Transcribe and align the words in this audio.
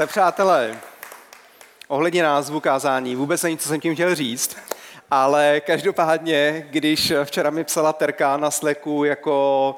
Tak 0.00 0.08
přátelé, 0.08 0.76
ohledně 1.88 2.22
názvu 2.22 2.60
kázání, 2.60 3.16
vůbec 3.16 3.42
není, 3.42 3.58
co 3.58 3.68
jsem 3.68 3.80
tím 3.80 3.94
chtěl 3.94 4.14
říct, 4.14 4.56
ale 5.10 5.60
každopádně, 5.60 6.66
když 6.70 7.12
včera 7.24 7.50
mi 7.50 7.64
psala 7.64 7.92
Terka 7.92 8.36
na 8.36 8.50
Slacku 8.50 9.04
jako 9.04 9.76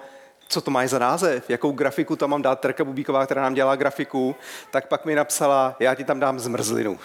co 0.49 0.61
to 0.61 0.71
má 0.71 0.87
za 0.87 0.99
název, 0.99 1.51
jakou 1.51 1.73
grafiku 1.73 2.17
tam 2.17 2.31
mám 2.31 2.43
dát, 2.43 2.61
Terka 2.61 2.85
Bubíková, 2.85 3.25
která 3.25 3.43
nám 3.43 3.55
dělá 3.55 3.77
grafiku, 3.77 4.37
tak 4.71 4.89
pak 4.89 5.05
mi 5.05 5.15
napsala, 5.15 5.77
já 5.81 5.95
ti 5.95 6.05
tam 6.05 6.21
dám 6.21 6.41
zmrzlinu. 6.41 6.99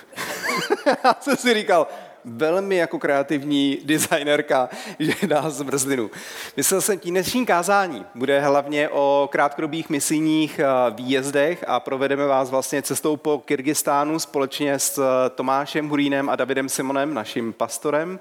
já 1.04 1.16
jsem 1.20 1.38
si 1.38 1.54
říkal, 1.54 1.88
velmi 2.28 2.76
jako 2.76 3.00
kreativní 3.00 3.78
designerka, 3.84 4.70
že 5.00 5.28
dá 5.28 5.50
zmrzlinu. 5.50 6.12
Myslel 6.58 6.82
jsem, 6.82 7.00
tí 7.00 7.12
dnešní 7.12 7.46
kázání 7.46 8.06
bude 8.16 8.40
hlavně 8.40 8.90
o 8.90 9.30
krátkodobých 9.32 9.90
misijních 9.90 10.60
eh, 10.60 10.66
výjezdech 10.92 11.64
a 11.68 11.80
provedeme 11.80 12.26
vás 12.26 12.50
vlastně 12.50 12.82
cestou 12.82 13.18
po 13.18 13.42
Kyrgyzstánu 13.46 14.20
společně 14.20 14.80
s 14.80 14.98
eh, 14.98 15.30
Tomášem 15.30 15.90
Hurínem 15.90 16.30
a 16.30 16.36
Davidem 16.36 16.70
Simonem, 16.70 17.14
naším 17.14 17.54
pastorem 17.54 18.20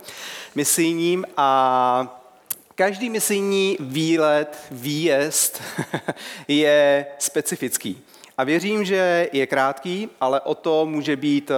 misijním 0.54 1.24
a 1.36 2.22
Každý 2.74 3.10
misijní 3.10 3.76
výlet, 3.80 4.58
výjezd 4.70 5.62
je 6.48 7.06
specifický. 7.18 8.02
A 8.38 8.44
věřím, 8.44 8.84
že 8.84 9.28
je 9.32 9.46
krátký, 9.46 10.08
ale 10.20 10.40
o 10.40 10.54
to 10.54 10.86
může 10.86 11.16
být 11.16 11.50
uh, 11.50 11.56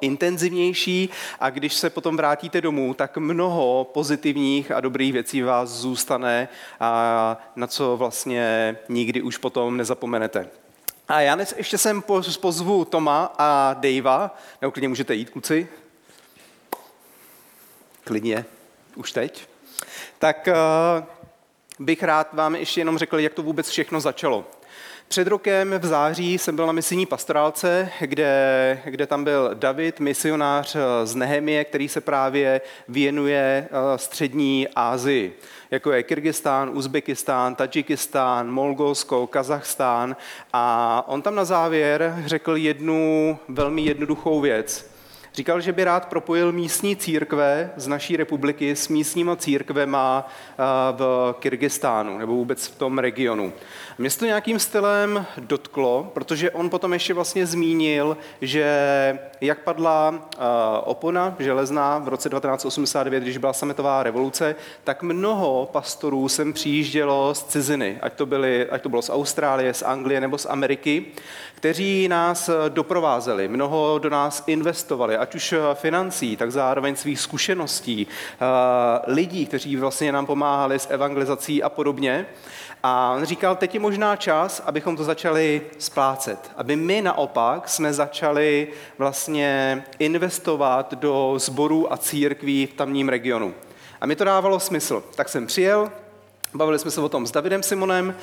intenzivnější 0.00 1.10
a 1.40 1.50
když 1.50 1.74
se 1.74 1.90
potom 1.90 2.16
vrátíte 2.16 2.60
domů, 2.60 2.94
tak 2.94 3.16
mnoho 3.16 3.90
pozitivních 3.94 4.72
a 4.72 4.80
dobrých 4.80 5.12
věcí 5.12 5.42
vás 5.42 5.68
zůstane 5.68 6.48
a 6.80 7.36
na 7.56 7.66
co 7.66 7.96
vlastně 7.96 8.76
nikdy 8.88 9.22
už 9.22 9.36
potom 9.36 9.76
nezapomenete. 9.76 10.48
A 11.08 11.20
já 11.20 11.34
dnes 11.34 11.54
ještě 11.56 11.78
sem 11.78 12.02
pozvu 12.40 12.84
Toma 12.84 13.34
a 13.38 13.74
Davea, 13.74 14.30
nebo 14.60 14.72
klidně 14.72 14.88
můžete 14.88 15.14
jít, 15.14 15.30
kluci. 15.30 15.68
Klidně, 18.04 18.44
už 18.94 19.12
teď. 19.12 19.48
Tak 20.18 20.48
uh, 20.48 21.04
bych 21.86 22.02
rád 22.02 22.32
vám 22.32 22.54
ještě 22.54 22.80
jenom 22.80 22.98
řekl, 22.98 23.18
jak 23.18 23.34
to 23.34 23.42
vůbec 23.42 23.68
všechno 23.68 24.00
začalo. 24.00 24.44
Před 25.08 25.26
rokem 25.28 25.74
v 25.78 25.86
září 25.86 26.38
jsem 26.38 26.56
byl 26.56 26.66
na 26.66 26.72
misijní 26.72 27.06
pastorálce, 27.06 27.90
kde, 28.00 28.82
kde 28.84 29.06
tam 29.06 29.24
byl 29.24 29.50
David, 29.54 30.00
misionář 30.00 30.76
z 31.04 31.14
Nehemie, 31.14 31.64
který 31.64 31.88
se 31.88 32.00
právě 32.00 32.60
věnuje 32.88 33.68
eh, 33.70 33.98
střední 33.98 34.68
Asii, 34.76 35.38
jako 35.70 35.92
je 35.92 36.02
Kyrgyzstán, 36.02 36.70
Uzbekistán, 36.74 37.54
Tadžikistán, 37.54 38.50
Mongolsko, 38.50 39.26
Kazachstán. 39.26 40.16
A 40.52 41.04
on 41.06 41.22
tam 41.22 41.34
na 41.34 41.44
závěr 41.44 42.22
řekl 42.26 42.56
jednu 42.56 43.38
velmi 43.48 43.82
jednoduchou 43.82 44.40
věc. 44.40 44.97
Říkal, 45.34 45.60
že 45.60 45.72
by 45.72 45.84
rád 45.84 46.06
propojil 46.06 46.52
místní 46.52 46.96
církve 46.96 47.70
z 47.76 47.86
naší 47.86 48.16
republiky 48.16 48.76
s 48.76 48.88
místníma 48.88 49.36
církvema 49.36 50.28
eh, 50.28 50.62
v 50.92 51.34
Kyrgyzstánu 51.38 52.18
nebo 52.18 52.32
vůbec 52.32 52.66
v 52.66 52.78
tom 52.78 52.98
regionu. 52.98 53.52
Mě 53.98 54.10
to 54.10 54.24
nějakým 54.24 54.58
stylem 54.58 55.26
dotklo, 55.38 56.10
protože 56.14 56.50
on 56.50 56.70
potom 56.70 56.92
ještě 56.92 57.14
vlastně 57.14 57.46
zmínil, 57.46 58.16
že 58.40 58.68
jak 59.40 59.58
padla 59.58 60.10
uh, 60.10 60.44
opona 60.84 61.36
železná 61.38 61.98
v 61.98 62.08
roce 62.08 62.28
1989, 62.28 63.20
když 63.20 63.38
byla 63.38 63.52
sametová 63.52 64.02
revoluce, 64.02 64.54
tak 64.84 65.02
mnoho 65.02 65.68
pastorů 65.72 66.28
sem 66.28 66.52
přijíždělo 66.52 67.34
z 67.34 67.44
ciziny, 67.44 67.98
ať 68.02 68.12
to, 68.12 68.26
byly, 68.26 68.70
ať 68.70 68.82
to 68.82 68.88
bylo 68.88 69.02
z 69.02 69.10
Austrálie, 69.10 69.74
z 69.74 69.82
Anglie 69.82 70.20
nebo 70.20 70.38
z 70.38 70.46
Ameriky, 70.46 71.06
kteří 71.54 72.08
nás 72.08 72.50
doprovázeli, 72.68 73.48
mnoho 73.48 73.98
do 73.98 74.10
nás 74.10 74.44
investovali, 74.46 75.16
ať 75.18 75.34
už 75.34 75.54
financí, 75.74 76.36
tak 76.36 76.52
zároveň 76.52 76.96
svých 76.96 77.20
zkušeností, 77.20 78.06
uh, 78.06 79.14
lidí, 79.14 79.46
kteří 79.46 79.76
vlastně 79.76 80.12
nám 80.12 80.26
pomáhali 80.26 80.78
s 80.78 80.90
evangelizací 80.90 81.62
a 81.62 81.68
podobně. 81.68 82.26
A 82.82 83.12
on 83.16 83.24
říkal, 83.24 83.56
teď 83.56 83.74
je 83.74 83.80
možná 83.80 84.16
čas, 84.16 84.62
abychom 84.66 84.96
to 84.96 85.04
začali 85.04 85.62
splácet. 85.78 86.50
Aby 86.56 86.76
my 86.76 87.02
naopak 87.02 87.68
jsme 87.68 87.92
začali 87.92 88.68
vlastně 88.98 89.82
investovat 89.98 90.94
do 90.94 91.34
sborů 91.36 91.92
a 91.92 91.96
církví 91.96 92.66
v 92.66 92.74
tamním 92.74 93.08
regionu. 93.08 93.54
A 94.00 94.06
mi 94.06 94.16
to 94.16 94.24
dávalo 94.24 94.60
smysl. 94.60 95.04
Tak 95.14 95.28
jsem 95.28 95.46
přijel, 95.46 95.90
Bavili 96.54 96.78
jsme 96.78 96.90
se 96.90 97.00
o 97.00 97.08
tom 97.08 97.26
s 97.26 97.30
Davidem 97.30 97.62
Simonem, 97.62 98.14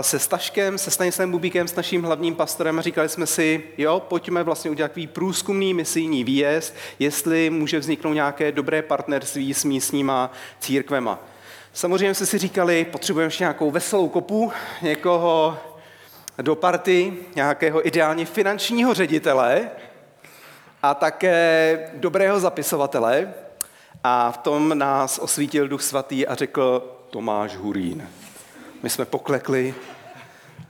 se 0.00 0.18
Staškem, 0.18 0.78
se 0.78 0.90
Stanislavem 0.90 1.30
Bubíkem, 1.30 1.68
s 1.68 1.74
naším 1.74 2.02
hlavním 2.02 2.34
pastorem 2.34 2.78
a 2.78 2.82
říkali 2.82 3.08
jsme 3.08 3.26
si, 3.26 3.62
jo, 3.78 4.00
pojďme 4.08 4.42
vlastně 4.42 4.70
udělat 4.70 4.88
takový 4.88 5.06
průzkumný 5.06 5.74
misijní 5.74 6.24
výjezd, 6.24 6.74
jestli 6.98 7.50
může 7.50 7.78
vzniknout 7.78 8.12
nějaké 8.12 8.52
dobré 8.52 8.82
partnerství 8.82 9.54
s 9.54 9.64
místníma 9.64 10.32
církvema. 10.60 11.18
Samozřejmě 11.72 12.14
jsme 12.14 12.26
si 12.26 12.38
říkali, 12.38 12.84
potřebujeme 12.84 13.26
ještě 13.26 13.44
nějakou 13.44 13.70
veselou 13.70 14.08
kopu, 14.08 14.52
někoho 14.82 15.58
do 16.42 16.54
party, 16.54 17.12
nějakého 17.34 17.86
ideálně 17.86 18.26
finančního 18.26 18.94
ředitele 18.94 19.70
a 20.82 20.94
také 20.94 21.78
dobrého 21.94 22.40
zapisovatele. 22.40 23.34
A 24.04 24.32
v 24.32 24.38
tom 24.38 24.78
nás 24.78 25.18
osvítil 25.18 25.68
Duch 25.68 25.82
Svatý 25.82 26.26
a 26.26 26.34
řekl 26.34 26.90
Tomáš 27.14 27.56
Hurín. 27.56 28.08
My 28.82 28.90
jsme 28.90 29.04
poklekli 29.04 29.74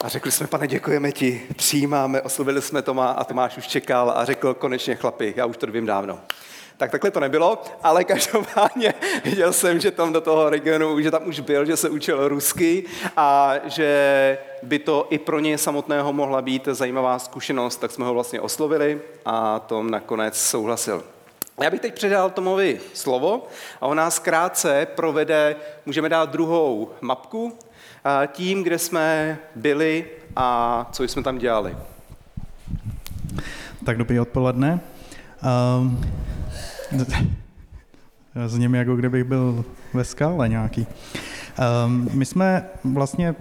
a 0.05 0.09
řekli 0.09 0.33
jsme, 0.33 0.47
pane, 0.47 0.67
děkujeme 0.67 1.13
ti, 1.13 1.43
přijímáme, 1.57 2.23
oslovili 2.23 2.63
jsme 2.63 2.83
Tomá 2.83 3.11
a 3.11 3.25
Tomáš 3.25 3.57
už 3.57 3.67
čekal 3.67 4.11
a 4.11 4.25
řekl, 4.25 4.55
konečně 4.55 4.95
chlapi, 4.95 5.35
já 5.37 5.47
už 5.47 5.57
to 5.57 5.67
vím 5.67 5.87
dávno. 5.87 6.21
Tak 6.77 6.91
takhle 6.91 7.11
to 7.11 7.21
nebylo, 7.21 7.63
ale 7.83 8.05
každopádně 8.05 8.95
viděl 9.25 9.53
jsem, 9.53 9.81
že 9.81 9.91
tam 9.91 10.13
do 10.13 10.21
toho 10.21 10.51
regionu, 10.51 11.01
že 11.01 11.11
tam 11.11 11.27
už 11.27 11.41
byl, 11.41 11.65
že 11.65 11.77
se 11.77 11.89
učil 11.89 12.29
rusky 12.29 12.85
a 13.17 13.55
že 13.65 14.39
by 14.63 14.79
to 14.79 15.07
i 15.11 15.19
pro 15.19 15.41
něj 15.41 15.59
samotného 15.59 16.13
mohla 16.13 16.43
být 16.43 16.69
zajímavá 16.73 17.19
zkušenost, 17.19 17.77
tak 17.77 17.91
jsme 17.91 18.05
ho 18.05 18.15
vlastně 18.15 18.41
oslovili 18.41 19.01
a 19.25 19.59
Tom 19.59 19.91
nakonec 19.91 20.41
souhlasil. 20.41 21.14
Já 21.63 21.71
bych 21.71 21.81
teď 21.81 21.95
předal 21.95 22.31
Tomovi 22.31 22.81
slovo 22.95 23.47
a 23.81 23.87
on 23.87 23.97
nás 23.97 24.19
krátce 24.19 24.87
provede, 24.95 25.57
můžeme 25.87 26.09
dát 26.09 26.31
druhou 26.31 26.91
mapku, 27.01 27.53
tím, 28.33 28.63
kde 28.63 28.79
jsme 28.79 29.39
byli 29.55 30.07
a 30.37 30.89
co 30.93 31.05
jsme 31.05 31.23
tam 31.23 31.39
dělali. 31.39 31.77
Tak 33.87 33.99
dobrý 33.99 34.21
odpoledne. 34.21 34.81
Um, 35.79 36.05
Zním 38.47 38.75
jako 38.75 38.97
kdybych 38.97 39.25
byl 39.25 39.65
ve 39.95 40.05
skále 40.05 40.49
nějaký. 40.49 40.87
Um, 41.87 42.09
my 42.13 42.27
jsme 42.27 42.69
vlastně 42.85 43.35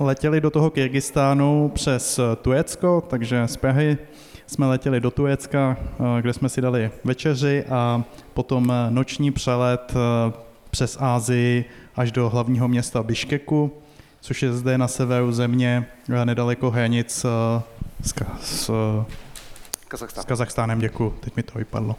letěli 0.00 0.40
do 0.40 0.50
toho 0.50 0.70
Kyrgyzstánu 0.70 1.70
přes 1.74 2.20
Turecko, 2.42 3.04
takže 3.08 3.48
z 3.48 3.56
Prahy 3.56 3.98
jsme 4.46 4.66
letěli 4.66 5.00
do 5.00 5.10
Turecka, 5.10 5.76
eh, 5.80 6.22
kde 6.22 6.32
jsme 6.32 6.48
si 6.48 6.60
dali 6.60 6.90
večeři 7.04 7.64
a 7.64 8.04
potom 8.34 8.72
noční 8.90 9.30
přelet 9.30 9.92
eh, 9.92 10.32
přes 10.70 10.96
Ázii 11.00 11.64
až 11.96 12.12
do 12.12 12.30
hlavního 12.30 12.68
města 12.68 13.02
Biškeku, 13.02 13.72
což 14.20 14.42
je 14.42 14.52
zde 14.52 14.78
na 14.78 14.88
severu 14.88 15.32
země, 15.32 15.86
eh, 16.14 16.24
nedaleko 16.24 16.70
hranic 16.70 17.10
s, 17.10 17.26
s, 18.40 18.70
s 20.12 20.24
Kazachstánem. 20.26 20.80
Děkuji, 20.80 21.14
teď 21.20 21.36
mi 21.36 21.42
to 21.42 21.58
vypadlo. 21.58 21.96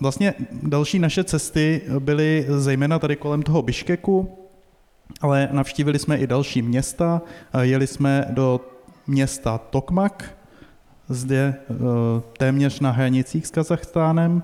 Vlastně 0.00 0.34
další 0.62 0.98
naše 0.98 1.24
cesty 1.24 1.82
byly 1.98 2.46
zejména 2.48 2.98
tady 2.98 3.16
kolem 3.16 3.42
toho 3.42 3.62
Biškeku, 3.62 4.38
ale 5.20 5.48
navštívili 5.52 5.98
jsme 5.98 6.16
i 6.18 6.26
další 6.26 6.62
města. 6.62 7.22
Jeli 7.60 7.86
jsme 7.86 8.26
do 8.30 8.60
města 9.06 9.58
Tokmak, 9.58 10.36
zde 11.14 11.38
e, 11.38 11.74
téměř 12.38 12.80
na 12.80 12.90
hranicích 12.90 13.46
s 13.46 13.50
Kazachstánem. 13.50 14.42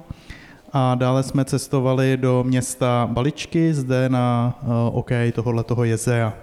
A 0.73 0.95
dále 0.95 1.23
jsme 1.23 1.45
cestovali 1.45 2.17
do 2.17 2.45
města 2.45 3.09
Baličky, 3.13 3.75
zde 3.75 4.09
na 4.09 4.59
e, 4.63 4.67
okraji 4.93 5.33
tohoto 5.33 5.85
jezera. 5.85 6.35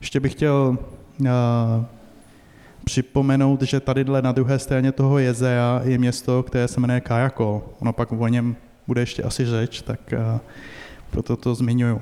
Ještě 0.00 0.20
bych 0.20 0.32
chtěl 0.32 0.78
e, 1.26 1.30
připomenout, 2.84 3.62
že 3.62 3.80
tady 3.80 4.04
na 4.20 4.32
druhé 4.32 4.58
straně 4.58 4.92
toho 4.92 5.18
jezera 5.18 5.80
je 5.84 5.98
město, 5.98 6.42
které 6.42 6.68
se 6.68 6.80
jmenuje 6.80 7.00
Karakol. 7.00 7.62
Ono 7.78 7.92
pak 7.92 8.12
o 8.12 8.28
něm 8.28 8.56
bude 8.86 9.02
ještě 9.02 9.22
asi 9.22 9.46
řeč, 9.46 9.82
tak 9.82 10.00
proto 11.10 11.36
to 11.36 11.54
zmiňuju. 11.54 12.00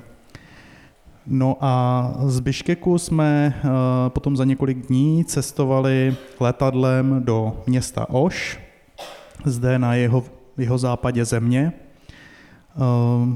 No 1.29 1.57
a 1.61 2.13
z 2.25 2.39
Biškeku 2.39 2.97
jsme 2.97 3.55
uh, 3.63 3.69
potom 4.07 4.37
za 4.37 4.45
několik 4.45 4.87
dní 4.87 5.25
cestovali 5.25 6.15
letadlem 6.39 7.23
do 7.23 7.63
města 7.67 8.09
Oš, 8.09 8.59
zde 9.45 9.79
na 9.79 9.95
jeho, 9.95 10.23
jeho 10.57 10.77
západě 10.77 11.25
země. 11.25 11.73
Uh, 12.75 13.33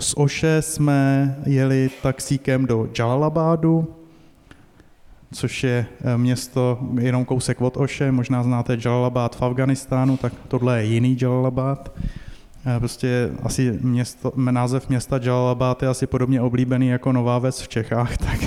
z 0.00 0.14
Oše 0.16 0.62
jsme 0.62 1.36
jeli 1.46 1.90
taxíkem 2.02 2.66
do 2.66 2.88
Jalalabadu, 2.98 3.94
což 5.32 5.64
je 5.64 5.86
město 6.16 6.78
jenom 7.00 7.24
kousek 7.24 7.60
od 7.60 7.76
Oše, 7.76 8.12
možná 8.12 8.42
znáte 8.42 8.78
Jalalabad 8.84 9.36
v 9.36 9.42
Afganistánu, 9.42 10.16
tak 10.16 10.32
tohle 10.48 10.78
je 10.78 10.84
jiný 10.84 11.18
Jalalabad. 11.20 11.92
Prostě 12.78 13.30
asi 13.42 13.78
město, 13.82 14.32
název 14.36 14.88
města 14.88 15.20
Jalalabad 15.22 15.82
je 15.82 15.88
asi 15.88 16.06
podobně 16.06 16.40
oblíbený 16.40 16.88
jako 16.88 17.12
Nová 17.12 17.38
Ves 17.38 17.60
v 17.60 17.68
Čechách, 17.68 18.16
tak 18.26 18.38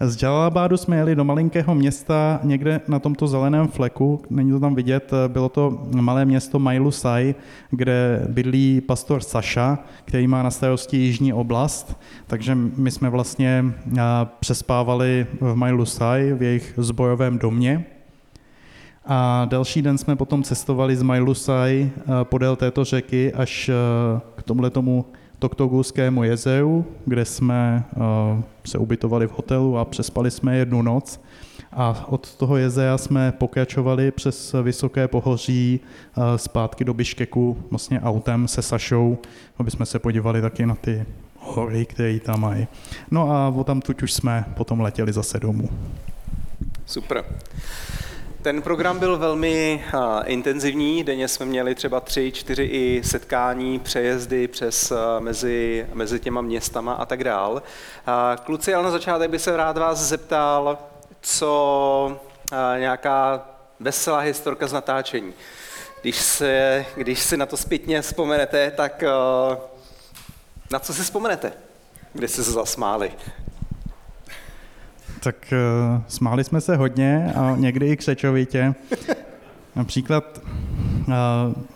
z 0.00 0.22
Jalalabadu 0.22 0.76
jsme 0.76 0.96
jeli 0.96 1.14
do 1.14 1.24
malinkého 1.24 1.74
města 1.74 2.40
někde 2.42 2.80
na 2.88 2.98
tomto 2.98 3.26
zeleném 3.26 3.68
fleku, 3.68 4.22
není 4.30 4.50
to 4.50 4.60
tam 4.60 4.74
vidět, 4.74 5.10
bylo 5.28 5.48
to 5.48 5.86
malé 5.94 6.24
město 6.24 6.58
Mailusai, 6.58 7.34
kde 7.70 8.26
bydlí 8.28 8.80
pastor 8.80 9.20
Saša, 9.20 9.78
který 10.04 10.26
má 10.26 10.42
na 10.42 10.50
starosti 10.50 10.96
jižní 10.96 11.32
oblast, 11.32 12.00
takže 12.26 12.54
my 12.54 12.90
jsme 12.90 13.10
vlastně 13.10 13.64
přespávali 14.40 15.26
v 15.40 15.54
Mailusai 15.54 16.32
v 16.32 16.42
jejich 16.42 16.74
zbojovém 16.76 17.38
domě. 17.38 17.84
A 19.10 19.44
další 19.44 19.82
den 19.82 19.98
jsme 19.98 20.16
potom 20.16 20.42
cestovali 20.42 20.96
z 20.96 21.02
Mailusai 21.02 21.90
podél 22.22 22.56
této 22.56 22.84
řeky 22.84 23.32
až 23.32 23.70
k 24.36 24.42
tomuhle 24.42 24.70
tomu 24.70 25.04
Toktogulskému 25.38 26.24
jezeru, 26.24 26.86
kde 27.06 27.24
jsme 27.24 27.84
uh, 27.96 28.02
se 28.66 28.78
ubytovali 28.78 29.26
v 29.26 29.32
hotelu 29.32 29.78
a 29.78 29.84
přespali 29.84 30.30
jsme 30.30 30.56
jednu 30.56 30.82
noc. 30.82 31.20
A 31.72 32.04
od 32.08 32.34
toho 32.34 32.56
jezera 32.56 32.98
jsme 32.98 33.32
pokračovali 33.32 34.10
přes 34.10 34.54
vysoké 34.62 35.08
pohoří 35.08 35.80
zpátky 36.36 36.84
do 36.84 36.94
Biškeku 36.94 37.56
vlastně 37.70 38.00
autem 38.00 38.48
se 38.48 38.62
Sašou, 38.62 39.18
aby 39.58 39.70
jsme 39.70 39.86
se 39.86 39.98
podívali 39.98 40.42
taky 40.42 40.66
na 40.66 40.74
ty 40.74 41.06
hory, 41.38 41.86
které 41.86 42.20
tam 42.20 42.40
mají. 42.40 42.66
No 43.10 43.30
a 43.30 43.64
tam 43.64 43.80
tuď 43.80 44.02
už 44.02 44.12
jsme 44.12 44.44
potom 44.54 44.80
letěli 44.80 45.12
zase 45.12 45.40
domů. 45.40 45.68
Super. 46.86 47.24
Ten 48.48 48.62
program 48.62 48.98
byl 48.98 49.18
velmi 49.18 49.84
intenzivní, 50.24 51.04
denně 51.04 51.28
jsme 51.28 51.46
měli 51.46 51.74
třeba 51.74 52.00
tři, 52.00 52.32
čtyři 52.32 52.62
i 52.62 53.02
setkání, 53.04 53.78
přejezdy 53.78 54.48
přes 54.48 54.92
mezi, 55.18 55.86
mezi 55.92 56.20
těma 56.20 56.40
městama 56.40 56.92
a 56.92 57.06
tak 57.06 57.24
dál. 57.24 57.62
Kluci, 58.44 58.74
ale 58.74 58.84
na 58.84 58.90
začátek 58.90 59.30
bych 59.30 59.40
se 59.42 59.56
rád 59.56 59.78
vás 59.78 59.98
zeptal, 59.98 60.78
co 61.20 62.20
nějaká 62.78 63.48
veselá 63.80 64.18
historka 64.18 64.66
z 64.66 64.72
natáčení. 64.72 65.32
Když, 66.02 66.16
se, 66.16 66.86
když 66.96 67.20
si 67.20 67.36
na 67.36 67.46
to 67.46 67.56
zpětně 67.56 68.02
vzpomenete, 68.02 68.70
tak 68.70 69.04
na 70.70 70.78
co 70.78 70.94
si 70.94 71.02
vzpomenete, 71.02 71.52
kdy 72.12 72.28
jste 72.28 72.44
se 72.44 72.52
zasmáli? 72.52 73.12
Tak 75.20 75.52
uh, 75.52 76.02
smáli 76.08 76.44
jsme 76.44 76.60
se 76.60 76.76
hodně 76.76 77.32
a 77.36 77.56
někdy 77.56 77.88
i 77.88 77.96
křečovitě. 77.96 78.74
Například 79.76 80.40
uh, 81.08 81.14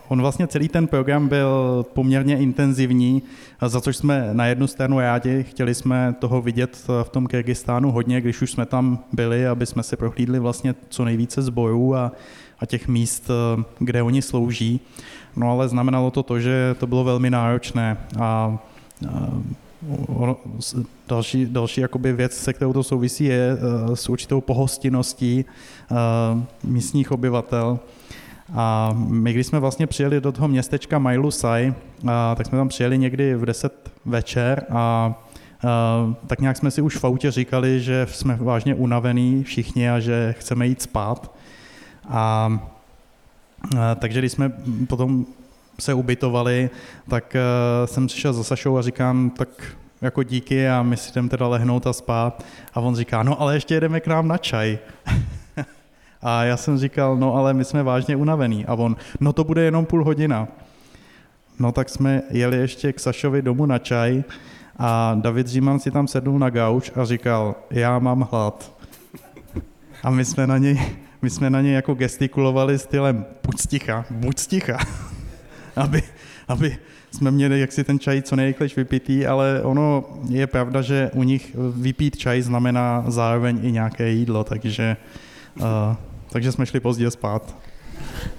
on 0.09 0.21
vlastně 0.21 0.47
celý 0.47 0.69
ten 0.69 0.87
program 0.87 1.29
byl 1.29 1.87
poměrně 1.93 2.39
intenzivní, 2.39 3.23
za 3.67 3.81
což 3.81 3.97
jsme 3.97 4.29
na 4.33 4.47
jednu 4.47 4.67
stranu 4.67 5.01
rádi, 5.01 5.43
chtěli 5.43 5.75
jsme 5.75 6.15
toho 6.19 6.43
vidět 6.43 6.85
v 7.03 7.09
tom 7.09 7.27
Kyrgyzstánu 7.27 7.93
hodně, 7.93 8.21
když 8.21 8.43
už 8.43 8.51
jsme 8.51 8.67
tam 8.67 8.99
byli, 9.13 9.47
aby 9.47 9.67
jsme 9.67 9.83
si 9.83 9.97
prohlídli 9.97 10.39
vlastně 10.39 10.75
co 10.89 11.05
nejvíce 11.05 11.43
zbojů 11.43 11.95
a, 11.95 12.13
a 12.59 12.67
těch 12.67 12.89
míst, 12.89 13.31
eh, 13.31 13.65
kde 13.79 14.03
oni 14.03 14.23
slouží. 14.23 14.81
No 15.37 15.51
ale 15.51 15.69
znamenalo 15.69 16.11
to 16.11 16.23
to, 16.23 16.41
že 16.41 16.75
to 16.79 16.87
bylo 16.87 17.05
velmi 17.05 17.31
náročné 17.31 17.97
a, 18.21 18.23
a 18.23 18.59
další, 21.09 21.47
další 21.47 21.81
jakoby 21.81 22.13
věc, 22.13 22.33
se 22.33 22.53
kterou 22.53 22.73
to 22.73 22.83
souvisí, 22.83 23.25
je 23.25 23.57
uh, 23.89 23.95
s 23.95 24.09
určitou 24.09 24.41
pohostinností 24.41 25.45
uh, 25.91 25.97
místních 26.65 27.13
obyvatel. 27.13 27.79
A 28.55 28.93
my, 28.97 29.33
když 29.33 29.47
jsme 29.47 29.59
vlastně 29.61 29.87
přijeli 29.87 30.21
do 30.21 30.33
toho 30.33 30.49
městečka 30.49 30.99
Mailusai, 30.99 31.75
uh, 32.03 32.11
tak 32.37 32.47
jsme 32.47 32.59
tam 32.59 32.69
přijeli 32.69 32.99
někdy 32.99 33.35
v 33.35 33.45
10 33.45 33.93
večer 34.05 34.67
a 34.71 35.15
Uh, 35.65 36.15
tak 36.27 36.41
nějak 36.41 36.57
jsme 36.57 36.71
si 36.71 36.83
už 36.83 36.97
v 36.97 37.05
autě 37.05 37.31
říkali, 37.31 37.81
že 37.81 38.07
jsme 38.11 38.37
vážně 38.41 38.75
unavení 38.75 39.45
všichni 39.45 39.91
a 39.91 40.01
že 40.01 40.35
chceme 40.39 40.67
jít 40.67 40.83
spát. 40.83 41.37
A 42.09 42.49
uh, 43.75 43.81
takže 43.99 44.19
když 44.19 44.33
jsme 44.33 44.53
potom 44.89 45.27
se 45.83 45.95
ubytovali, 45.95 46.71
tak 47.09 47.37
uh, 47.37 47.87
jsem 47.87 48.07
přišel 48.07 48.33
za 48.33 48.45
Sašou 48.45 48.79
a 48.79 48.83
říkám, 48.83 49.31
tak 49.31 49.49
jako 50.03 50.23
díky 50.23 50.69
a 50.69 50.83
my 50.83 50.97
si 50.97 51.13
jdeme 51.15 51.29
teda 51.29 51.49
lehnout 51.49 51.87
a 51.87 51.93
spát. 51.93 52.45
A 52.75 52.81
on 52.81 52.97
říká, 52.97 53.23
no 53.23 53.41
ale 53.41 53.55
ještě 53.55 53.75
jedeme 53.75 54.01
k 54.01 54.07
nám 54.07 54.29
na 54.29 54.39
čaj. 54.39 54.79
a 56.23 56.45
já 56.45 56.57
jsem 56.57 56.79
říkal, 56.79 57.17
no 57.17 57.35
ale 57.35 57.55
my 57.55 57.65
jsme 57.65 57.83
vážně 57.83 58.17
unavení. 58.17 58.67
A 58.67 58.75
on, 58.75 58.97
no 59.21 59.33
to 59.33 59.45
bude 59.45 59.63
jenom 59.63 59.87
půl 59.87 60.05
hodina. 60.05 60.49
No 61.59 61.73
tak 61.73 61.89
jsme 61.89 62.23
jeli 62.31 62.57
ještě 62.57 62.93
k 62.93 63.01
Sašovi 63.01 63.43
domů 63.43 63.67
na 63.67 63.79
čaj 63.79 64.25
a 64.77 65.15
David 65.21 65.47
Říman 65.47 65.79
si 65.79 65.91
tam 65.91 66.09
sedl 66.09 66.39
na 66.39 66.51
gauč 66.51 66.93
a 66.95 67.05
říkal, 67.05 67.55
já 67.71 67.99
mám 67.99 68.29
hlad. 68.31 68.73
A 70.03 70.11
my 70.11 70.25
jsme 70.25 70.47
na 70.47 70.59
něj, 70.59 70.97
my 71.23 71.31
jsme 71.31 71.51
na 71.51 71.61
něj 71.61 71.73
jako 71.73 71.95
gestikulovali 71.95 72.79
stylem, 72.79 73.25
buď 73.47 73.61
sticha, 73.61 74.05
buď 74.11 74.39
sticha 74.39 74.79
aby, 75.77 76.03
aby 76.49 76.77
jsme 77.11 77.31
měli 77.31 77.61
jaksi 77.61 77.85
ten 77.85 77.99
čaj 77.99 78.23
co 78.23 78.37
nejrychlejší 78.37 78.75
vypitý, 78.77 79.27
ale 79.27 79.63
ono 79.63 80.05
je 80.29 80.47
pravda, 80.47 80.83
že 80.83 81.11
u 81.15 81.23
nich 81.23 81.57
vypít 81.77 82.17
čaj 82.17 82.43
znamená 82.43 83.05
zároveň 83.09 83.61
i 83.63 83.73
nějaké 83.73 84.09
jídlo, 84.09 84.45
takže, 84.45 84.97
uh, 85.61 85.65
takže 86.31 86.53
jsme 86.53 86.67
šli 86.67 86.81
pozdě 86.81 87.11
spát. 87.11 87.57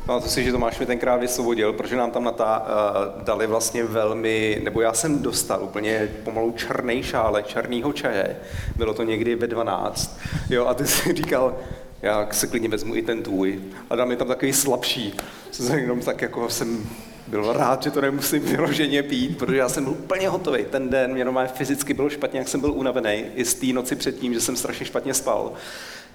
Pamatuju 0.05 0.31
si, 0.31 0.43
že 0.43 0.51
Tomáš 0.51 0.79
mi 0.79 0.85
tenkrát 0.85 1.15
vysvobodil, 1.15 1.73
protože 1.73 1.95
nám 1.95 2.11
tam 2.11 2.23
na 2.23 2.31
ta, 2.31 2.59
uh, 2.59 3.23
dali 3.23 3.47
vlastně 3.47 3.83
velmi, 3.83 4.61
nebo 4.63 4.81
já 4.81 4.93
jsem 4.93 5.21
dostal 5.21 5.63
úplně 5.63 6.09
pomalu 6.23 6.51
černý 6.51 7.03
šále, 7.03 7.43
černýho 7.43 7.93
čaje. 7.93 8.35
Bylo 8.75 8.93
to 8.93 9.03
někdy 9.03 9.35
ve 9.35 9.47
12. 9.47 10.19
Jo, 10.49 10.65
a 10.65 10.73
ty 10.73 10.87
jsi 10.87 11.13
říkal, 11.13 11.55
já 12.01 12.27
se 12.31 12.47
klidně 12.47 12.69
vezmu 12.69 12.95
i 12.95 13.01
ten 13.01 13.23
tvůj. 13.23 13.59
A 13.89 13.95
dám 13.95 14.07
mi 14.07 14.15
tam 14.15 14.27
takový 14.27 14.53
slabší. 14.53 15.13
Jenom 15.75 15.99
tak 15.99 16.21
jako 16.21 16.49
jsem 16.49 16.85
byl 17.27 17.53
rád, 17.53 17.83
že 17.83 17.91
to 17.91 18.01
nemusím 18.01 18.39
vyloženě 18.39 19.03
pít, 19.03 19.37
protože 19.37 19.57
já 19.57 19.69
jsem 19.69 19.83
byl 19.83 19.93
úplně 19.93 20.29
hotový. 20.29 20.65
Ten 20.65 20.89
den 20.89 21.13
mě 21.13 21.25
normálně 21.25 21.49
fyzicky 21.49 21.93
bylo 21.93 22.09
špatně, 22.09 22.39
jak 22.39 22.47
jsem 22.47 22.59
byl 22.59 22.71
unavený, 22.71 23.25
i 23.35 23.45
z 23.45 23.53
té 23.53 23.65
noci 23.65 23.95
předtím, 23.95 24.33
že 24.33 24.41
jsem 24.41 24.55
strašně 24.55 24.85
špatně 24.85 25.13
spal. 25.13 25.53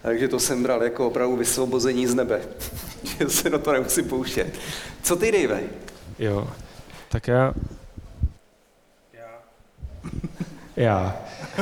Takže 0.03 0.29
to 0.29 0.41
jsem 0.41 0.63
bral 0.63 0.83
jako 0.83 1.07
opravdu 1.07 1.37
vysvobození 1.37 2.07
z 2.07 2.15
nebe, 2.15 2.41
že 3.19 3.31
se 3.31 3.51
na 3.51 3.59
to 3.59 3.73
nemusím 3.73 4.09
pouštět. 4.09 4.59
Co 5.03 5.17
ty, 5.17 5.33
Dave? 5.33 5.63
Jo, 6.19 6.49
tak 7.09 7.29
já... 7.29 7.55
Já. 9.13 9.29
Já. 10.77 11.17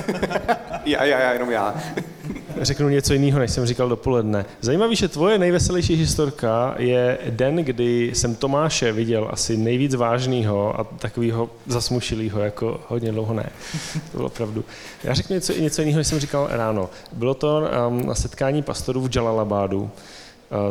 já, 0.85 1.05
já, 1.05 1.19
já, 1.21 1.33
jenom 1.33 1.51
já 1.51 1.75
řeknu 2.61 2.89
něco 2.89 3.13
jiného, 3.13 3.39
než 3.39 3.51
jsem 3.51 3.67
říkal 3.67 3.89
dopoledne. 3.89 4.45
Zajímavý, 4.61 4.97
že 4.97 5.09
tvoje 5.09 5.39
nejveselější 5.39 5.95
historka 5.95 6.75
je 6.79 7.19
den, 7.31 7.57
kdy 7.57 8.11
jsem 8.15 8.35
Tomáše 8.35 8.93
viděl 8.93 9.29
asi 9.33 9.57
nejvíc 9.57 9.95
vážného 9.95 10.81
a 10.81 10.85
takového 10.85 11.51
zasmušilého, 11.67 12.41
jako 12.41 12.81
hodně 12.89 13.13
dlouho 13.13 13.35
ne. 13.35 13.51
To 14.13 14.17
bylo 14.17 14.29
pravdu. 14.29 14.65
Já 15.05 15.15
řeknu 15.15 15.35
něco, 15.35 15.53
něco 15.53 15.83
jiného, 15.83 15.99
než 15.99 16.07
jsem 16.07 16.21
říkal 16.21 16.49
ráno. 16.51 16.91
Bylo 17.13 17.35
to 17.35 17.63
um, 17.89 18.07
na 18.07 18.15
setkání 18.15 18.63
pastorů 18.63 19.01
v 19.01 19.17
Jalalabadu. 19.17 19.83
Uh, 19.83 19.89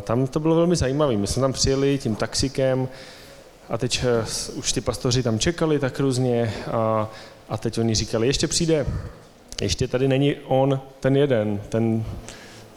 tam 0.02 0.28
to 0.28 0.40
bylo 0.40 0.56
velmi 0.56 0.76
zajímavé. 0.76 1.18
My 1.18 1.28
jsme 1.28 1.42
tam 1.42 1.54
přijeli 1.54 1.98
tím 1.98 2.16
taxikem 2.16 2.88
a 3.70 3.78
teď 3.78 4.04
uh, 4.04 4.60
už 4.60 4.74
ty 4.74 4.82
pastoři 4.82 5.24
tam 5.24 5.40
čekali 5.40 5.80
tak 5.80 6.00
různě 6.00 6.54
a, 6.72 7.10
a 7.50 7.58
teď 7.58 7.78
oni 7.78 7.96
říkali, 7.96 8.28
ještě 8.28 8.48
přijde 8.48 8.86
ještě 9.62 9.88
tady 9.88 10.08
není 10.08 10.36
on, 10.46 10.80
ten 11.00 11.18
jeden, 11.18 11.62
ten, 11.70 12.06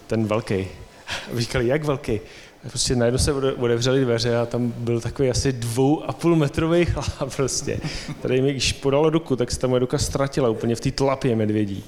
ten 0.06 0.24
velký. 0.24 0.66
Říkali, 1.36 1.66
jak 1.66 1.84
velký? 1.84 2.20
Prostě 2.68 2.96
najednou 2.96 3.18
se 3.18 3.32
otevřely 3.32 4.00
dveře 4.00 4.36
a 4.36 4.46
tam 4.46 4.72
byl 4.76 5.00
takový 5.00 5.30
asi 5.30 5.52
dvou 5.52 6.04
a 6.04 6.12
půl 6.12 6.36
metrový 6.36 6.84
chlap 6.84 7.34
prostě. 7.36 7.80
Tady 8.22 8.42
mi, 8.42 8.52
když 8.52 8.72
podalo 8.72 9.10
ruku, 9.10 9.36
tak 9.36 9.50
se 9.50 9.58
ta 9.58 9.66
moje 9.66 9.80
ruka 9.80 9.98
ztratila 9.98 10.48
úplně 10.48 10.76
v 10.76 10.80
té 10.80 10.90
tlapě 10.90 11.36
medvědí. 11.36 11.84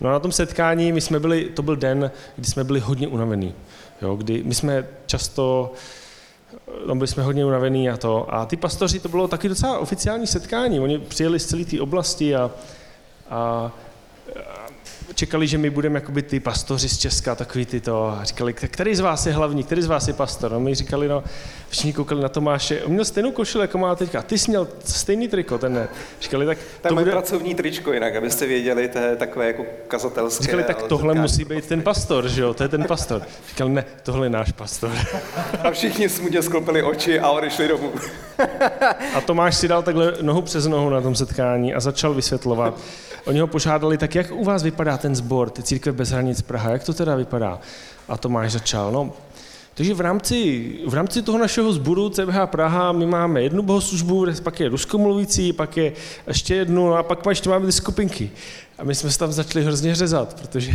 No 0.00 0.08
a 0.08 0.12
na 0.12 0.20
tom 0.20 0.32
setkání 0.32 0.92
my 0.92 1.00
jsme 1.00 1.20
byli, 1.20 1.44
to 1.44 1.62
byl 1.62 1.76
den, 1.76 2.10
kdy 2.36 2.46
jsme 2.46 2.64
byli 2.64 2.80
hodně 2.80 3.08
unavení. 3.08 3.54
Jo, 4.02 4.16
kdy 4.16 4.42
my 4.44 4.54
jsme 4.54 4.86
často, 5.06 5.72
no 6.86 6.94
byli 6.94 7.08
jsme 7.08 7.22
hodně 7.22 7.44
unavení 7.44 7.90
a 7.90 7.96
to. 7.96 8.34
A 8.34 8.46
ty 8.46 8.56
pastoři, 8.56 9.00
to 9.00 9.08
bylo 9.08 9.28
taky 9.28 9.48
docela 9.48 9.78
oficiální 9.78 10.26
setkání. 10.26 10.80
Oni 10.80 10.98
přijeli 10.98 11.38
z 11.38 11.46
celé 11.46 11.64
té 11.64 11.80
oblasti 11.80 12.36
a, 12.36 12.50
a 13.30 13.72
čekali, 15.14 15.46
že 15.46 15.58
my 15.58 15.70
budeme 15.70 15.96
jakoby 15.96 16.22
ty 16.22 16.40
pastoři 16.40 16.88
z 16.88 16.98
Česka, 16.98 17.34
takový 17.34 17.66
ty 17.66 17.80
to, 17.80 18.06
a 18.06 18.24
říkali, 18.24 18.52
který 18.52 18.94
z 18.94 19.00
vás 19.00 19.26
je 19.26 19.32
hlavní, 19.32 19.64
který 19.64 19.82
z 19.82 19.86
vás 19.86 20.08
je 20.08 20.14
pastor? 20.14 20.52
No 20.52 20.60
my 20.60 20.74
říkali, 20.74 21.08
no, 21.08 21.24
všichni 21.68 21.92
koukali 21.92 22.22
na 22.22 22.28
Tomáše, 22.28 22.82
on 22.82 22.92
měl 22.92 23.04
stejnou 23.04 23.32
košili, 23.32 23.64
jako 23.64 23.78
má 23.78 23.94
teďka, 23.94 24.22
ty 24.22 24.38
jsi 24.38 24.50
měl 24.50 24.68
stejný 24.84 25.28
triko, 25.28 25.58
ten 25.58 25.74
ne. 25.74 25.88
Říkali, 26.20 26.46
tak 26.46 26.58
to, 26.82 26.88
to 26.88 26.94
bude... 26.94 27.10
pracovní 27.10 27.54
tričko 27.54 27.92
jinak, 27.92 28.16
abyste 28.16 28.46
věděli, 28.46 28.88
to 28.88 28.98
je 28.98 29.16
takové 29.16 29.46
jako 29.46 29.64
kazatelské. 29.88 30.44
Říkali, 30.44 30.62
tak 30.62 30.82
tohle 30.82 31.14
musí 31.14 31.44
být 31.44 31.66
ten 31.66 31.82
pastor, 31.82 32.28
že 32.28 32.42
jo, 32.42 32.54
to 32.54 32.62
je 32.62 32.68
ten 32.68 32.84
pastor. 32.84 33.22
Říkali, 33.48 33.70
ne, 33.70 33.84
tohle 34.02 34.26
je 34.26 34.30
náš 34.30 34.52
pastor. 34.52 34.90
A 35.62 35.70
všichni 35.70 36.08
smutně 36.08 36.42
sklopili 36.42 36.82
oči 36.82 37.20
a 37.20 37.30
odešli 37.30 37.68
domů. 37.68 37.92
A 39.14 39.20
Tomáš 39.20 39.56
si 39.56 39.68
dal 39.68 39.82
takhle 39.82 40.14
nohu 40.22 40.42
přes 40.42 40.66
nohu 40.66 40.90
na 40.90 41.00
tom 41.00 41.14
setkání 41.14 41.74
a 41.74 41.80
začal 41.80 42.14
vysvětlovat. 42.14 42.78
Oni 43.24 43.40
ho 43.40 43.46
požádali, 43.46 43.98
tak 43.98 44.14
jak 44.14 44.26
u 44.32 44.44
vás 44.44 44.62
vypadá 44.62 44.98
ten 45.04 45.16
sbor, 45.16 45.50
ty 45.50 45.62
církve 45.62 45.92
bez 45.92 46.10
hranic 46.10 46.42
Praha, 46.42 46.70
jak 46.70 46.84
to 46.84 46.94
teda 46.94 47.16
vypadá? 47.16 47.60
A 48.08 48.16
Tomáš 48.16 48.52
začal, 48.52 48.92
no, 48.92 49.12
takže 49.74 49.94
v 49.94 50.00
rámci, 50.00 50.38
v 50.86 50.94
rámci 50.94 51.22
toho 51.22 51.38
našeho 51.38 51.72
sboru 51.72 52.08
CBH 52.08 52.46
Praha 52.46 52.92
my 52.92 53.06
máme 53.06 53.42
jednu 53.42 53.62
bohoslužbu, 53.62 54.26
pak 54.42 54.60
je 54.60 54.68
ruskomluvící, 54.68 55.52
pak 55.52 55.76
je 55.76 55.92
ještě 56.26 56.54
jednu 56.54 56.94
a 56.94 57.02
pak 57.02 57.26
ještě 57.28 57.50
máme 57.50 57.66
ty 57.66 57.72
skupinky. 57.72 58.30
A 58.78 58.84
my 58.84 58.94
jsme 58.94 59.10
se 59.10 59.18
tam 59.18 59.32
začali 59.32 59.64
hrozně 59.64 59.94
řezat, 59.94 60.40
protože 60.40 60.72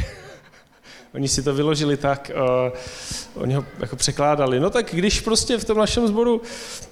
oni 1.13 1.27
si 1.27 1.43
to 1.43 1.53
vyložili 1.53 1.97
tak, 1.97 2.31
uh, 2.35 3.41
oni 3.43 3.53
ho 3.53 3.65
jako 3.79 3.95
překládali. 3.95 4.59
No 4.59 4.69
tak 4.69 4.85
když 4.91 5.21
prostě 5.21 5.57
v 5.57 5.65
tom 5.65 5.77
našem 5.77 6.07
sboru 6.07 6.41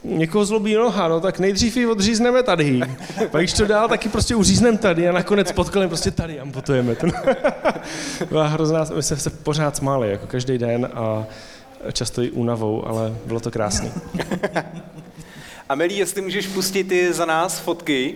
někoho 0.04 0.46
zlobí 0.46 0.74
noha, 0.74 1.08
no 1.08 1.20
tak 1.20 1.40
nejdřív 1.40 1.78
ji 1.78 1.86
odřízneme 1.86 2.44
tady, 2.44 2.80
pak 3.32 3.42
když 3.42 3.54
to 3.54 3.66
dál, 3.66 3.88
taky 3.88 4.10
prostě 4.10 4.36
uřízneme 4.36 4.78
tady 4.78 5.10
a 5.10 5.12
nakonec 5.12 5.52
pod 5.52 5.70
kolem 5.70 5.90
prostě 5.90 6.12
tady 6.12 6.40
amputujeme. 6.40 6.96
Byla 8.30 8.48
hrozná, 8.48 8.86
my 8.96 9.04
jsme 9.04 9.18
se 9.18 9.30
pořád 9.30 9.76
smáli, 9.76 10.12
jako 10.12 10.28
každý 10.28 10.58
den 10.58 10.90
a 10.94 11.26
často 11.94 12.24
i 12.24 12.32
únavou, 12.32 12.88
ale 12.88 13.16
bylo 13.26 13.40
to 13.40 13.52
krásné. 13.52 13.92
a 15.70 15.76
Melí, 15.76 15.98
jestli 15.98 16.22
můžeš 16.22 16.48
pustit 16.48 16.84
ty 16.84 17.14
za 17.14 17.26
nás 17.26 17.60
fotky, 17.60 18.16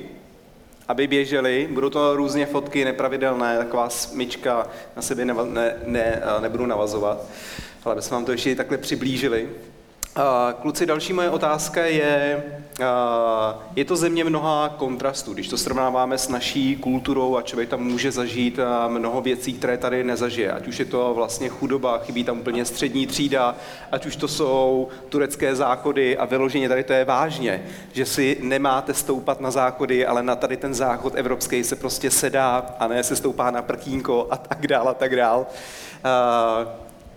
aby 0.91 1.07
běžely. 1.07 1.67
Budou 1.71 1.89
to 1.89 2.15
různě 2.15 2.45
fotky 2.45 2.85
nepravidelné, 2.85 3.57
taková 3.57 3.89
smyčka, 3.89 4.67
na 4.95 5.01
sebe 5.01 5.25
ne, 5.25 5.33
ne, 5.33 5.75
ne, 5.85 6.21
nebudu 6.39 6.65
navazovat, 6.65 7.25
ale 7.83 7.93
abychom 7.93 8.15
vám 8.15 8.25
to 8.25 8.31
ještě 8.31 8.55
takhle 8.55 8.77
přiblížili. 8.77 9.49
Kluci, 10.61 10.85
další 10.85 11.13
moje 11.13 11.29
otázka 11.29 11.85
je, 11.85 12.43
je 13.75 13.85
to 13.85 13.95
země 13.95 14.23
mnoha 14.23 14.69
kontrastů, 14.69 15.33
když 15.33 15.47
to 15.47 15.57
srovnáváme 15.57 16.17
s 16.17 16.29
naší 16.29 16.75
kulturou 16.75 17.37
a 17.37 17.41
člověk 17.41 17.69
tam 17.69 17.83
může 17.83 18.11
zažít 18.11 18.59
mnoho 18.87 19.21
věcí, 19.21 19.53
které 19.53 19.77
tady 19.77 20.03
nezažije. 20.03 20.51
Ať 20.51 20.67
už 20.67 20.79
je 20.79 20.85
to 20.85 21.13
vlastně 21.13 21.49
chudoba, 21.49 21.97
chybí 21.97 22.23
tam 22.23 22.39
úplně 22.39 22.65
střední 22.65 23.07
třída, 23.07 23.55
ať 23.91 24.05
už 24.05 24.15
to 24.15 24.27
jsou 24.27 24.87
turecké 25.09 25.55
zákody 25.55 26.17
a 26.17 26.25
vyloženě 26.25 26.69
tady 26.69 26.83
to 26.83 26.93
je 26.93 27.05
vážně, 27.05 27.63
že 27.93 28.05
si 28.05 28.37
nemáte 28.41 28.93
stoupat 28.93 29.41
na 29.41 29.51
zákody, 29.51 30.05
ale 30.05 30.23
na 30.23 30.35
tady 30.35 30.57
ten 30.57 30.73
záchod 30.73 31.13
evropský 31.15 31.63
se 31.63 31.75
prostě 31.75 32.11
sedá 32.11 32.65
a 32.79 32.87
ne 32.87 33.03
se 33.03 33.15
stoupá 33.15 33.51
na 33.51 33.61
prkínko 33.61 34.27
a 34.31 34.37
tak 34.37 34.67
dál 34.67 34.89
a 34.89 34.93
tak 34.93 35.15
dál. 35.15 35.47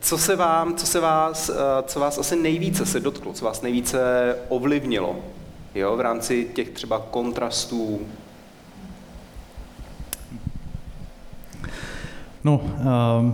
Co 0.04 0.18
se 0.18 0.36
vám, 0.36 0.74
co 0.74 0.86
se 0.86 1.00
vás, 1.00 1.48
eh, 1.48 1.54
co 1.86 2.00
vás 2.00 2.18
asi 2.18 2.36
nejvíce 2.36 2.86
se 2.86 3.00
dotklo, 3.00 3.32
co 3.32 3.44
vás 3.44 3.62
nejvíce 3.62 3.98
ovlivnilo 4.48 5.16
jo, 5.74 5.96
v 5.96 6.00
rámci 6.00 6.48
těch 6.54 6.70
třeba 6.70 6.98
kontrastů? 7.10 8.00
No, 12.44 12.60
uh, 12.64 13.32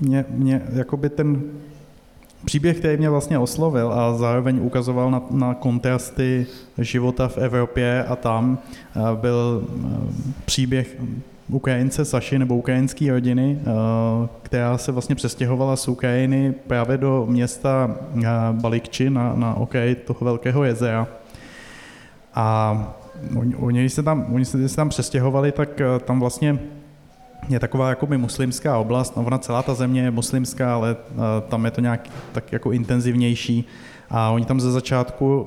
mě, 0.00 0.24
mě 0.28 0.62
jakoby 0.72 1.08
ten 1.08 1.42
příběh, 2.44 2.78
který 2.78 2.96
mě 2.96 3.10
vlastně 3.10 3.38
oslovil 3.38 3.92
a 3.92 4.14
zároveň 4.14 4.60
ukazoval 4.62 5.10
na, 5.10 5.22
na 5.30 5.54
kontrasty 5.54 6.46
života 6.78 7.28
v 7.28 7.38
Evropě 7.38 8.04
a 8.04 8.16
tam, 8.16 8.58
uh, 8.96 9.18
byl 9.18 9.68
uh, 9.68 10.10
příběh 10.44 10.96
Ukrajince 11.52 12.04
Saši 12.04 12.38
nebo 12.38 12.56
ukrajinské 12.56 13.10
rodiny, 13.10 13.58
eh, 13.60 14.28
která 14.42 14.78
se 14.78 14.92
vlastně 14.92 15.14
přestěhovala 15.14 15.76
z 15.76 15.88
Ukrajiny 15.88 16.54
právě 16.66 16.98
do 16.98 17.26
města 17.28 17.96
eh, 18.18 18.26
Balikči 18.52 19.10
na, 19.10 19.32
na 19.36 19.54
okraji 19.54 19.94
toho 19.94 20.18
velkého 20.20 20.64
jezera. 20.64 21.06
A 22.34 22.76
oni, 23.36 23.54
oni, 23.54 23.90
se 23.90 24.02
tam, 24.02 24.26
oni 24.34 24.44
se 24.44 24.76
tam 24.76 24.88
přestěhovali, 24.88 25.52
tak 25.52 25.80
eh, 25.80 25.84
tam 25.98 26.20
vlastně 26.20 26.58
je 27.48 27.60
taková 27.60 27.88
jakoby 27.88 28.18
muslimská 28.18 28.78
oblast, 28.78 29.16
no 29.16 29.24
ona 29.24 29.38
celá 29.38 29.62
ta 29.62 29.74
země 29.74 30.02
je 30.02 30.10
muslimská, 30.10 30.74
ale 30.74 30.96
tam 31.48 31.64
je 31.64 31.70
to 31.70 31.80
nějak 31.80 32.08
tak 32.32 32.52
jako 32.52 32.72
intenzivnější. 32.72 33.64
A 34.10 34.30
oni 34.30 34.44
tam 34.44 34.60
ze 34.60 34.72
začátku 34.72 35.46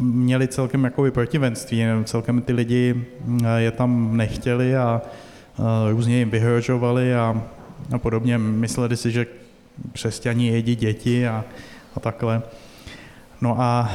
měli 0.00 0.48
celkem 0.48 0.84
jakoby 0.84 1.10
protivenství, 1.10 1.84
celkem 2.04 2.42
ty 2.42 2.52
lidi 2.52 3.04
je 3.56 3.70
tam 3.70 4.16
nechtěli 4.16 4.76
a 4.76 5.02
různě 5.90 6.18
jim 6.18 6.30
vyhrožovali 6.30 7.14
a, 7.14 7.42
a 7.92 7.98
podobně. 7.98 8.38
Mysleli 8.38 8.96
si, 8.96 9.10
že 9.10 9.26
křesťaní 9.92 10.46
jedí 10.46 10.76
děti 10.76 11.26
a, 11.26 11.44
a 11.96 12.00
takhle. 12.00 12.42
No 13.40 13.60
a 13.60 13.92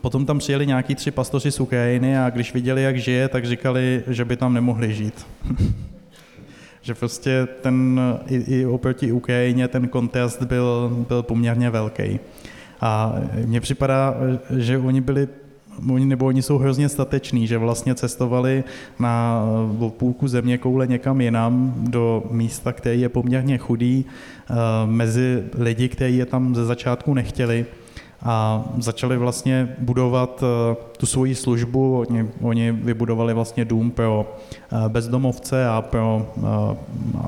potom 0.00 0.26
tam 0.26 0.38
přijeli 0.38 0.66
nějaký 0.66 0.94
tři 0.94 1.10
pastoři 1.10 1.52
z 1.52 1.60
Ukrajiny 1.60 2.18
a 2.18 2.30
když 2.30 2.54
viděli, 2.54 2.82
jak 2.82 2.96
žije, 2.96 3.28
tak 3.28 3.46
říkali, 3.46 4.02
že 4.06 4.24
by 4.24 4.36
tam 4.36 4.54
nemohli 4.54 4.94
žít. 4.94 5.26
že 6.82 6.94
prostě 6.94 7.48
ten, 7.60 8.00
i, 8.26 8.36
i 8.36 8.66
oproti 8.66 9.12
Ukrajině 9.12 9.68
ten 9.68 9.88
kontrast 9.88 10.42
byl, 10.42 10.96
byl 11.08 11.22
poměrně 11.22 11.70
velký. 11.70 12.20
A 12.80 13.14
mně 13.46 13.60
připadá, 13.60 14.14
že 14.56 14.78
oni 14.78 15.00
byli 15.00 15.28
nebo 15.86 16.26
oni 16.26 16.42
jsou 16.42 16.58
hrozně 16.58 16.88
stateční, 16.88 17.46
že 17.46 17.58
vlastně 17.58 17.94
cestovali 17.94 18.64
na 18.98 19.44
půlku 19.88 20.28
země 20.28 20.58
koule 20.58 20.86
někam 20.86 21.20
jinam 21.20 21.74
do 21.76 22.22
místa, 22.30 22.72
který 22.72 23.00
je 23.00 23.08
poměrně 23.08 23.58
chudý, 23.58 24.04
eh, 24.04 24.54
mezi 24.86 25.44
lidi, 25.58 25.88
kteří 25.88 26.16
je 26.16 26.26
tam 26.26 26.54
ze 26.54 26.64
začátku 26.64 27.14
nechtěli 27.14 27.66
a 28.22 28.64
začali 28.78 29.16
vlastně 29.16 29.76
budovat 29.78 30.42
eh, 30.42 30.76
tu 30.96 31.06
svoji 31.06 31.34
službu. 31.34 31.98
Oni, 31.98 32.28
oni 32.40 32.72
vybudovali 32.72 33.34
vlastně 33.34 33.64
dům 33.64 33.90
pro 33.90 34.36
eh, 34.72 34.88
bezdomovce 34.88 35.68
a 35.68 35.82
pro 35.82 36.32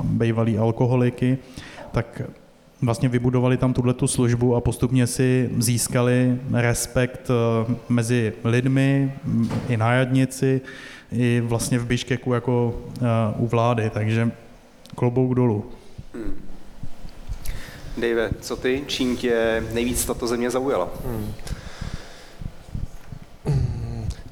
bývalý 0.04 0.58
alkoholiky. 0.58 1.38
Tak 1.92 2.22
vlastně 2.82 3.08
vybudovali 3.08 3.56
tam 3.56 3.72
tuhle 3.72 3.94
tu 3.94 4.06
službu 4.06 4.56
a 4.56 4.60
postupně 4.60 5.06
si 5.06 5.50
získali 5.58 6.40
respekt 6.52 7.30
eh, 7.30 7.74
mezi 7.88 8.32
lidmi, 8.44 9.12
i 9.68 9.76
na 9.76 9.90
radnici, 9.90 10.60
i 11.12 11.42
vlastně 11.44 11.78
v 11.78 11.86
Biškeku 11.86 12.32
jako 12.32 12.82
eh, 12.96 13.02
u 13.36 13.46
vlády, 13.46 13.90
takže 13.90 14.30
klobouk 14.94 15.34
dolů. 15.34 15.64
Hmm. 16.14 16.40
Dave, 17.96 18.30
co 18.40 18.56
ty? 18.56 18.84
Čím 18.86 19.16
tě 19.16 19.64
nejvíc 19.72 20.04
tato 20.04 20.26
země 20.26 20.50
zaujala? 20.50 20.88
Hmm. 21.06 21.32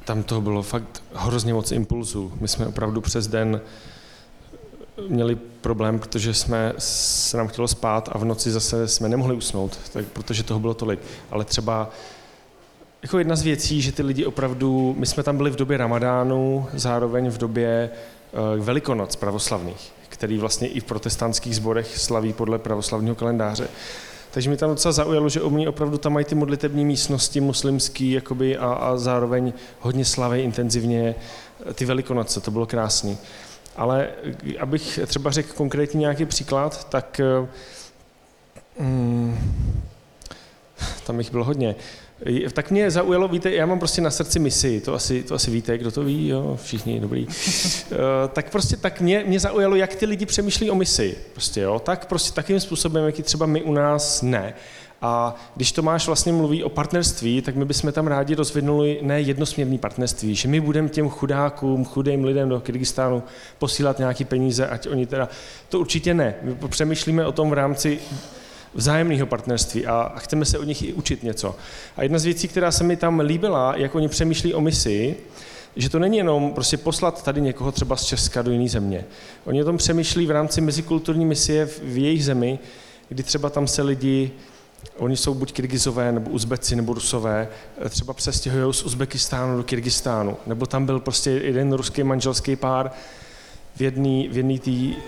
Tam 0.04 0.23
to 0.23 0.40
bylo 0.40 0.62
fakt 0.62 1.02
hrozně 1.14 1.54
moc 1.54 1.73
impulzů. 1.73 2.33
My 2.40 2.49
jsme 2.49 2.66
opravdu 2.66 3.00
přes 3.00 3.26
den 3.26 3.61
měli 5.09 5.37
problém, 5.61 5.99
protože 5.99 6.35
jsme, 6.35 6.73
se 6.78 7.37
nám 7.37 7.49
chtělo 7.49 7.69
spát 7.69 8.09
a 8.12 8.19
v 8.19 8.25
noci 8.25 8.50
zase 8.50 8.88
jsme 8.88 9.09
nemohli 9.09 9.37
usnout, 9.37 9.78
tak, 9.92 10.04
protože 10.04 10.42
toho 10.42 10.61
bylo 10.61 10.75
tolik. 10.75 11.00
Ale 11.30 11.45
třeba 11.45 11.90
jako 13.02 13.19
jedna 13.19 13.37
z 13.37 13.42
věcí, 13.42 13.83
že 13.83 13.92
ty 13.92 14.02
lidi 14.02 14.26
opravdu, 14.26 14.95
my 14.99 15.07
jsme 15.07 15.23
tam 15.23 15.37
byli 15.37 15.50
v 15.50 15.57
době 15.57 15.76
ramadánu, 15.76 16.66
zároveň 16.75 17.30
v 17.30 17.38
době 17.38 17.90
uh, 18.57 18.64
velikonoc 18.64 19.16
pravoslavných, 19.16 19.92
který 20.09 20.38
vlastně 20.38 20.69
i 20.69 20.80
v 20.80 20.85
protestantských 20.85 21.57
sborech 21.57 21.99
slaví 21.99 22.33
podle 22.33 22.59
pravoslavního 22.59 23.14
kalendáře. 23.14 23.69
Takže 24.30 24.50
mi 24.50 24.57
tam 24.57 24.71
docela 24.71 24.92
zaujalo, 24.92 25.28
že 25.28 25.42
oni 25.42 25.69
opravdu 25.69 25.99
tam 25.99 26.12
mají 26.12 26.25
ty 26.25 26.35
modlitební 26.35 26.85
místnosti 26.85 27.40
muslimský 27.40 28.12
jakoby, 28.12 28.57
a, 28.57 28.73
a 28.73 28.97
zároveň 28.97 29.52
hodně 29.80 30.04
slaví 30.04 30.40
intenzivně 30.40 31.14
ty 31.75 31.85
velikonoce, 31.85 32.40
to 32.40 32.50
bylo 32.50 32.66
krásné. 32.66 33.16
Ale 33.77 34.09
abych 34.59 34.99
třeba 35.07 35.31
řekl 35.31 35.53
konkrétně 35.55 36.00
nějaký 36.00 36.25
příklad, 36.25 36.89
tak 36.89 37.21
mm, 38.79 39.39
tam 41.07 41.19
jich 41.19 41.31
bylo 41.31 41.45
hodně. 41.45 41.75
Tak 42.53 42.71
mě 42.71 42.91
zaujalo, 42.91 43.29
víte, 43.29 43.50
já 43.50 43.67
mám 43.67 43.79
prostě 43.79 44.00
na 44.00 44.11
srdci 44.11 44.39
misi, 44.39 44.81
to 44.81 44.95
asi, 44.95 45.23
to 45.23 45.35
asi 45.35 45.50
víte, 45.50 45.79
kdo 45.79 45.91
to 45.91 46.05
ví, 46.05 46.29
jo, 46.29 46.59
všichni, 46.62 47.00
dobrý. 47.00 47.27
Uh, 47.27 47.33
tak 48.33 48.50
prostě 48.50 48.77
tak 48.77 49.00
mě, 49.00 49.25
mě 49.27 49.41
zaujalo, 49.41 49.77
jak 49.77 49.95
ty 49.95 50.07
lidi 50.07 50.27
přemýšlí 50.27 50.71
o 50.71 50.75
misi, 50.75 51.17
prostě 51.33 51.61
jo, 51.61 51.79
tak 51.79 52.07
prostě 52.07 52.33
takým 52.33 52.61
způsobem, 52.61 53.07
jaký 53.07 53.23
třeba 53.23 53.47
my 53.47 53.62
u 53.62 53.73
nás 53.73 54.23
ne. 54.23 54.55
A 55.02 55.35
když 55.57 55.73
Tomáš 55.73 56.07
vlastně 56.07 56.33
mluví 56.33 56.64
o 56.64 56.69
partnerství, 56.69 57.42
tak 57.42 57.57
my 57.57 57.64
bychom 57.64 57.92
tam 57.92 58.07
rádi 58.07 58.35
rozvinuli 58.35 58.99
ne 59.02 59.21
jednosměrný 59.21 59.78
partnerství, 59.78 60.35
že 60.35 60.49
my 60.49 60.61
budeme 60.61 60.88
těm 60.88 61.09
chudákům, 61.09 61.85
chudým 61.85 62.25
lidem 62.25 62.49
do 62.49 62.61
Kyrgyzstánu 62.61 63.23
posílat 63.59 63.99
nějaké 63.99 64.25
peníze, 64.25 64.66
ať 64.66 64.88
oni 64.88 65.07
teda, 65.07 65.28
to 65.69 65.80
určitě 65.80 66.14
ne. 66.14 66.35
My 66.42 66.54
přemýšlíme 66.69 67.26
o 67.26 67.33
tom 67.33 67.50
v 67.50 67.52
rámci 67.52 67.99
vzájemného 68.75 69.26
partnerství 69.26 69.87
a 69.87 70.12
chceme 70.16 70.45
se 70.45 70.59
od 70.59 70.64
nich 70.64 70.83
i 70.83 70.92
učit 70.92 71.23
něco. 71.23 71.57
A 71.97 72.02
jedna 72.02 72.19
z 72.19 72.25
věcí, 72.25 72.49
která 72.49 72.73
se 72.73 72.85
mi 72.85 72.97
tam 72.97 73.21
líbila, 73.21 73.76
jak 73.76 73.95
oni 73.95 74.09
přemýšlí 74.09 74.54
o 74.54 74.61
misi, 74.61 75.16
že 75.76 75.88
to 75.88 75.99
není 75.99 76.16
jenom 76.16 76.52
prostě 76.54 76.76
poslat 76.76 77.25
tady 77.25 77.40
někoho 77.40 77.73
třeba 77.73 77.97
z 77.97 78.04
Česka 78.04 78.42
do 78.42 78.50
jiné 78.50 78.69
země. 78.69 79.04
Oni 79.45 79.62
o 79.62 79.64
tom 79.64 79.76
přemýšlí 79.76 80.26
v 80.26 80.30
rámci 80.30 80.61
mezikulturní 80.61 81.26
misie 81.26 81.66
v 81.66 81.99
jejich 81.99 82.25
zemi, 82.25 82.59
kdy 83.09 83.23
třeba 83.23 83.50
tam 83.50 83.66
se 83.66 83.83
lidi 83.83 84.30
Oni 84.97 85.17
jsou 85.17 85.35
buď 85.35 85.53
Kyrgyzové, 85.53 86.13
nebo 86.13 86.31
Uzbeci, 86.31 86.77
nebo 86.77 86.95
Rusové, 86.95 87.49
třeba 87.89 88.13
přestěhují 88.13 88.75
z 88.75 88.83
Uzbekistánu 88.83 89.57
do 89.57 89.63
Kyrgyzstánu. 89.63 90.37
Nebo 90.47 90.67
tam 90.67 90.87
byl 90.87 91.01
prostě 91.01 91.31
jeden 91.31 91.73
ruský 91.73 92.03
manželský 92.03 92.57
pár 92.57 92.91
v 93.77 93.83
jedné 93.83 94.29
v 94.29 94.37
jedný 94.37 94.59
té 94.59 95.01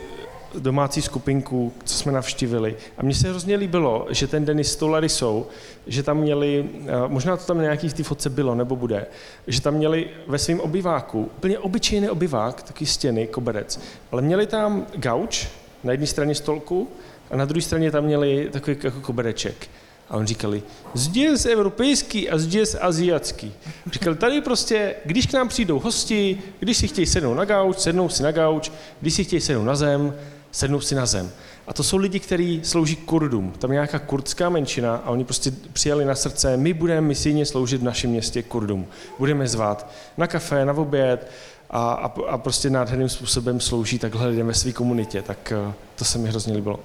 domácí 0.59 1.03
skupinku, 1.03 1.73
co 1.85 1.95
jsme 1.95 2.13
navštívili. 2.13 2.77
A 2.99 3.03
mně 3.03 3.15
se 3.15 3.29
hrozně 3.29 3.57
líbilo, 3.57 4.07
že 4.11 4.27
ten 4.27 4.45
den 4.45 4.61
s 4.61 4.77
tou 4.77 4.89
Larisou, 4.89 5.47
že 5.87 6.03
tam 6.03 6.19
měli, 6.19 6.69
možná 7.07 7.37
to 7.37 7.45
tam 7.45 7.61
nějaký 7.61 7.89
v 7.89 7.95
té 7.95 8.03
fotce 8.03 8.31
bylo, 8.31 8.55
nebo 8.55 8.77
bude, 8.77 9.07
že 9.47 9.61
tam 9.61 9.75
měli 9.75 10.09
ve 10.27 10.39
svém 10.39 10.61
obyváku, 10.61 11.31
úplně 11.37 11.59
obyčejný 11.59 12.11
obyvák, 12.11 12.63
taky 12.63 12.87
stěny, 12.87 13.27
koberec, 13.27 13.81
ale 14.13 14.23
měli 14.23 14.47
tam 14.47 14.87
gauč 14.97 15.49
na 15.85 15.93
jedné 15.93 16.07
straně 16.07 16.35
stolku 16.35 16.89
a 17.33 17.37
na 17.37 17.45
druhé 17.45 17.63
straně 17.63 17.91
tam 17.91 18.05
měli 18.05 18.49
takový 18.53 18.77
jako 18.83 19.01
kobereček. 19.01 19.69
A 20.11 20.17
on 20.17 20.27
říkali, 20.27 20.63
zde 20.95 21.21
je 21.21 21.53
evropský 21.53 22.31
a 22.31 22.39
zde 22.39 22.59
je 22.59 22.67
aziatský. 22.81 23.53
Říkali, 23.93 24.17
tady 24.17 24.41
prostě, 24.41 24.95
když 25.05 25.27
k 25.27 25.33
nám 25.33 25.49
přijdou 25.49 25.79
hosti, 25.79 26.39
když 26.61 26.77
si 26.77 26.89
chtějí 26.89 27.07
sednout 27.07 27.35
na 27.35 27.45
gauč, 27.45 27.79
sednou 27.79 28.09
si 28.09 28.23
na 28.23 28.33
gauč, 28.33 28.73
když 29.01 29.15
si 29.15 29.25
chtějí 29.25 29.41
sednout 29.41 29.65
na 29.65 29.77
zem, 29.77 30.15
sednou 30.53 30.81
si 30.81 30.95
na 30.95 31.07
zem. 31.07 31.31
A 31.67 31.73
to 31.73 31.83
jsou 31.83 31.97
lidi, 31.97 32.21
kteří 32.21 32.61
slouží 32.65 32.97
Kurdům. 32.97 33.53
Tam 33.59 33.71
je 33.71 33.75
nějaká 33.75 33.99
kurdská 33.99 34.49
menšina 34.49 34.97
a 34.97 35.11
oni 35.11 35.25
prostě 35.25 35.53
přijali 35.73 36.05
na 36.05 36.15
srdce, 36.15 36.57
my 36.57 36.73
budeme 36.73 37.01
misijně 37.01 37.47
sloužit 37.47 37.81
v 37.81 37.85
našem 37.85 38.11
městě 38.11 38.43
Kurdům. 38.43 38.87
Budeme 39.19 39.49
zvát 39.49 39.91
na 40.17 40.27
kafe, 40.27 40.65
na 40.65 40.73
oběd 40.73 41.31
a, 41.71 41.93
a, 41.93 42.13
a 42.29 42.39
prostě 42.39 42.71
nádherným 42.71 43.09
způsobem 43.09 43.61
slouží 43.61 43.99
takhle 43.99 44.27
lidem 44.27 44.47
ve 44.47 44.55
své 44.55 44.73
komunitě. 44.73 45.23
Tak 45.23 45.53
eh, 45.53 45.73
to 45.97 46.05
se 46.05 46.19
mi 46.19 46.29
hrozně 46.29 46.55
líbilo. 46.55 46.81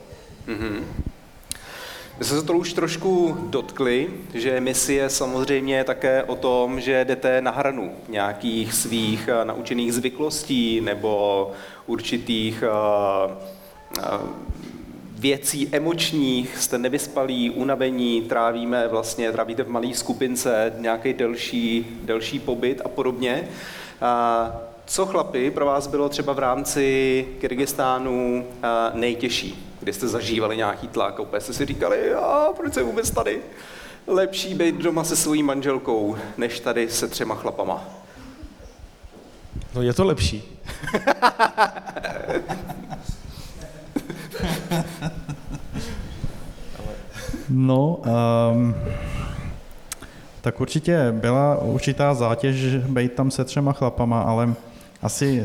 Mm-hmm. 0.47 0.83
My 2.19 2.25
jsme 2.25 2.39
se 2.39 2.45
to 2.45 2.53
už 2.53 2.73
trošku 2.73 3.37
dotkli, 3.49 4.09
že 4.33 4.61
misie 4.61 5.03
je 5.03 5.09
samozřejmě 5.09 5.83
také 5.83 6.23
o 6.23 6.35
tom, 6.35 6.81
že 6.81 7.05
jdete 7.05 7.41
na 7.41 7.51
hranu 7.51 7.91
nějakých 8.09 8.73
svých 8.73 9.27
eh, 9.27 9.45
naučených 9.45 9.93
zvyklostí 9.93 10.81
nebo 10.81 11.51
určitých 11.85 12.63
uh, 12.63 13.31
uh, 13.97 14.29
věcí 15.19 15.69
emočních, 15.71 16.57
jste 16.57 16.77
nevyspalí, 16.77 17.49
unavení, 17.49 18.21
trávíme 18.21 18.87
vlastně, 18.87 19.31
trávíte 19.31 19.63
v 19.63 19.69
malé 19.69 19.93
skupince 19.93 20.73
nějaký 20.77 21.13
delší, 21.13 21.85
delší 22.01 22.39
pobyt 22.39 22.81
a 22.85 22.89
podobně. 22.89 23.47
Co 24.85 25.05
chlapi 25.05 25.51
pro 25.51 25.65
vás 25.65 25.87
bylo 25.87 26.09
třeba 26.09 26.33
v 26.33 26.39
rámci 26.39 27.27
Kyrgyzstánu 27.39 28.45
nejtěžší? 28.93 29.66
Kdy 29.87 29.93
jste 29.93 30.07
zažívali 30.07 30.57
nějaký 30.57 30.87
tlak 30.87 31.19
a 31.19 31.21
úplně 31.21 31.41
jste 31.41 31.53
si 31.53 31.65
říkali, 31.65 32.13
a 32.13 32.47
proč 32.57 32.73
jsem 32.73 32.85
vůbec 32.85 33.11
tady? 33.11 33.41
Lepší 34.07 34.53
být 34.53 34.75
doma 34.75 35.03
se 35.03 35.15
svojí 35.15 35.43
manželkou, 35.43 36.17
než 36.37 36.59
tady 36.59 36.89
se 36.89 37.07
třema 37.07 37.35
chlapama. 37.35 37.83
No 39.75 39.81
je 39.81 39.93
to 39.93 40.05
lepší. 40.05 40.59
no, 47.49 47.95
um, 48.51 48.75
tak 50.41 50.61
určitě 50.61 51.11
byla 51.11 51.57
určitá 51.61 52.13
zátěž 52.13 52.75
být 52.75 53.13
tam 53.13 53.31
se 53.31 53.45
třema 53.45 53.73
chlapama, 53.73 54.21
ale 54.21 54.53
asi 55.01 55.43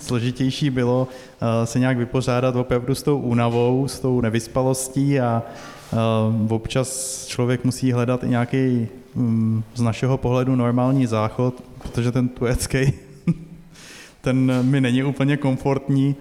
složitější 0.00 0.70
bylo 0.70 1.08
uh, 1.08 1.64
se 1.64 1.78
nějak 1.78 1.98
vypořádat 1.98 2.56
opravdu 2.56 2.94
s 2.94 3.02
tou 3.02 3.18
únavou, 3.18 3.88
s 3.88 4.00
tou 4.00 4.20
nevyspalostí 4.20 5.20
a 5.20 5.42
uh, 5.92 6.52
občas 6.52 7.26
člověk 7.26 7.64
musí 7.64 7.92
hledat 7.92 8.24
i 8.24 8.28
nějaký 8.28 8.88
um, 9.14 9.64
z 9.74 9.80
našeho 9.80 10.18
pohledu 10.18 10.56
normální 10.56 11.06
záchod, 11.06 11.62
protože 11.82 12.12
ten 12.12 12.28
turecký, 12.28 12.78
ten 14.20 14.62
mi 14.62 14.80
není 14.80 15.04
úplně 15.04 15.36
komfortní, 15.36 16.16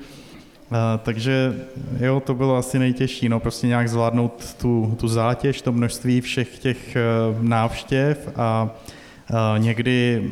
uh, 0.70 0.78
takže 1.04 1.56
jo, 2.00 2.20
to 2.20 2.34
bylo 2.34 2.56
asi 2.58 2.80
nejtěžší, 2.80 3.30
no 3.30 3.40
prostě 3.40 3.68
nějak 3.68 3.90
zvládnout 3.90 4.56
tu, 4.62 4.98
tu 5.00 5.08
zátěž, 5.08 5.62
to 5.62 5.72
množství 5.72 6.22
všech 6.22 6.60
těch 6.60 6.98
návštěv 7.42 8.30
a 8.36 8.70
někdy 9.58 10.32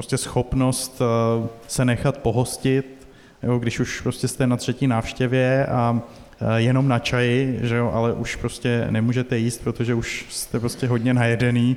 prostě 0.00 0.18
schopnost 0.18 1.02
eh, 1.02 1.48
se 1.68 1.84
nechat 1.84 2.18
pohostit, 2.18 3.08
jo, 3.42 3.58
když 3.58 3.80
už 3.80 4.00
prostě 4.00 4.28
jste 4.28 4.46
na 4.46 4.56
třetí 4.56 4.86
návštěvě 4.86 5.66
a 5.66 6.00
eh, 6.40 6.60
jenom 6.60 6.88
na 6.88 6.98
čaji, 6.98 7.58
že 7.62 7.76
jo, 7.76 7.90
ale 7.94 8.12
už 8.12 8.36
prostě 8.36 8.86
nemůžete 8.90 9.38
jíst, 9.38 9.60
protože 9.64 9.94
už 9.94 10.26
jste 10.30 10.60
prostě 10.60 10.86
hodně 10.86 11.14
najedený, 11.14 11.76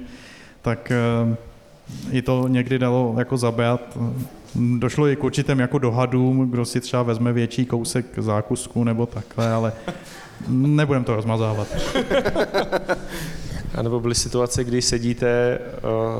tak 0.62 0.92
eh, 0.92 1.36
i 2.12 2.22
to 2.22 2.48
někdy 2.48 2.80
dalo 2.80 3.16
jako 3.18 3.38
zabrat. 3.38 3.98
Došlo 4.78 5.08
i 5.08 5.16
k 5.16 5.24
určitým 5.24 5.60
jako 5.60 5.78
dohadům, 5.78 6.50
kdo 6.50 6.66
si 6.66 6.82
třeba 6.82 7.04
vezme 7.04 7.34
větší 7.34 7.66
kousek 7.66 8.06
zákusku 8.18 8.84
nebo 8.84 9.06
takhle, 9.06 9.52
ale 9.52 9.74
nebudem 10.48 11.04
to 11.04 11.16
rozmazávat. 11.16 11.68
A 13.76 13.82
nebo 13.82 14.00
byly 14.00 14.16
situace, 14.16 14.64
kdy 14.64 14.82
sedíte, 14.82 15.60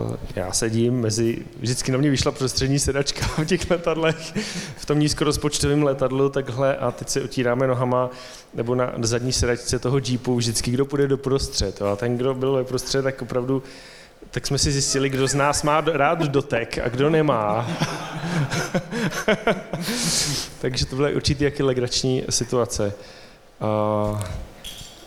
uh, 0.10 0.16
já 0.36 0.52
sedím 0.52 1.02
mezi, 1.02 1.46
vždycky 1.60 1.92
na 1.92 1.98
mě 1.98 2.10
vyšla 2.10 2.32
prostřední 2.32 2.80
sedačka 2.80 3.26
v 3.26 3.46
těch 3.46 3.72
letadlech, 3.72 4.34
v 4.78 4.86
tom 4.86 5.00
nízkorozpočtovém 5.00 5.84
letadlu 5.84 6.30
takhle 6.30 6.78
a 6.78 6.92
teď 6.92 7.10
se 7.10 7.22
otíráme 7.22 7.68
nohama 7.68 8.10
nebo 8.54 8.76
na 8.76 8.94
zadní 9.02 9.34
sedačce 9.34 9.80
toho 9.80 10.00
jeepu, 10.08 10.36
vždycky 10.36 10.72
kdo 10.72 10.86
půjde 10.86 11.08
do 11.08 11.18
prostřed. 11.18 11.82
A 11.82 11.96
ten, 11.96 12.18
kdo 12.18 12.34
byl 12.34 12.54
ve 12.54 12.64
prostřed, 12.64 13.02
tak 13.02 13.22
opravdu 13.22 13.64
tak 14.32 14.48
jsme 14.48 14.58
si 14.58 14.72
zjistili, 14.72 15.10
kdo 15.10 15.28
z 15.28 15.34
nás 15.34 15.64
má 15.64 15.82
rád 15.82 16.20
dotek 16.20 16.78
a 16.78 16.90
kdo 16.90 17.10
nemá. 17.10 17.68
Takže 20.62 20.86
to 20.86 20.96
byly 20.96 21.16
určitě 21.16 21.46
jaký 21.46 21.64
legrační 21.64 22.24
situace. 22.30 22.94
Uh, 24.12 24.22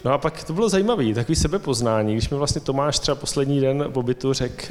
No 0.06 0.12
a 0.12 0.18
pak 0.18 0.44
to 0.44 0.52
bylo 0.52 0.68
zajímavé, 0.68 1.14
takový 1.14 1.36
sebepoznání, 1.36 2.12
když 2.12 2.30
mi 2.30 2.36
vlastně 2.36 2.60
Tomáš 2.60 2.98
třeba 2.98 3.14
poslední 3.14 3.60
den 3.60 3.84
pobytu 3.92 4.32
řekl, 4.32 4.66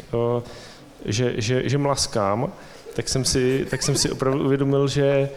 že, 1.06 1.34
že, 1.38 1.70
že 1.70 1.78
mlaskám, 1.78 2.52
tak 2.94 3.10
jsem, 3.10 3.26
si, 3.26 3.68
tak 3.70 3.84
jsem 3.84 3.96
si 3.96 4.12
opravdu 4.12 4.46
uvědomil, 4.46 4.88
že, 4.88 5.30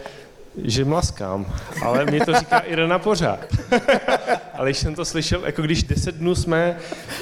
že 0.63 0.85
mlaskám, 0.85 1.45
ale 1.83 2.05
mě 2.05 2.25
to 2.25 2.39
říká 2.39 2.59
Irena 2.59 2.99
pořád. 2.99 3.39
ale 4.53 4.69
když 4.69 4.77
jsem 4.77 4.95
to 4.95 5.05
slyšel, 5.05 5.45
jako 5.45 5.61
když 5.61 5.83
deset 5.83 6.15
dnů 6.15 6.35
jsme, 6.35 6.77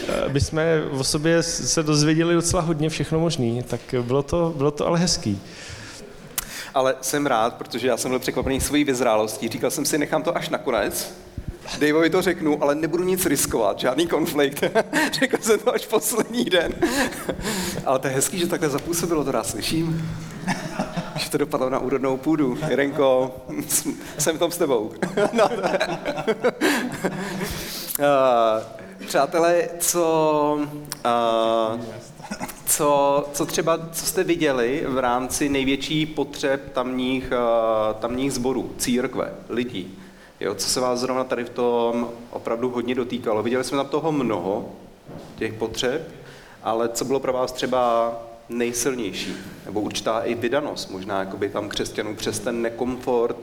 e, 0.07 0.29
my 0.29 0.41
jsme 0.41 0.83
o 0.91 1.03
sobě 1.03 1.43
se 1.43 1.83
dozvěděli 1.83 2.33
docela 2.33 2.61
hodně 2.61 2.89
všechno 2.89 3.19
možný, 3.19 3.63
tak 3.63 3.81
bylo 4.01 4.23
to, 4.23 4.53
bylo 4.57 4.71
to 4.71 4.87
ale 4.87 4.99
hezký. 4.99 5.41
Ale 6.73 6.95
jsem 7.01 7.25
rád, 7.25 7.53
protože 7.53 7.87
já 7.87 7.97
jsem 7.97 8.11
byl 8.11 8.19
překvapený 8.19 8.61
svojí 8.61 8.83
vyzrálostí. 8.83 9.49
Říkal 9.49 9.71
jsem 9.71 9.85
si, 9.85 9.97
nechám 9.97 10.23
to 10.23 10.37
až 10.37 10.49
nakonec, 10.49 11.13
Daveovi 11.73 12.09
to 12.09 12.21
řeknu, 12.21 12.63
ale 12.63 12.75
nebudu 12.75 13.03
nic 13.03 13.25
riskovat, 13.25 13.79
žádný 13.79 14.07
konflikt. 14.07 14.63
Řekl 15.11 15.37
jsem 15.41 15.59
to 15.59 15.73
až 15.73 15.85
poslední 15.85 16.45
den. 16.45 16.73
ale 17.85 17.99
to 17.99 18.07
je 18.07 18.13
hezký, 18.13 18.39
že 18.39 18.47
takhle 18.47 18.69
zapůsobilo, 18.69 19.23
to 19.23 19.31
já 19.31 19.43
slyším. 19.43 20.11
Že 21.17 21.29
to 21.29 21.37
dopadlo 21.37 21.69
na 21.69 21.79
úrodnou 21.79 22.17
půdu. 22.17 22.57
Jirenko, 22.69 23.35
jsem 24.17 24.35
v 24.35 24.39
tom 24.39 24.51
s 24.51 24.57
tebou. 24.57 24.91
no, 25.33 25.49
uh, 27.99 28.07
přátelé, 29.07 29.69
co, 29.79 30.59
uh, 31.05 31.81
co, 32.65 33.25
co 33.33 33.45
třeba, 33.45 33.79
co 33.91 34.05
jste 34.05 34.23
viděli 34.23 34.83
v 34.87 34.97
rámci 34.97 35.49
největší 35.49 36.05
potřeb 36.05 36.73
tamních, 36.73 37.31
uh, 37.31 37.95
tamních 37.99 38.33
zborů, 38.33 38.71
církve, 38.77 39.33
lidí? 39.49 39.97
Jo, 40.39 40.55
co 40.55 40.69
se 40.69 40.79
vás 40.79 40.99
zrovna 40.99 41.23
tady 41.23 41.43
v 41.43 41.49
tom 41.49 42.09
opravdu 42.29 42.69
hodně 42.69 42.95
dotýkalo. 42.95 43.43
Viděli 43.43 43.63
jsme 43.63 43.77
tam 43.77 43.87
toho 43.87 44.11
mnoho, 44.11 44.69
těch 45.35 45.53
potřeb, 45.53 46.11
ale 46.63 46.89
co 46.89 47.05
bylo 47.05 47.19
pro 47.19 47.33
vás 47.33 47.51
třeba 47.51 48.13
nejsilnější, 48.49 49.35
nebo 49.65 49.81
určitá 49.81 50.19
i 50.19 50.35
vydanost, 50.35 50.89
možná 50.89 51.19
jakoby 51.19 51.49
tam 51.49 51.69
křesťanů 51.69 52.15
přes 52.15 52.39
ten 52.39 52.61
nekomfort, 52.61 53.37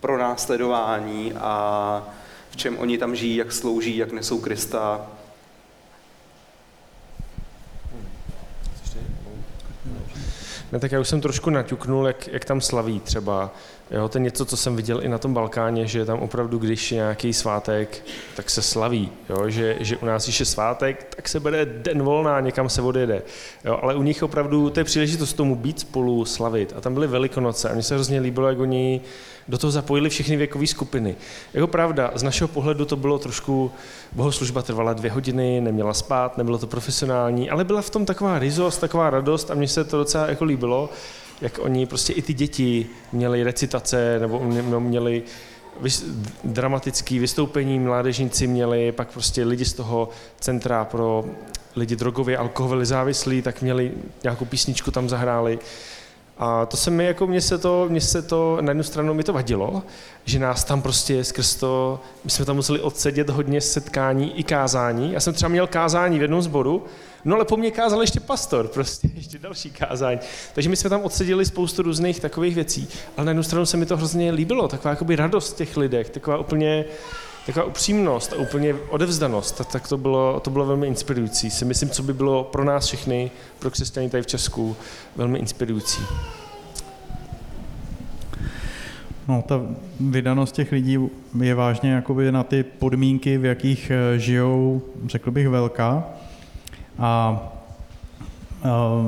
pro 0.00 0.18
následování 0.18 1.32
a 1.32 2.08
v 2.50 2.56
čem 2.56 2.78
oni 2.78 2.98
tam 2.98 3.16
žijí, 3.16 3.36
jak 3.36 3.52
slouží, 3.52 3.96
jak 3.96 4.12
nesou 4.12 4.40
Krista. 4.40 5.06
Ne, 10.72 10.78
tak 10.78 10.92
já 10.92 11.00
už 11.00 11.08
jsem 11.08 11.20
trošku 11.20 11.50
naťuknul, 11.50 12.06
jak, 12.06 12.26
jak 12.26 12.44
tam 12.44 12.60
slaví 12.60 13.00
třeba. 13.00 13.50
Jo, 13.92 14.08
to 14.08 14.18
je 14.18 14.22
něco, 14.22 14.44
co 14.44 14.56
jsem 14.56 14.76
viděl 14.76 15.04
i 15.04 15.08
na 15.08 15.18
tom 15.18 15.34
Balkáně, 15.34 15.86
že 15.86 16.04
tam 16.04 16.18
opravdu, 16.18 16.58
když 16.58 16.92
je 16.92 16.96
nějaký 16.96 17.32
svátek, 17.32 18.04
tak 18.36 18.50
se 18.50 18.62
slaví. 18.62 19.12
Jo, 19.28 19.50
že, 19.50 19.76
že 19.80 19.96
u 19.96 20.06
nás, 20.06 20.24
když 20.24 20.40
je 20.40 20.46
svátek, 20.46 21.06
tak 21.16 21.28
se 21.28 21.40
bere 21.40 21.64
den 21.64 22.02
volná, 22.02 22.40
někam 22.40 22.68
se 22.68 22.82
odjede. 22.82 23.22
Jo, 23.64 23.78
ale 23.82 23.94
u 23.94 24.02
nich 24.02 24.22
opravdu, 24.22 24.70
to 24.70 24.80
je 24.80 24.84
příležitost 24.84 25.32
tomu 25.32 25.56
být 25.56 25.80
spolu, 25.80 26.24
slavit. 26.24 26.72
A 26.76 26.80
tam 26.80 26.94
byly 26.94 27.06
velikonoce 27.06 27.70
a 27.70 27.74
mně 27.74 27.82
se 27.82 27.94
hrozně 27.94 28.20
líbilo, 28.20 28.48
jak 28.48 28.58
oni 28.58 29.00
do 29.48 29.58
toho 29.58 29.70
zapojili 29.70 30.10
všechny 30.10 30.36
věkové 30.36 30.66
skupiny. 30.66 31.16
Jako 31.54 31.66
pravda, 31.66 32.10
z 32.14 32.22
našeho 32.22 32.48
pohledu 32.48 32.84
to 32.84 32.96
bylo 32.96 33.18
trošku, 33.18 33.72
bohoslužba 34.12 34.62
trvala 34.62 34.92
dvě 34.92 35.10
hodiny, 35.10 35.60
neměla 35.60 35.94
spát, 35.94 36.38
nebylo 36.38 36.58
to 36.58 36.66
profesionální, 36.66 37.50
ale 37.50 37.64
byla 37.64 37.82
v 37.82 37.90
tom 37.90 38.06
taková 38.06 38.38
rizost, 38.38 38.80
taková 38.80 39.10
radost 39.10 39.50
a 39.50 39.54
mně 39.54 39.68
se 39.68 39.84
to 39.84 39.98
docela 39.98 40.26
jako 40.26 40.44
líbilo, 40.44 40.90
jak 41.42 41.58
oni 41.58 41.86
prostě 41.86 42.12
i 42.12 42.22
ty 42.22 42.34
děti 42.34 42.86
měli 43.12 43.42
recitace 43.42 44.18
nebo 44.18 44.80
měli 44.80 45.22
dramatické 46.44 47.18
vystoupení, 47.18 47.78
mládežníci 47.78 48.46
měli, 48.46 48.92
pak 48.92 49.12
prostě 49.12 49.44
lidi 49.44 49.64
z 49.64 49.72
toho 49.72 50.08
centra 50.40 50.84
pro 50.84 51.24
lidi 51.76 51.96
drogově, 51.96 52.36
alkoholově 52.36 52.86
závislí, 52.86 53.42
tak 53.42 53.62
měli 53.62 53.92
nějakou 54.22 54.44
písničku 54.44 54.90
tam 54.90 55.08
zahráli. 55.08 55.58
A 56.38 56.66
to 56.66 56.76
se 56.76 56.90
mi, 56.90 57.04
jako 57.04 57.26
mně 57.26 57.40
se 57.40 57.58
to, 57.58 57.86
mně 57.88 58.00
se 58.00 58.22
to, 58.22 58.58
na 58.60 58.70
jednu 58.70 58.82
stranu 58.82 59.14
mi 59.14 59.22
to 59.22 59.32
vadilo, 59.32 59.82
že 60.24 60.38
nás 60.38 60.64
tam 60.64 60.82
prostě 60.82 61.24
skrz 61.24 61.54
to, 61.54 62.00
my 62.24 62.30
jsme 62.30 62.44
tam 62.44 62.56
museli 62.56 62.80
odsedět 62.80 63.30
hodně 63.30 63.60
setkání 63.60 64.38
i 64.38 64.42
kázání. 64.42 65.12
Já 65.12 65.20
jsem 65.20 65.34
třeba 65.34 65.48
měl 65.48 65.66
kázání 65.66 66.18
v 66.18 66.22
jednom 66.22 66.42
zboru, 66.42 66.84
no 67.24 67.36
ale 67.36 67.44
po 67.44 67.56
mně 67.56 67.70
kázal 67.70 68.00
ještě 68.00 68.20
pastor, 68.20 68.68
prostě 68.68 69.08
ještě 69.14 69.38
další 69.38 69.70
kázání. 69.70 70.20
Takže 70.54 70.70
my 70.70 70.76
jsme 70.76 70.90
tam 70.90 71.02
odseděli 71.02 71.46
spoustu 71.46 71.82
různých 71.82 72.20
takových 72.20 72.54
věcí, 72.54 72.88
ale 73.16 73.24
na 73.24 73.30
jednu 73.30 73.42
stranu 73.42 73.66
se 73.66 73.76
mi 73.76 73.86
to 73.86 73.96
hrozně 73.96 74.32
líbilo, 74.32 74.68
taková 74.68 74.90
jakoby 74.90 75.16
radost 75.16 75.56
těch 75.56 75.76
lidech, 75.76 76.10
taková 76.10 76.38
úplně, 76.38 76.84
taková 77.46 77.64
upřímnost 77.64 78.32
a 78.32 78.36
úplně 78.36 78.74
odevzdanost, 78.74 79.62
tak, 79.72 79.88
to, 79.88 79.96
bylo, 79.96 80.40
to 80.40 80.50
bylo 80.50 80.66
velmi 80.66 80.86
inspirující. 80.86 81.50
Si 81.50 81.64
myslím, 81.64 81.90
co 81.90 82.02
by 82.02 82.14
bylo 82.14 82.44
pro 82.44 82.64
nás 82.64 82.86
všechny, 82.86 83.30
pro 83.58 83.70
křesťany 83.70 84.10
tady 84.10 84.22
v 84.22 84.26
Česku, 84.26 84.76
velmi 85.16 85.38
inspirující. 85.38 86.02
No, 89.28 89.44
ta 89.48 89.60
vydanost 90.00 90.54
těch 90.54 90.72
lidí 90.72 90.98
je 91.42 91.54
vážně 91.54 91.92
jakoby 91.92 92.32
na 92.32 92.42
ty 92.44 92.62
podmínky, 92.62 93.38
v 93.38 93.44
jakých 93.44 93.90
eh, 93.90 94.18
žijou, 94.18 94.82
řekl 95.06 95.30
bych, 95.30 95.48
velká. 95.48 96.04
A, 96.98 97.42
a 98.62 99.02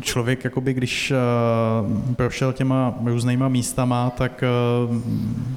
člověk, 0.00 0.44
jakoby, 0.44 0.74
když 0.74 1.12
uh, 1.12 2.14
prošel 2.14 2.52
těma 2.52 2.94
různýma 3.04 3.48
místama, 3.48 4.10
tak 4.10 4.44
uh, 4.88 4.96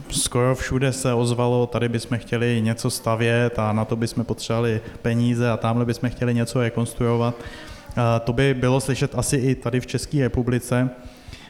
skoro 0.10 0.56
všude 0.56 0.94
se 0.94 1.14
ozvalo, 1.14 1.68
tady 1.68 1.90
bychom 1.90 2.18
chtěli 2.18 2.62
něco 2.62 2.90
stavět 2.90 3.60
a 3.60 3.74
na 3.74 3.86
to 3.86 3.96
bychom 3.96 4.26
potřebovali 4.26 4.82
peníze 5.02 5.52
a 5.52 5.58
tamhle 5.58 5.86
bychom 5.86 6.10
chtěli 6.10 6.34
něco 6.34 6.62
rekonstruovat. 6.62 7.36
Uh, 7.40 8.04
to 8.24 8.34
by 8.34 8.54
bylo 8.54 8.82
slyšet 8.82 9.16
asi 9.16 9.36
i 9.36 9.56
tady 9.56 9.80
v 9.80 9.88
České 9.88 10.22
republice, 10.22 10.90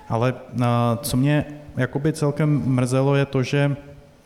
ale 0.10 0.34
uh, 0.34 0.66
co 1.02 1.18
mě 1.18 1.46
jakoby 1.78 2.14
celkem 2.14 2.64
mrzelo 2.66 3.16
je 3.16 3.26
to, 3.26 3.44
že, 3.44 3.76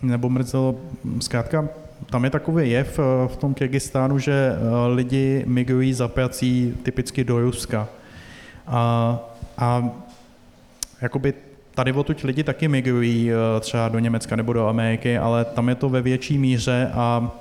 nebo 0.02 0.30
mrzelo 0.30 0.76
zkrátka, 1.20 1.68
tam 2.10 2.24
je 2.24 2.30
takový 2.30 2.72
jev 2.72 3.00
v 3.28 3.36
tom 3.36 3.54
Kyrgyzstánu, 3.54 4.20
že 4.20 4.52
lidi 4.88 5.44
migrují 5.48 5.94
za 5.94 6.08
prací 6.08 6.78
typicky 6.84 7.24
do 7.24 7.40
Ruska. 7.40 7.88
A, 8.68 9.20
a 9.58 9.90
jakoby 11.02 11.34
tady 11.76 11.92
odtud 11.92 12.22
lidi 12.22 12.44
taky 12.44 12.68
migrují 12.68 13.32
eh, 13.32 13.60
třeba 13.60 13.90
do 13.90 14.00
Německa 14.00 14.36
nebo 14.36 14.54
do 14.54 14.68
Ameriky, 14.68 15.18
ale 15.18 15.46
tam 15.46 15.70
je 15.70 15.76
to 15.76 15.90
ve 15.90 16.02
větší 16.02 16.38
míře 16.38 16.92
a 16.94 17.32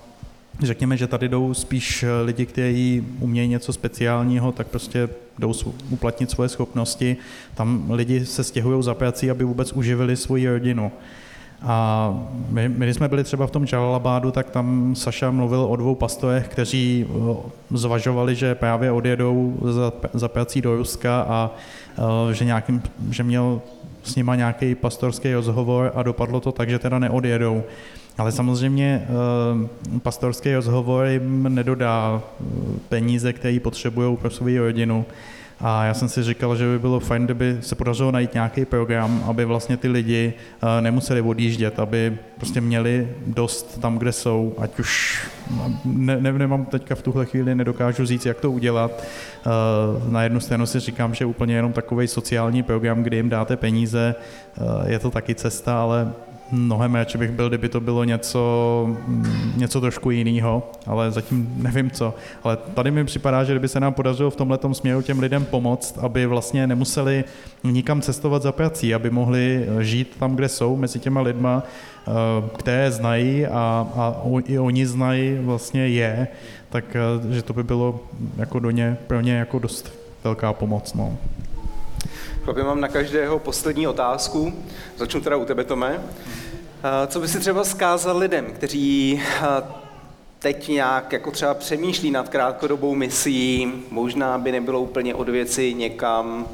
řekněme, 0.62 0.96
že 0.96 1.06
tady 1.06 1.28
jdou 1.28 1.54
spíš 1.54 2.02
eh, 2.02 2.22
lidi, 2.22 2.46
kteří 2.46 3.06
umějí 3.20 3.48
něco 3.48 3.72
speciálního, 3.72 4.52
tak 4.52 4.66
prostě 4.66 5.08
jdou 5.38 5.52
uplatnit 5.90 6.30
svoje 6.30 6.48
schopnosti. 6.48 7.16
Tam 7.54 7.90
lidi 7.90 8.26
se 8.26 8.44
stěhují 8.44 8.82
za 8.82 8.94
prací, 8.94 9.30
aby 9.30 9.44
vůbec 9.44 9.72
uživili 9.72 10.16
svoji 10.16 10.48
rodinu. 10.48 10.92
A 11.66 12.11
my, 12.48 12.68
my, 12.68 12.87
když 12.87 12.96
jsme 12.96 13.09
byli 13.09 13.24
třeba 13.24 13.46
v 13.46 13.50
tom 13.50 13.66
Jalalabádu, 13.72 14.31
tak 14.31 14.50
tam 14.50 14.94
Saša 14.94 15.31
mluvil 15.31 15.61
o 15.61 15.77
dvou 15.77 15.94
pastorech, 15.94 16.48
kteří 16.48 17.07
eh, 17.09 17.35
zvažovali, 17.70 18.35
že 18.35 18.55
právě 18.55 18.92
odjedou 18.92 19.57
za, 19.70 19.92
za 20.14 20.29
prací 20.29 20.61
do 20.61 20.77
Ruska 20.77 21.20
a 21.29 21.50
eh, 21.98 22.35
že, 22.35 22.44
nějakým, 22.44 22.83
že 23.11 23.22
měl 23.22 23.61
s 24.03 24.16
nima 24.16 24.37
nějaký 24.37 24.74
pastorský 24.74 25.35
rozhovor 25.35 25.92
a 25.94 26.03
dopadlo 26.03 26.40
to 26.40 26.53
tak, 26.53 26.70
že 26.70 26.79
teda 26.79 26.98
neodjedou. 26.98 27.62
Ale 28.18 28.33
samozřejmě 28.33 29.07
eh, 29.07 29.98
pastorský 29.98 30.55
rozhovor 30.55 31.07
jim 31.07 31.55
nedodá 31.55 32.22
peníze, 32.88 33.33
které 33.33 33.61
potřebují 33.61 34.16
pro 34.16 34.31
svou 34.31 34.59
rodinu. 34.59 35.05
A 35.66 35.85
já 35.85 35.94
jsem 35.94 36.09
si 36.09 36.22
říkal, 36.22 36.57
že 36.57 36.64
by 36.64 36.79
bylo 36.79 37.00
fajn, 37.00 37.24
kdyby 37.24 37.57
se 37.61 37.74
podařilo 37.74 38.11
najít 38.11 38.35
nějaký 38.35 38.64
program, 38.64 39.24
aby 39.27 39.44
vlastně 39.44 39.77
ty 39.77 39.88
lidi 39.88 40.35
eh, 40.62 40.81
nemuseli 40.81 41.20
odjíždět, 41.20 41.81
aby 41.81 42.18
prostě 42.37 42.61
měli 42.61 43.09
dost 43.27 43.81
tam, 43.81 43.98
kde 43.98 44.12
jsou, 44.12 44.55
ať 44.59 44.79
už 44.79 45.20
ne, 45.85 46.20
ne, 46.20 46.33
nemám 46.33 46.64
teďka 46.64 46.94
v 46.94 47.03
tuhle 47.03 47.27
chvíli, 47.27 47.55
nedokážu 47.55 48.07
říct, 48.07 48.27
jak 48.27 48.40
to 48.40 48.50
udělat. 48.50 49.03
Eh, 49.03 50.11
na 50.11 50.22
jednu 50.22 50.40
stranu 50.40 50.66
si 50.66 50.81
říkám, 50.81 51.14
že 51.14 51.24
úplně 51.24 51.55
jenom 51.55 51.72
takový 51.72 52.09
sociální 52.09 52.62
program, 52.62 53.03
kdy 53.03 53.16
jim 53.16 53.29
dáte 53.29 53.57
peníze, 53.57 54.14
eh, 54.14 54.92
je 54.92 54.98
to 54.98 55.11
taky 55.11 55.35
cesta, 55.35 55.83
ale 55.83 56.12
mnohem 56.52 56.94
radši 56.94 57.18
bych 57.18 57.30
byl, 57.30 57.48
kdyby 57.48 57.68
to 57.68 57.80
bylo 57.80 58.04
něco, 58.04 58.85
mm, 58.88 59.52
něco 59.57 59.80
trošku 59.80 60.11
jiného, 60.11 60.70
ale 60.87 61.11
zatím 61.11 61.54
nevím 61.57 61.90
co. 61.90 62.14
Ale 62.44 62.57
tady 62.57 62.90
mi 62.90 63.04
připadá, 63.04 63.44
že 63.44 63.52
kdyby 63.52 63.68
se 63.68 63.80
nám 63.80 63.94
podařilo 63.94 64.30
v 64.30 64.37
tomhle 64.37 64.59
směru 64.72 65.02
těm 65.02 65.18
lidem 65.18 65.44
pomoct, 65.44 65.98
aby 65.98 66.26
vlastně 66.26 66.66
nemuseli 66.66 67.24
nikam 67.64 68.00
cestovat 68.00 68.42
za 68.42 68.52
prací, 68.52 68.94
aby 68.94 69.11
mohli 69.11 69.66
žít 69.80 70.16
tam, 70.18 70.37
kde 70.37 70.48
jsou, 70.48 70.76
mezi 70.76 70.98
těma 70.98 71.20
lidma, 71.20 71.62
eh, 71.62 72.11
které 72.59 72.90
znají 72.90 73.46
a, 73.46 73.87
a 73.96 74.16
i 74.46 74.59
oni 74.59 74.87
znají 74.87 75.38
vlastně 75.40 75.88
je, 75.88 76.28
tak 76.70 76.96
eh, 76.96 77.35
že 77.35 77.42
to 77.42 77.52
by 77.52 77.62
bylo 77.62 78.00
jako 78.37 78.59
do 78.59 78.70
ně, 78.70 78.96
pro 79.07 79.20
ně 79.20 79.33
jako 79.33 79.59
dost 79.59 79.92
velká 80.24 80.52
pomoc. 80.52 80.94
No. 80.94 81.18
Chlapi, 82.44 82.62
mám 82.62 82.80
na 82.80 82.88
každého 82.88 83.38
poslední 83.38 83.87
otázku. 83.87 84.52
Začnu 84.96 85.20
teda 85.20 85.37
u 85.37 85.44
tebe, 85.44 85.64
Tome. 85.64 86.02
Co 87.07 87.20
by 87.20 87.28
si 87.28 87.40
třeba 87.40 87.64
zkázal 87.64 88.18
lidem, 88.18 88.52
kteří 88.52 89.22
teď 90.38 90.68
nějak 90.68 91.12
jako 91.12 91.30
třeba 91.30 91.54
přemýšlí 91.54 92.11
nad 92.11 92.28
krátkodobou 92.28 92.94
misí, 92.94 93.72
možná 93.90 94.38
by 94.38 94.52
nebylo 94.52 94.80
úplně 94.80 95.14
od 95.14 95.28
věci 95.28 95.74
někam 95.74 96.48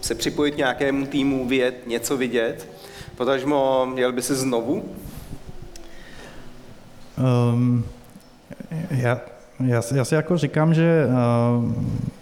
se 0.00 0.14
připojit 0.14 0.56
nějakému 0.56 1.06
týmu, 1.06 1.48
vědět, 1.48 1.86
něco 1.86 2.16
vidět, 2.16 2.68
potažmo 3.16 3.86
měl 3.86 4.12
by 4.12 4.22
se 4.22 4.34
znovu? 4.34 4.84
Um, 7.52 7.84
já, 8.90 9.20
já, 9.64 9.82
já 9.94 10.04
si 10.04 10.14
jako 10.14 10.38
říkám, 10.38 10.74
že 10.74 11.06
uh, 11.06 11.72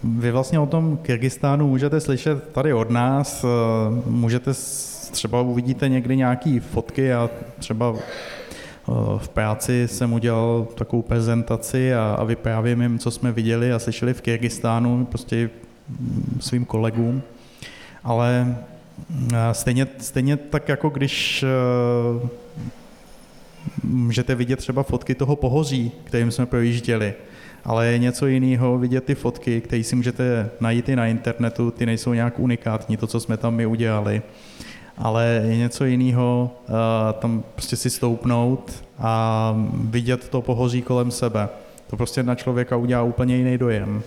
vy 0.03 0.31
vlastně 0.31 0.59
o 0.59 0.65
tom 0.65 0.97
Kyrgyzstánu 1.01 1.67
můžete 1.67 1.99
slyšet 1.99 2.49
tady 2.53 2.73
od 2.73 2.89
nás, 2.89 3.43
uh, 3.43 3.49
můžete 4.05 4.51
třeba 5.11 5.41
uvidíte 5.41 5.89
někdy 5.89 6.17
nějaké 6.17 6.59
fotky 6.59 7.13
a 7.13 7.29
třeba 7.59 7.89
uh, 7.89 7.99
v 9.17 9.29
práci 9.29 9.87
jsem 9.87 10.13
udělal 10.13 10.67
takovou 10.75 11.01
prezentaci 11.01 11.93
a, 11.93 12.15
a 12.19 12.23
vyprávím 12.23 12.81
jim, 12.81 12.99
co 12.99 13.11
jsme 13.11 13.31
viděli 13.31 13.73
a 13.73 13.79
slyšeli 13.79 14.13
v 14.13 14.21
Kyrgyzstánu, 14.21 15.05
prostě 15.05 15.49
mm, 15.89 16.37
svým 16.39 16.65
kolegům. 16.65 17.21
Ale 18.03 18.57
stejně, 19.51 19.87
stejně 19.97 20.37
tak 20.37 20.69
jako 20.69 20.89
když 20.89 21.45
můžete 23.83 24.35
vidět 24.35 24.55
třeba 24.55 24.83
fotky 24.83 25.15
toho 25.15 25.35
pohoří, 25.35 25.91
kterým 26.03 26.31
jsme 26.31 26.45
projížděli, 26.45 27.13
ale 27.67 27.87
je 27.87 27.97
něco 27.97 28.27
jiného 28.27 28.77
vidět 28.77 29.03
ty 29.03 29.15
fotky, 29.15 29.61
které 29.61 29.83
si 29.83 29.95
můžete 29.95 30.49
najít 30.59 30.89
i 30.89 30.95
na 30.95 31.07
internetu, 31.07 31.71
ty 31.71 31.85
nejsou 31.85 32.13
nějak 32.13 32.39
unikátní, 32.39 32.97
to, 32.97 33.07
co 33.07 33.19
jsme 33.19 33.37
tam 33.37 33.55
my 33.55 33.65
udělali, 33.65 34.21
ale 34.97 35.41
je 35.47 35.57
něco 35.57 35.85
jiného 35.85 36.51
uh, 36.69 36.75
tam 37.19 37.43
prostě 37.55 37.75
si 37.75 37.89
stoupnout 37.89 38.83
a 38.99 39.55
vidět 39.73 40.29
to 40.29 40.41
pohoří 40.41 40.81
kolem 40.81 41.11
sebe. 41.11 41.49
To 41.89 41.97
prostě 41.97 42.23
na 42.23 42.35
člověka 42.35 42.75
udělá 42.75 43.03
úplně 43.03 43.37
jiný 43.37 43.57
dojem. 43.57 44.03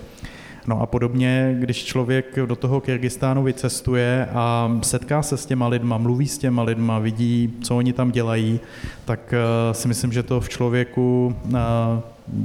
No 0.66 0.80
a 0.80 0.86
podobně, 0.86 1.56
když 1.60 1.84
člověk 1.84 2.38
do 2.46 2.56
toho 2.56 2.80
Kyrgyzstánu 2.80 3.42
vycestuje 3.42 4.28
a 4.32 4.78
setká 4.82 5.22
se 5.22 5.36
s 5.36 5.46
těma 5.46 5.68
lidma, 5.68 5.98
mluví 5.98 6.28
s 6.28 6.38
těma 6.38 6.62
lidma, 6.62 6.98
vidí, 6.98 7.54
co 7.62 7.76
oni 7.76 7.92
tam 7.92 8.10
dělají, 8.10 8.60
tak 9.04 9.34
eh, 9.34 9.74
si 9.74 9.88
myslím, 9.88 10.12
že 10.12 10.22
to 10.22 10.40
v 10.40 10.48
člověku 10.48 11.36
eh, 11.54 11.58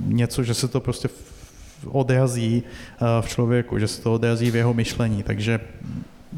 něco, 0.06 0.44
že 0.44 0.54
se 0.54 0.68
to 0.68 0.80
prostě 0.80 1.10
odrazí 1.88 2.64
eh, 2.64 3.22
v 3.22 3.28
člověku, 3.28 3.80
že 3.80 3.88
se 3.88 4.02
to 4.02 4.14
odrazí 4.14 4.52
v 4.52 4.56
jeho 4.56 4.74
myšlení. 4.74 5.24
Takže 5.24 5.60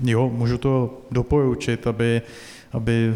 jo, 0.04 0.30
můžu 0.30 0.58
to 0.58 1.02
doporučit, 1.12 1.88
aby 1.88 2.22
aby 2.74 3.14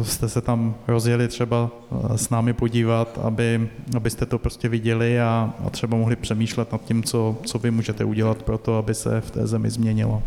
eh, 0.00 0.04
jste 0.04 0.28
se 0.28 0.40
tam 0.40 0.74
rozjeli 0.88 1.28
třeba 1.28 1.70
eh, 1.70 2.18
s 2.18 2.30
námi 2.30 2.52
podívat, 2.52 3.18
aby, 3.22 3.68
abyste 3.96 4.26
to 4.26 4.38
prostě 4.38 4.68
viděli 4.68 5.20
a, 5.20 5.54
a 5.66 5.70
třeba 5.70 5.96
mohli 5.96 6.16
přemýšlet 6.16 6.72
nad 6.72 6.84
tím, 6.84 7.02
co, 7.02 7.36
co 7.46 7.58
vy 7.58 7.70
můžete 7.70 8.04
udělat 8.04 8.42
pro 8.42 8.58
to, 8.58 8.76
aby 8.76 8.94
se 8.94 9.20
v 9.20 9.30
té 9.30 9.46
zemi 9.46 9.70
změnilo. 9.70 10.22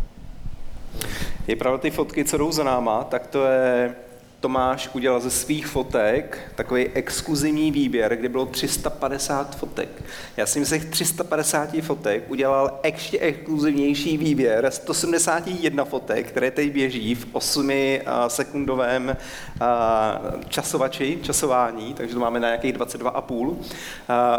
Je 1.46 1.56
pravda, 1.56 1.78
ty 1.78 1.90
fotky, 1.90 2.24
co 2.24 2.38
jdou 2.38 2.52
za 2.52 2.64
náma, 2.64 3.04
tak 3.04 3.26
to 3.26 3.44
je 3.44 3.94
Tomáš 4.42 4.90
udělal 4.92 5.20
ze 5.20 5.30
svých 5.30 5.66
fotek 5.66 6.52
takový 6.54 6.88
exkluzivní 6.88 7.72
výběr, 7.72 8.16
kde 8.16 8.28
bylo 8.28 8.46
350 8.46 9.56
fotek. 9.56 10.02
Já 10.36 10.46
jsem 10.46 10.64
z 10.64 10.68
těch 10.68 10.84
350 10.84 11.70
fotek 11.80 12.30
udělal 12.30 12.80
ještě 12.84 13.18
exkluzivnější 13.18 14.18
výběr 14.18 14.70
171 14.70 15.84
fotek, 15.84 16.28
které 16.28 16.50
teď 16.50 16.72
běží 16.72 17.14
v 17.14 17.26
8 17.32 17.70
sekundovém 18.28 19.16
časovači, 20.48 21.18
časování, 21.22 21.94
takže 21.94 22.14
to 22.14 22.20
máme 22.20 22.40
na 22.40 22.48
nějakých 22.48 22.74
22,5 22.74 23.56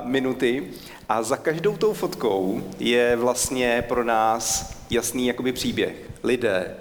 minuty. 0.03 0.63
A 1.09 1.23
za 1.23 1.37
každou 1.37 1.77
tou 1.77 1.93
fotkou 1.93 2.63
je 2.79 3.15
vlastně 3.15 3.83
pro 3.87 4.03
nás 4.03 4.73
jasný 4.89 5.27
jakoby 5.27 5.51
příběh. 5.51 5.95
Lidé, 6.23 6.75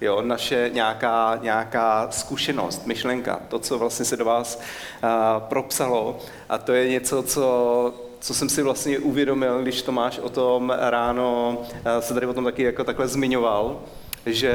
jo, 0.00 0.22
naše 0.22 0.70
nějaká, 0.72 1.38
nějaká 1.42 2.08
zkušenost, 2.10 2.86
myšlenka, 2.86 3.40
to, 3.48 3.58
co 3.58 3.78
vlastně 3.78 4.04
se 4.04 4.16
do 4.16 4.24
vás 4.24 4.56
uh, 4.56 5.42
propsalo. 5.42 6.18
A 6.48 6.58
to 6.58 6.72
je 6.72 6.88
něco, 6.88 7.22
co, 7.22 7.94
co 8.20 8.34
jsem 8.34 8.48
si 8.48 8.62
vlastně 8.62 8.98
uvědomil, 8.98 9.62
když 9.62 9.82
Tomáš 9.82 10.18
o 10.18 10.28
tom 10.28 10.74
ráno 10.78 11.58
uh, 11.58 12.00
se 12.00 12.14
tady 12.14 12.26
o 12.26 12.34
tom 12.34 12.44
taky 12.44 12.62
jako 12.62 12.84
takhle 12.84 13.08
zmiňoval, 13.08 13.80
že 14.26 14.52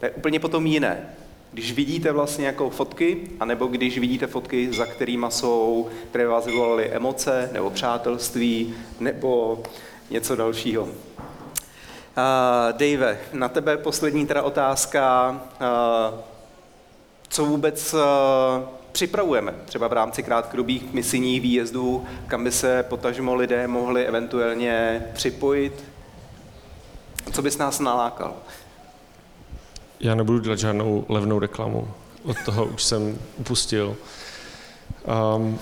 to 0.00 0.06
je 0.06 0.10
úplně 0.10 0.40
potom 0.40 0.66
jiné. 0.66 1.14
Když 1.52 1.72
vidíte 1.72 2.12
vlastně 2.12 2.46
jako 2.46 2.70
fotky, 2.70 3.30
anebo 3.40 3.66
když 3.66 3.98
vidíte 3.98 4.26
fotky, 4.26 4.72
za 4.72 4.86
kterými 4.86 5.26
jsou, 5.28 5.88
které 6.10 6.26
vás 6.26 6.46
vyvolaly 6.46 6.90
emoce, 6.90 7.50
nebo 7.52 7.70
přátelství, 7.70 8.74
nebo 9.00 9.62
něco 10.10 10.36
dalšího. 10.36 10.88
Dave, 12.72 13.18
na 13.32 13.48
tebe 13.48 13.76
poslední 13.76 14.26
teda 14.26 14.42
otázka. 14.42 15.34
Co 17.28 17.44
vůbec 17.44 17.94
připravujeme, 18.92 19.54
třeba 19.64 19.88
v 19.88 19.92
rámci 19.92 20.22
krátkodobých 20.22 20.92
misijních 20.92 21.40
výjezdů, 21.40 22.06
kam 22.26 22.44
by 22.44 22.52
se 22.52 22.82
potažmo 22.82 23.34
lidé 23.34 23.66
mohli 23.66 24.06
eventuálně 24.06 25.06
připojit? 25.14 25.84
Co 27.32 27.42
bys 27.42 27.58
nás 27.58 27.80
nalákal? 27.80 28.34
Já 30.00 30.14
nebudu 30.14 30.38
dělat 30.38 30.58
žádnou 30.58 31.04
levnou 31.08 31.38
reklamu. 31.38 31.88
Od 32.24 32.36
toho 32.44 32.66
už 32.66 32.82
jsem 32.82 33.18
upustil. 33.36 33.96
Um, 35.36 35.58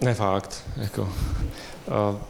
ne 0.00 0.14
fakt. 0.14 0.64
Jako. 0.76 1.12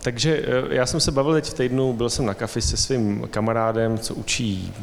Takže 0.02 0.40
uh, 0.40 0.72
já 0.72 0.86
jsem 0.86 1.00
se 1.00 1.12
bavil 1.12 1.32
teď 1.32 1.46
v 1.46 1.54
týdnu, 1.54 1.92
byl 1.92 2.10
jsem 2.10 2.26
na 2.26 2.34
kafi 2.34 2.62
se 2.62 2.76
svým 2.76 3.28
kamarádem, 3.30 3.98
co 3.98 4.14
učí, 4.14 4.74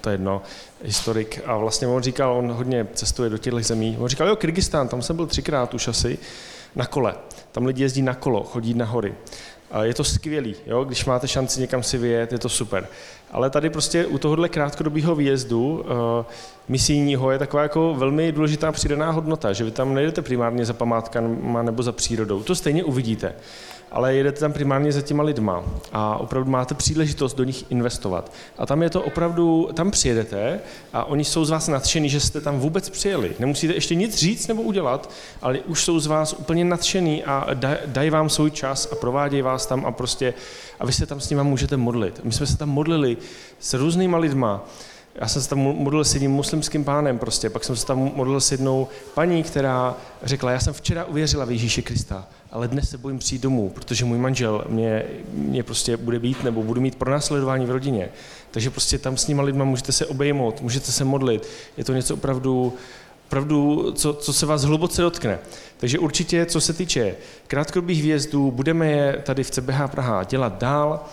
to 0.00 0.10
je 0.10 0.14
jedno, 0.14 0.42
historik, 0.82 1.40
a 1.46 1.56
vlastně 1.56 1.86
on 1.86 2.02
říkal, 2.02 2.32
on 2.32 2.52
hodně 2.52 2.86
cestuje 2.94 3.30
do 3.30 3.38
těchto 3.38 3.60
zemí, 3.60 3.96
on 4.00 4.08
říkal, 4.08 4.28
jo, 4.28 4.36
Kyrgyzstán, 4.36 4.88
tam 4.88 5.02
jsem 5.02 5.16
byl 5.16 5.26
třikrát 5.26 5.74
už 5.74 5.88
asi, 5.88 6.18
na 6.76 6.86
kole, 6.86 7.14
tam 7.52 7.66
lidi 7.66 7.82
jezdí 7.82 8.02
na 8.02 8.14
kolo, 8.14 8.44
chodí 8.44 8.74
na 8.74 8.84
hory. 8.84 9.14
Je 9.82 9.94
to 9.94 10.04
skvělý, 10.04 10.54
jo? 10.66 10.84
když 10.84 11.04
máte 11.04 11.28
šanci 11.28 11.60
někam 11.60 11.82
si 11.82 11.98
vyjet, 11.98 12.32
je 12.32 12.38
to 12.38 12.48
super. 12.48 12.88
Ale 13.30 13.50
tady 13.50 13.70
prostě 13.70 14.06
u 14.06 14.18
tohohle 14.18 14.48
krátkodobého 14.48 15.14
výjezdu 15.14 15.84
uh, 15.84 16.24
misijního 16.68 17.30
je 17.30 17.38
taková 17.38 17.62
jako 17.62 17.94
velmi 17.94 18.32
důležitá 18.32 18.72
přidaná 18.72 19.10
hodnota, 19.10 19.52
že 19.52 19.64
vy 19.64 19.70
tam 19.70 19.94
nejdete 19.94 20.22
primárně 20.22 20.64
za 20.64 20.72
památkama 20.72 21.62
nebo 21.62 21.82
za 21.82 21.92
přírodou. 21.92 22.42
To 22.42 22.54
stejně 22.54 22.84
uvidíte 22.84 23.34
ale 23.92 24.14
jedete 24.14 24.40
tam 24.40 24.52
primárně 24.52 24.92
za 24.92 25.02
těma 25.02 25.22
lidma 25.22 25.64
a 25.92 26.16
opravdu 26.16 26.50
máte 26.50 26.74
příležitost 26.74 27.34
do 27.34 27.44
nich 27.44 27.70
investovat. 27.70 28.32
A 28.58 28.66
tam 28.66 28.82
je 28.82 28.90
to 28.90 29.02
opravdu, 29.02 29.68
tam 29.74 29.90
přijedete 29.90 30.60
a 30.92 31.04
oni 31.04 31.24
jsou 31.24 31.44
z 31.44 31.50
vás 31.50 31.68
nadšení, 31.68 32.08
že 32.08 32.20
jste 32.20 32.40
tam 32.40 32.58
vůbec 32.58 32.90
přijeli. 32.90 33.32
Nemusíte 33.38 33.74
ještě 33.74 33.94
nic 33.94 34.16
říct 34.16 34.46
nebo 34.46 34.62
udělat, 34.62 35.10
ale 35.42 35.58
už 35.58 35.84
jsou 35.84 36.00
z 36.00 36.06
vás 36.06 36.32
úplně 36.32 36.64
nadšení 36.64 37.24
a 37.24 37.46
dají 37.86 38.10
vám 38.10 38.28
svůj 38.28 38.50
čas 38.50 38.88
a 38.92 38.94
provádějí 38.94 39.42
vás 39.42 39.66
tam 39.66 39.86
a 39.86 39.92
prostě, 39.92 40.34
a 40.80 40.86
vy 40.86 40.92
se 40.92 41.06
tam 41.06 41.20
s 41.20 41.30
nimi 41.30 41.44
můžete 41.44 41.76
modlit. 41.76 42.20
My 42.24 42.32
jsme 42.32 42.46
se 42.46 42.58
tam 42.58 42.68
modlili 42.68 43.16
s 43.60 43.74
různýma 43.74 44.18
lidma, 44.18 44.64
já 45.20 45.28
jsem 45.28 45.42
se 45.42 45.48
tam 45.48 45.58
modlil 45.58 46.04
s 46.04 46.14
jedním 46.14 46.30
muslimským 46.30 46.84
pánem 46.84 47.18
prostě, 47.18 47.50
pak 47.50 47.64
jsem 47.64 47.76
se 47.76 47.86
tam 47.86 48.12
modlil 48.14 48.40
s 48.40 48.52
jednou 48.52 48.88
paní, 49.14 49.42
která 49.42 49.96
řekla, 50.22 50.50
já 50.50 50.60
jsem 50.60 50.74
včera 50.74 51.04
uvěřila 51.04 51.44
v 51.44 51.50
Ježíše 51.50 51.82
Krista, 51.82 52.26
ale 52.52 52.68
dnes 52.68 52.90
se 52.90 52.98
bojím 52.98 53.18
přijít 53.18 53.42
domů, 53.42 53.70
protože 53.74 54.04
můj 54.04 54.18
manžel 54.18 54.64
mě, 54.68 55.04
mě 55.32 55.62
prostě 55.62 55.96
bude 55.96 56.18
být 56.18 56.44
nebo 56.44 56.62
budu 56.62 56.80
mít 56.80 56.94
pronásledování 56.94 57.66
v 57.66 57.70
rodině. 57.70 58.08
Takže 58.50 58.70
prostě 58.70 58.98
tam 58.98 59.16
s 59.16 59.26
nima 59.26 59.42
lidma 59.42 59.64
můžete 59.64 59.92
se 59.92 60.06
obejmout, 60.06 60.60
můžete 60.60 60.92
se 60.92 61.04
modlit. 61.04 61.48
Je 61.76 61.84
to 61.84 61.92
něco 61.92 62.14
opravdu, 62.14 62.72
opravdu 63.26 63.92
co, 63.92 64.14
co 64.14 64.32
se 64.32 64.46
vás 64.46 64.62
hluboce 64.62 65.02
dotkne. 65.02 65.38
Takže 65.76 65.98
určitě, 65.98 66.46
co 66.46 66.60
se 66.60 66.72
týče 66.72 67.14
krátkodobých 67.46 68.02
výjezdů, 68.02 68.50
budeme 68.50 68.86
je 68.90 69.22
tady 69.26 69.44
v 69.44 69.50
CBH 69.50 69.90
Praha 69.90 70.24
dělat 70.24 70.58
dál. 70.58 71.04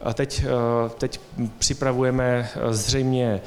A 0.00 0.14
teď, 0.14 0.44
eh, 0.44 0.90
teď 0.98 1.20
připravujeme 1.58 2.50
eh, 2.54 2.74
zřejmě 2.74 3.40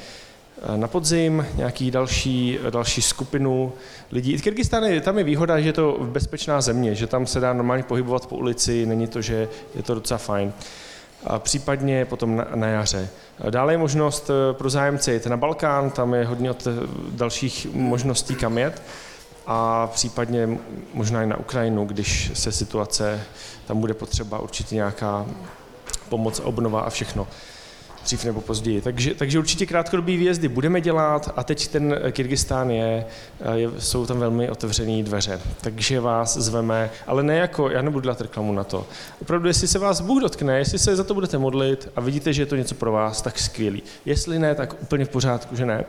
eh, 0.62 0.76
na 0.76 0.88
podzim 0.88 1.46
nějaký 1.56 1.90
další, 1.90 2.58
další 2.70 3.02
skupinu 3.02 3.72
lidí. 4.12 4.40
Kyrgyzstán 4.40 4.84
je, 4.84 5.00
tam 5.00 5.18
je 5.18 5.24
výhoda, 5.24 5.60
že 5.60 5.68
je 5.68 5.72
to 5.72 5.98
bezpečná 6.02 6.60
země, 6.60 6.94
že 6.94 7.06
tam 7.06 7.26
se 7.26 7.40
dá 7.40 7.52
normálně 7.52 7.82
pohybovat 7.82 8.26
po 8.26 8.36
ulici, 8.36 8.86
není 8.86 9.06
to, 9.06 9.22
že 9.22 9.48
je 9.74 9.82
to 9.82 9.94
docela 9.94 10.18
fajn. 10.18 10.52
A 11.24 11.38
případně 11.38 12.04
potom 12.04 12.36
na, 12.36 12.46
na 12.54 12.66
jaře. 12.66 13.08
Dále 13.50 13.72
je 13.72 13.78
možnost 13.78 14.30
pro 14.52 14.70
zájemce 14.70 15.14
jít 15.14 15.26
na 15.26 15.36
Balkán, 15.36 15.90
tam 15.90 16.14
je 16.14 16.24
hodně 16.24 16.50
od 16.50 16.68
dalších 17.10 17.66
možností 17.72 18.34
kam 18.34 18.58
jet 18.58 18.82
a 19.46 19.86
případně 19.86 20.58
možná 20.94 21.22
i 21.22 21.26
na 21.26 21.36
Ukrajinu, 21.36 21.84
když 21.84 22.30
se 22.34 22.52
situace 22.52 23.20
tam 23.66 23.80
bude 23.80 23.94
potřeba 23.94 24.38
určitě 24.38 24.74
nějaká 24.74 25.26
pomoc, 26.14 26.40
obnova 26.44 26.80
a 26.80 26.90
všechno 26.90 27.26
dřív 28.04 28.24
nebo 28.24 28.40
později. 28.40 28.80
Takže, 28.80 29.14
takže 29.14 29.38
určitě 29.38 29.66
krátkodobý 29.66 30.16
výjezdy 30.16 30.48
budeme 30.48 30.80
dělat 30.80 31.32
a 31.36 31.44
teď 31.44 31.68
ten 31.68 31.96
Kyrgyzstán 32.12 32.70
je, 32.70 33.06
je, 33.54 33.70
jsou 33.78 34.06
tam 34.06 34.18
velmi 34.18 34.50
otevřené 34.50 35.02
dveře. 35.02 35.40
Takže 35.60 36.00
vás 36.00 36.36
zveme, 36.36 36.90
ale 37.06 37.22
ne 37.22 37.36
jako, 37.36 37.70
já 37.70 37.82
nebudu 37.82 38.02
dělat 38.02 38.20
reklamu 38.20 38.52
na 38.52 38.64
to. 38.64 38.86
Opravdu, 39.22 39.48
jestli 39.48 39.68
se 39.68 39.78
vás 39.78 40.00
Bůh 40.00 40.22
dotkne, 40.22 40.58
jestli 40.58 40.78
se 40.78 40.96
za 40.96 41.04
to 41.04 41.14
budete 41.14 41.38
modlit 41.38 41.88
a 41.96 42.00
vidíte, 42.00 42.32
že 42.32 42.42
je 42.42 42.46
to 42.46 42.56
něco 42.56 42.74
pro 42.74 42.92
vás, 42.92 43.22
tak 43.22 43.38
skvělý. 43.38 43.82
Jestli 44.04 44.38
ne, 44.38 44.54
tak 44.54 44.82
úplně 44.82 45.04
v 45.04 45.08
pořádku, 45.08 45.56
že 45.56 45.66
ne. 45.66 45.84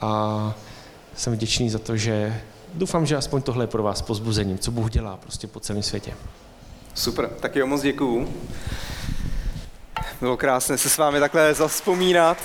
A 0.00 0.54
jsem 1.14 1.32
vděčný 1.32 1.70
za 1.70 1.78
to, 1.78 1.96
že 1.96 2.40
doufám, 2.74 3.06
že 3.06 3.16
aspoň 3.16 3.42
tohle 3.42 3.64
je 3.64 3.68
pro 3.68 3.82
vás 3.82 4.02
pozbuzením, 4.02 4.58
co 4.58 4.70
Bůh 4.70 4.90
dělá 4.90 5.16
prostě 5.16 5.46
po 5.46 5.60
celém 5.60 5.82
světě. 5.82 6.12
Super, 6.94 7.28
tak 7.40 7.56
jo, 7.56 7.66
moc 7.66 7.82
děkuju. 7.82 8.28
Bylo 10.20 10.36
krásné 10.36 10.78
se 10.78 10.88
s 10.88 10.98
vámi 10.98 11.20
takhle 11.20 11.54
zaspomínat. 11.54 12.38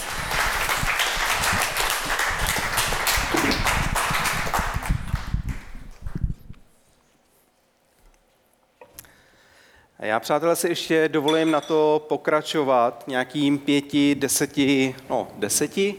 Já, 10.00 10.20
přátelé, 10.20 10.56
si 10.56 10.68
ještě 10.68 11.10
dovolím 11.10 11.52
na 11.52 11.62
to 11.62 12.06
pokračovat 12.10 13.04
nějakým 13.08 13.58
pěti, 13.58 14.16
deseti, 14.16 14.96
no 15.10 15.28
deseti 15.36 15.96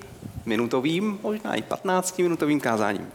minutovým, 0.46 1.18
možná 1.22 1.54
i 1.54 1.62
patnácti 1.62 2.22
minutovým 2.22 2.60
kázáním. 2.60 3.12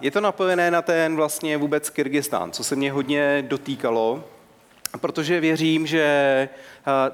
Je 0.00 0.10
to 0.10 0.20
napojené 0.20 0.70
na 0.70 0.82
ten 0.82 1.16
vlastně 1.16 1.56
vůbec 1.56 1.90
Kyrgyzstán, 1.90 2.52
co 2.52 2.64
se 2.64 2.76
mě 2.76 2.92
hodně 2.92 3.44
dotýkalo, 3.48 4.24
protože 5.00 5.40
věřím, 5.40 5.86
že 5.86 6.48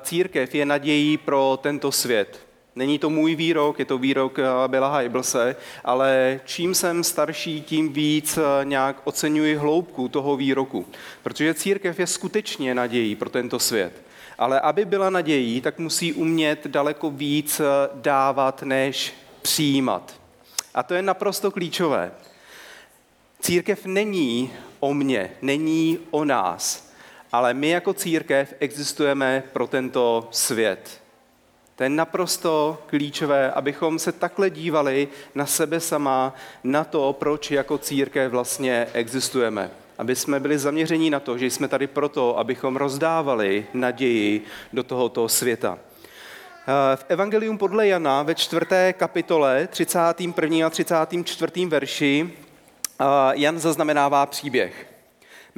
církev 0.02 0.54
je 0.54 0.66
nadějí 0.66 1.16
pro 1.16 1.58
tento 1.62 1.92
svět. 1.92 2.48
Není 2.78 2.98
to 2.98 3.10
můj 3.10 3.34
výrok, 3.34 3.78
je 3.78 3.84
to 3.84 3.98
výrok 3.98 4.38
eh, 4.38 4.44
Billa 4.66 4.98
Hyblese, 4.98 5.56
ale 5.84 6.40
čím 6.44 6.74
jsem 6.74 7.04
starší, 7.04 7.60
tím 7.60 7.92
víc 7.92 8.38
eh, 8.38 8.64
nějak 8.64 9.00
oceňuji 9.04 9.54
hloubku 9.54 10.08
toho 10.08 10.36
výroku. 10.36 10.86
Protože 11.22 11.54
církev 11.54 11.98
je 11.98 12.06
skutečně 12.06 12.74
nadějí 12.74 13.14
pro 13.14 13.30
tento 13.30 13.58
svět. 13.58 14.02
Ale 14.38 14.60
aby 14.60 14.84
byla 14.84 15.10
nadějí, 15.10 15.60
tak 15.60 15.78
musí 15.78 16.12
umět 16.12 16.66
daleko 16.66 17.10
víc 17.10 17.60
eh, 17.60 17.64
dávat, 17.94 18.62
než 18.62 19.14
přijímat. 19.42 20.20
A 20.74 20.82
to 20.82 20.94
je 20.94 21.02
naprosto 21.02 21.50
klíčové. 21.50 22.12
Církev 23.40 23.86
není 23.86 24.52
o 24.80 24.94
mně, 24.94 25.30
není 25.42 25.98
o 26.10 26.24
nás, 26.24 26.87
ale 27.32 27.54
my 27.54 27.68
jako 27.68 27.94
církev 27.94 28.54
existujeme 28.60 29.42
pro 29.52 29.66
tento 29.66 30.28
svět. 30.30 31.00
To 31.76 31.82
je 31.82 31.88
naprosto 31.88 32.82
klíčové, 32.86 33.50
abychom 33.50 33.98
se 33.98 34.12
takhle 34.12 34.50
dívali 34.50 35.08
na 35.34 35.46
sebe 35.46 35.80
sama, 35.80 36.34
na 36.64 36.84
to, 36.84 37.12
proč 37.12 37.50
jako 37.50 37.78
církev 37.78 38.32
vlastně 38.32 38.86
existujeme. 38.92 39.70
Aby 39.98 40.16
jsme 40.16 40.40
byli 40.40 40.58
zaměření 40.58 41.10
na 41.10 41.20
to, 41.20 41.38
že 41.38 41.46
jsme 41.46 41.68
tady 41.68 41.86
proto, 41.86 42.38
abychom 42.38 42.76
rozdávali 42.76 43.66
naději 43.74 44.44
do 44.72 44.82
tohoto 44.82 45.28
světa. 45.28 45.78
V 46.96 47.04
Evangelium 47.08 47.58
podle 47.58 47.86
Jana 47.86 48.22
ve 48.22 48.34
čtvrté 48.34 48.92
kapitole 48.92 49.66
31. 49.66 50.66
a 50.66 50.70
34. 50.70 51.66
verši 51.66 52.32
Jan 53.32 53.58
zaznamenává 53.58 54.26
příběh. 54.26 54.87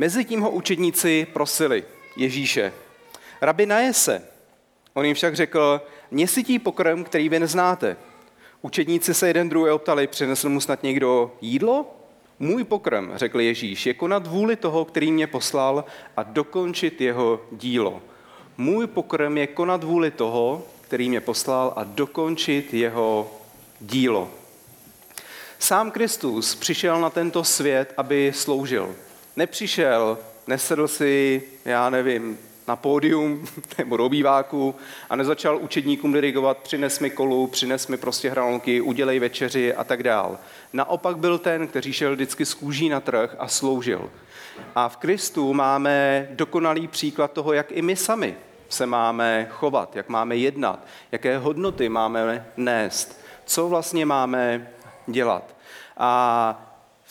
Mezitím 0.00 0.40
ho 0.40 0.50
učedníci 0.50 1.26
prosili 1.32 1.84
Ježíše, 2.16 2.72
rabi 3.40 3.66
naje 3.66 3.92
se. 3.92 4.22
On 4.94 5.04
jim 5.04 5.14
však 5.14 5.36
řekl, 5.36 5.80
nesytí 6.10 6.58
pokrm, 6.58 7.04
který 7.04 7.28
vy 7.28 7.40
neznáte. 7.40 7.96
Učedníci 8.62 9.14
se 9.14 9.26
jeden 9.26 9.48
druhý 9.48 9.70
optali, 9.70 10.06
přinesl 10.06 10.48
mu 10.48 10.60
snad 10.60 10.82
někdo 10.82 11.32
jídlo? 11.40 11.94
Můj 12.38 12.64
pokrm, 12.64 13.10
řekl 13.14 13.40
Ježíš, 13.40 13.86
je 13.86 13.94
konat 13.94 14.26
vůli 14.26 14.56
toho, 14.56 14.84
který 14.84 15.12
mě 15.12 15.26
poslal 15.26 15.84
a 16.16 16.22
dokončit 16.22 17.00
jeho 17.00 17.40
dílo. 17.52 18.02
Můj 18.56 18.86
pokrm 18.86 19.36
je 19.36 19.46
konat 19.46 19.84
vůli 19.84 20.10
toho, 20.10 20.62
který 20.80 21.08
mě 21.08 21.20
poslal 21.20 21.72
a 21.76 21.84
dokončit 21.84 22.74
jeho 22.74 23.30
dílo. 23.80 24.30
Sám 25.58 25.90
Kristus 25.90 26.54
přišel 26.54 27.00
na 27.00 27.10
tento 27.10 27.44
svět, 27.44 27.94
aby 27.96 28.32
sloužil. 28.34 28.94
Nepřišel, 29.40 30.18
nesedl 30.46 30.88
si, 30.88 31.42
já 31.64 31.90
nevím, 31.90 32.38
na 32.68 32.76
pódium 32.76 33.46
nebo 33.78 33.96
do 33.96 34.06
obýváku 34.06 34.74
a 35.10 35.16
nezačal 35.16 35.58
učedníkům 35.58 36.12
dirigovat, 36.12 36.58
přines 36.58 37.00
mi 37.00 37.10
kolu, 37.10 37.46
přines 37.46 37.86
mi 37.86 37.96
prostě 37.96 38.30
hranolky, 38.30 38.80
udělej 38.80 39.18
večeři 39.18 39.74
a 39.74 39.84
tak 39.84 40.02
dál. 40.02 40.38
Naopak 40.72 41.18
byl 41.18 41.38
ten, 41.38 41.66
který 41.66 41.92
šel 41.92 42.14
vždycky 42.14 42.46
z 42.46 42.54
kůží 42.54 42.88
na 42.88 43.00
trh 43.00 43.36
a 43.38 43.48
sloužil. 43.48 44.10
A 44.74 44.88
v 44.88 44.96
Kristu 44.96 45.54
máme 45.54 46.28
dokonalý 46.30 46.88
příklad 46.88 47.32
toho, 47.32 47.52
jak 47.52 47.72
i 47.72 47.82
my 47.82 47.96
sami 47.96 48.36
se 48.68 48.86
máme 48.86 49.46
chovat, 49.50 49.96
jak 49.96 50.08
máme 50.08 50.36
jednat, 50.36 50.86
jaké 51.12 51.38
hodnoty 51.38 51.88
máme 51.88 52.46
nést, 52.56 53.20
co 53.44 53.68
vlastně 53.68 54.06
máme 54.06 54.70
dělat. 55.06 55.54
A 55.96 56.69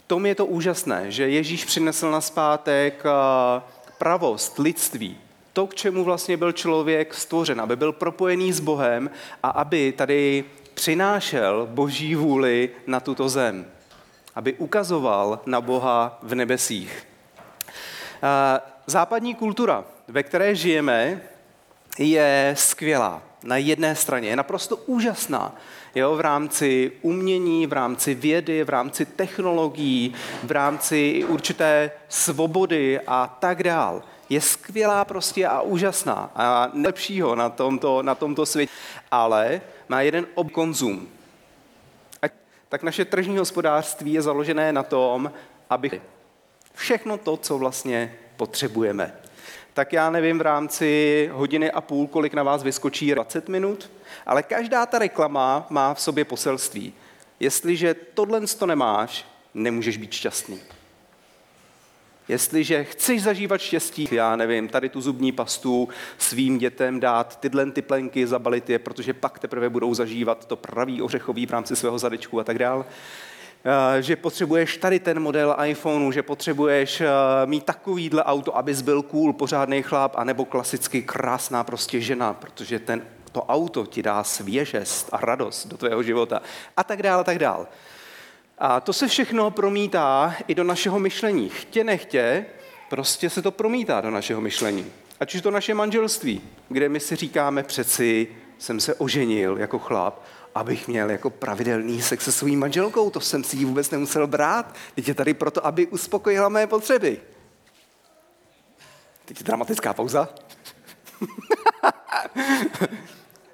tom 0.10 0.26
je 0.26 0.36
to 0.36 0.46
úžasné, 0.46 1.12
že 1.12 1.30
Ježíš 1.30 1.66
přinesl 1.66 2.12
na 2.12 2.22
zpátek 2.22 3.04
eh, 3.06 3.62
pravost 3.98 4.60
lidství, 4.60 5.18
to, 5.54 5.68
k 5.68 5.76
čemu 5.76 6.04
vlastně 6.04 6.38
byl 6.38 6.52
člověk 6.52 7.14
stvořen, 7.14 7.62
aby 7.62 7.76
byl 7.76 7.92
propojený 7.92 8.54
s 8.54 8.60
Bohem 8.60 9.10
a 9.44 9.50
aby 9.50 9.92
tady 9.92 10.44
přinášel 10.74 11.68
boží 11.72 12.16
vůli 12.16 12.70
na 12.88 13.00
tuto 13.00 13.30
zem. 13.30 13.66
Aby 14.36 14.54
ukazoval 14.54 15.40
na 15.46 15.62
Boha 15.62 16.20
v 16.24 16.36
nebesích. 16.36 17.08
Eh, 17.68 18.62
západní 18.86 19.36
kultura, 19.36 19.86
ve 20.08 20.24
které 20.24 20.56
žijeme, 20.56 21.22
je 22.00 22.54
skvělá. 22.58 23.22
Na 23.44 23.58
jedné 23.58 23.96
straně 23.96 24.30
je 24.30 24.36
naprosto 24.36 24.76
úžasná. 24.76 25.56
Jo, 25.96 26.16
v 26.16 26.20
rámci 26.20 26.92
umění, 27.02 27.68
v 27.68 27.74
rámci 27.74 28.16
vědy, 28.16 28.64
v 28.64 28.70
rámci 28.70 29.06
technologií, 29.06 30.14
v 30.44 30.52
rámci 30.52 31.26
určité 31.28 31.92
svobody 32.10 33.00
a 33.08 33.38
tak 33.40 33.64
dál 33.64 34.04
je 34.30 34.42
skvělá 34.42 35.06
prostě 35.06 35.48
a 35.48 35.62
úžasná 35.62 36.32
a 36.36 36.70
nejlepšího 36.74 37.36
na 37.36 37.50
tomto, 37.50 38.04
na 38.04 38.16
tomto 38.16 38.46
světě, 38.46 38.72
ale 39.12 39.62
má 39.90 40.02
jeden 40.02 40.28
obkonzum. 40.36 41.08
Tak 42.70 42.84
naše 42.84 43.06
tržní 43.06 43.38
hospodářství 43.38 44.14
je 44.14 44.22
založené 44.22 44.74
na 44.74 44.84
tom, 44.84 45.32
aby 45.70 46.02
všechno 46.74 47.18
to, 47.18 47.38
co 47.38 47.58
vlastně 47.58 48.16
potřebujeme. 48.38 49.14
Tak 49.74 49.94
já 49.94 50.10
nevím 50.10 50.38
v 50.38 50.42
rámci 50.42 51.30
hodiny 51.34 51.72
a 51.72 51.82
půl, 51.82 52.08
kolik 52.08 52.34
na 52.34 52.44
vás 52.44 52.64
vyskočí 52.64 53.12
20 53.12 53.50
minut, 53.50 53.92
ale 54.26 54.44
každá 54.44 54.86
ta 54.86 55.00
reklama 55.00 55.68
má 55.70 55.94
v 55.94 56.02
sobě 56.02 56.26
poselství. 56.26 56.94
Jestliže 57.40 57.94
tohle 57.94 58.42
to 58.42 58.66
nemáš, 58.66 59.26
nemůžeš 59.54 59.98
být 59.98 60.12
šťastný. 60.12 60.60
Jestliže 62.30 62.84
chceš 62.84 63.24
zažívat 63.24 63.62
štěstí, 63.62 64.08
já 64.12 64.36
nevím, 64.36 64.68
tady 64.68 64.90
tu 64.90 65.02
zubní 65.02 65.32
pastu 65.32 65.90
svým 66.18 66.58
dětem 66.58 67.00
dát, 67.00 67.40
tyhle 67.40 67.72
ty 67.72 67.82
plenky, 67.82 68.28
zabalit 68.28 68.70
je, 68.70 68.80
protože 68.80 69.14
pak 69.14 69.40
teprve 69.40 69.70
budou 69.70 69.94
zažívat 69.94 70.46
to 70.46 70.56
pravý 70.56 71.02
ořechový 71.02 71.46
v 71.46 71.52
rámci 71.52 71.76
svého 71.76 72.00
zadečku 72.00 72.40
a 72.40 72.44
tak 72.44 72.60
dál. 72.60 72.86
Eh, 73.66 74.02
že 74.02 74.16
potřebuješ 74.16 74.78
tady 74.78 75.00
ten 75.00 75.20
model 75.20 75.56
iPhoneu, 75.66 76.12
že 76.12 76.24
potřebuješ 76.24 77.02
eh, 77.02 77.08
mít 77.46 77.64
takovýhle 77.64 78.24
auto, 78.24 78.58
abys 78.58 78.82
byl 78.82 79.02
cool, 79.02 79.34
pořádný 79.34 79.84
chlap, 79.84 80.16
anebo 80.16 80.46
klasicky 80.46 81.02
krásná 81.02 81.64
prostě 81.64 82.02
žena, 82.02 82.34
protože 82.34 82.80
ten, 82.80 83.02
to 83.32 83.44
auto 83.44 83.86
ti 83.86 84.04
dá 84.04 84.24
svěžest 84.24 85.10
a 85.12 85.18
radost 85.18 85.68
do 85.68 85.78
tvého 85.78 86.04
života 86.04 86.42
a 86.78 86.84
tak 86.84 87.04
dále, 87.04 87.22
a 87.22 87.24
tak 87.24 87.40
dále. 87.40 87.66
A 88.58 88.80
to 88.80 88.94
se 88.94 89.08
všechno 89.08 89.52
promítá 89.52 90.36
i 90.48 90.56
do 90.56 90.64
našeho 90.64 91.00
myšlení. 91.00 91.50
Chtě 91.50 91.84
nechtě, 91.84 92.46
prostě 92.90 93.30
se 93.30 93.42
to 93.42 93.52
promítá 93.52 94.02
do 94.02 94.12
našeho 94.12 94.42
myšlení. 94.42 94.86
Ať 95.20 95.36
už 95.36 95.42
to 95.42 95.52
naše 95.52 95.74
manželství, 95.74 96.42
kde 96.70 96.90
my 96.90 97.00
si 97.00 97.16
říkáme 97.16 97.64
přeci, 97.64 98.28
jsem 98.58 98.80
se 98.80 98.96
oženil 98.96 99.58
jako 99.58 99.80
chlap, 99.80 100.22
abych 100.56 100.88
měl 100.88 101.10
jako 101.10 101.30
pravidelný 101.30 102.02
sex 102.02 102.26
se 102.26 102.32
svou 102.32 102.56
manželkou, 102.56 103.10
to 103.10 103.20
jsem 103.20 103.44
si 103.44 103.58
ji 103.58 103.66
vůbec 103.66 103.90
nemusel 103.90 104.28
brát. 104.28 104.76
Teď 104.96 105.08
je 105.08 105.14
tady 105.14 105.34
proto, 105.34 105.66
aby 105.66 105.88
uspokojila 105.88 106.50
mé 106.50 106.68
potřeby. 106.68 107.22
Teď 109.26 109.40
je 109.40 109.44
dramatická 109.44 109.94
pauza. 109.94 110.30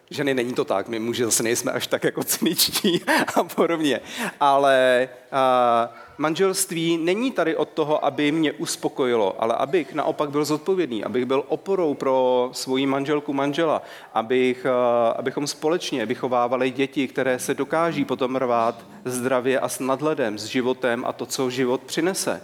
ženy 0.09 0.33
není 0.33 0.53
to 0.53 0.65
tak, 0.65 0.87
my 0.87 0.99
muži 0.99 1.23
zase 1.23 1.43
nejsme 1.43 1.71
až 1.71 1.87
tak 1.87 2.03
jako 2.03 2.23
cyničtí 2.23 3.03
a 3.35 3.43
podobně. 3.43 4.01
Ale 4.39 5.09
a, 5.31 5.93
manželství 6.17 6.97
není 6.97 7.31
tady 7.31 7.55
od 7.55 7.69
toho, 7.69 8.05
aby 8.05 8.31
mě 8.31 8.51
uspokojilo, 8.51 9.35
ale 9.39 9.55
abych 9.55 9.93
naopak 9.93 10.29
byl 10.29 10.45
zodpovědný, 10.45 11.03
abych 11.03 11.25
byl 11.25 11.43
oporou 11.47 11.93
pro 11.93 12.49
svoji 12.51 12.85
manželku, 12.85 13.33
manžela, 13.33 13.81
abych, 14.13 14.65
a, 14.65 15.09
abychom 15.09 15.47
společně 15.47 16.05
vychovávali 16.05 16.71
děti, 16.71 17.07
které 17.07 17.39
se 17.39 17.53
dokáží 17.53 18.05
potom 18.05 18.35
rvát 18.35 18.85
zdravě 19.05 19.59
a 19.59 19.69
s 19.69 19.79
nadhledem, 19.79 20.37
s 20.37 20.45
životem 20.45 21.05
a 21.07 21.13
to, 21.13 21.25
co 21.25 21.49
život 21.49 21.81
přinese. 21.81 22.41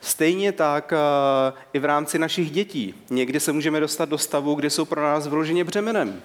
Stejně 0.00 0.52
tak 0.52 0.92
i 1.72 1.78
v 1.78 1.84
rámci 1.84 2.18
našich 2.18 2.50
dětí. 2.50 2.94
Někdy 3.10 3.40
se 3.40 3.52
můžeme 3.52 3.80
dostat 3.80 4.08
do 4.08 4.18
stavu, 4.18 4.54
kde 4.54 4.70
jsou 4.70 4.84
pro 4.84 5.02
nás 5.02 5.26
vyloženě 5.26 5.64
břemenem. 5.64 6.22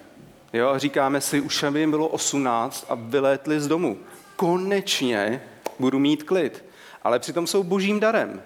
Jo, 0.54 0.74
říkáme 0.76 1.22
si, 1.22 1.42
už 1.42 1.66
jim 1.78 1.92
bylo 1.92 2.08
18 2.08 2.86
a 2.90 2.96
vylétli 2.96 3.60
z 3.60 3.68
domu. 3.68 3.98
Konečně 4.36 5.42
budu 5.80 6.00
mít 6.00 6.24
klid. 6.24 6.64
Ale 7.08 7.20
přitom 7.20 7.48
jsou 7.48 7.64
božím 7.64 8.00
darem. 8.00 8.42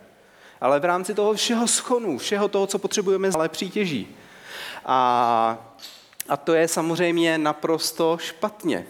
Ale 0.61 0.79
v 0.79 0.85
rámci 0.85 1.13
toho 1.13 1.33
všeho 1.33 1.67
schonu, 1.67 2.17
všeho 2.17 2.47
toho, 2.47 2.67
co 2.67 2.79
potřebujeme, 2.79 3.29
ale 3.33 3.49
přítěží. 3.49 4.07
A, 4.85 5.57
a 6.29 6.37
to 6.37 6.53
je 6.53 6.67
samozřejmě 6.67 7.37
naprosto 7.37 8.17
špatně. 8.21 8.85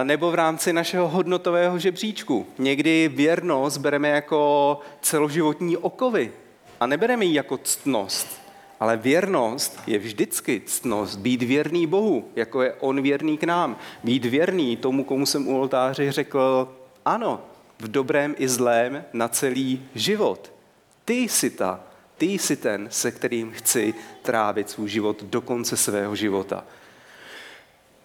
E, 0.00 0.04
nebo 0.04 0.30
v 0.30 0.34
rámci 0.34 0.72
našeho 0.72 1.08
hodnotového 1.08 1.78
žebříčku. 1.78 2.46
Někdy 2.58 3.10
věrnost 3.14 3.78
bereme 3.78 4.08
jako 4.08 4.80
celoživotní 5.00 5.76
okovy 5.76 6.32
a 6.80 6.86
nebereme 6.86 7.24
ji 7.24 7.34
jako 7.34 7.58
ctnost. 7.58 8.40
Ale 8.80 8.96
věrnost 8.96 9.80
je 9.86 9.98
vždycky 9.98 10.62
ctnost. 10.66 11.18
Být 11.18 11.42
věrný 11.42 11.86
Bohu, 11.86 12.28
jako 12.36 12.62
je 12.62 12.72
On 12.80 13.02
věrný 13.02 13.38
k 13.38 13.44
nám. 13.44 13.76
Být 14.02 14.24
věrný 14.24 14.76
tomu, 14.76 15.04
komu 15.04 15.26
jsem 15.26 15.48
u 15.48 15.60
oltáře 15.60 16.12
řekl 16.12 16.68
ano, 17.04 17.40
v 17.84 17.88
dobrém 17.88 18.34
i 18.38 18.48
zlém 18.48 19.04
na 19.12 19.28
celý 19.28 19.88
život. 19.94 20.52
Ty 21.04 21.14
jsi 21.14 21.50
ta, 21.50 21.80
ty 22.16 22.26
jsi 22.26 22.56
ten, 22.56 22.88
se 22.90 23.10
kterým 23.10 23.52
chci 23.52 23.94
trávit 24.22 24.70
svůj 24.70 24.88
život 24.88 25.22
do 25.22 25.40
konce 25.40 25.76
svého 25.76 26.16
života. 26.16 26.64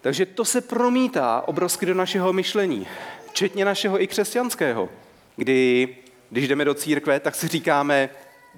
Takže 0.00 0.26
to 0.26 0.44
se 0.44 0.60
promítá 0.60 1.42
obrovsky 1.46 1.86
do 1.86 1.94
našeho 1.94 2.32
myšlení, 2.32 2.86
včetně 3.30 3.64
našeho 3.64 4.02
i 4.02 4.06
křesťanského, 4.06 4.88
kdy 5.36 5.88
když 6.30 6.48
jdeme 6.48 6.64
do 6.64 6.74
církve, 6.74 7.20
tak 7.20 7.34
si 7.34 7.48
říkáme, 7.48 8.08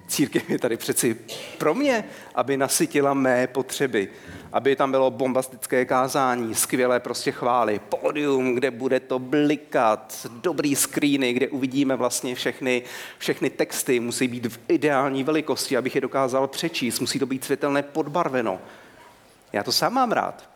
církev 0.07 0.49
je 0.49 0.59
tady 0.59 0.77
přeci 0.77 1.17
pro 1.57 1.73
mě, 1.73 2.03
aby 2.35 2.57
nasytila 2.57 3.13
mé 3.13 3.47
potřeby, 3.47 4.09
aby 4.53 4.75
tam 4.75 4.91
bylo 4.91 5.11
bombastické 5.11 5.85
kázání, 5.85 6.55
skvělé 6.55 6.99
prostě 6.99 7.31
chvály, 7.31 7.79
pódium, 7.79 8.55
kde 8.55 8.71
bude 8.71 8.99
to 8.99 9.19
blikat, 9.19 10.27
dobrý 10.29 10.75
screeny, 10.75 11.33
kde 11.33 11.47
uvidíme 11.47 11.95
vlastně 11.95 12.35
všechny, 12.35 12.83
všechny 13.17 13.49
texty, 13.49 13.99
musí 13.99 14.27
být 14.27 14.45
v 14.45 14.59
ideální 14.67 15.23
velikosti, 15.23 15.77
abych 15.77 15.95
je 15.95 16.01
dokázal 16.01 16.47
přečíst, 16.47 16.99
musí 16.99 17.19
to 17.19 17.25
být 17.25 17.43
světelné 17.43 17.83
podbarveno. 17.83 18.59
Já 19.53 19.63
to 19.63 19.71
sám 19.71 19.93
mám 19.93 20.11
rád, 20.11 20.49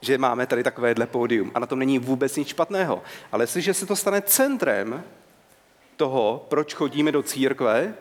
že 0.00 0.18
máme 0.18 0.46
tady 0.46 0.62
takovéhle 0.62 1.06
pódium 1.06 1.50
a 1.54 1.58
na 1.58 1.66
tom 1.66 1.78
není 1.78 1.98
vůbec 1.98 2.36
nic 2.36 2.48
špatného. 2.48 3.02
Ale 3.32 3.42
jestliže 3.42 3.74
se 3.74 3.86
to 3.86 3.96
stane 3.96 4.22
centrem 4.22 5.04
toho, 5.96 6.46
proč 6.48 6.74
chodíme 6.74 7.12
do 7.12 7.22
církve, 7.22 7.94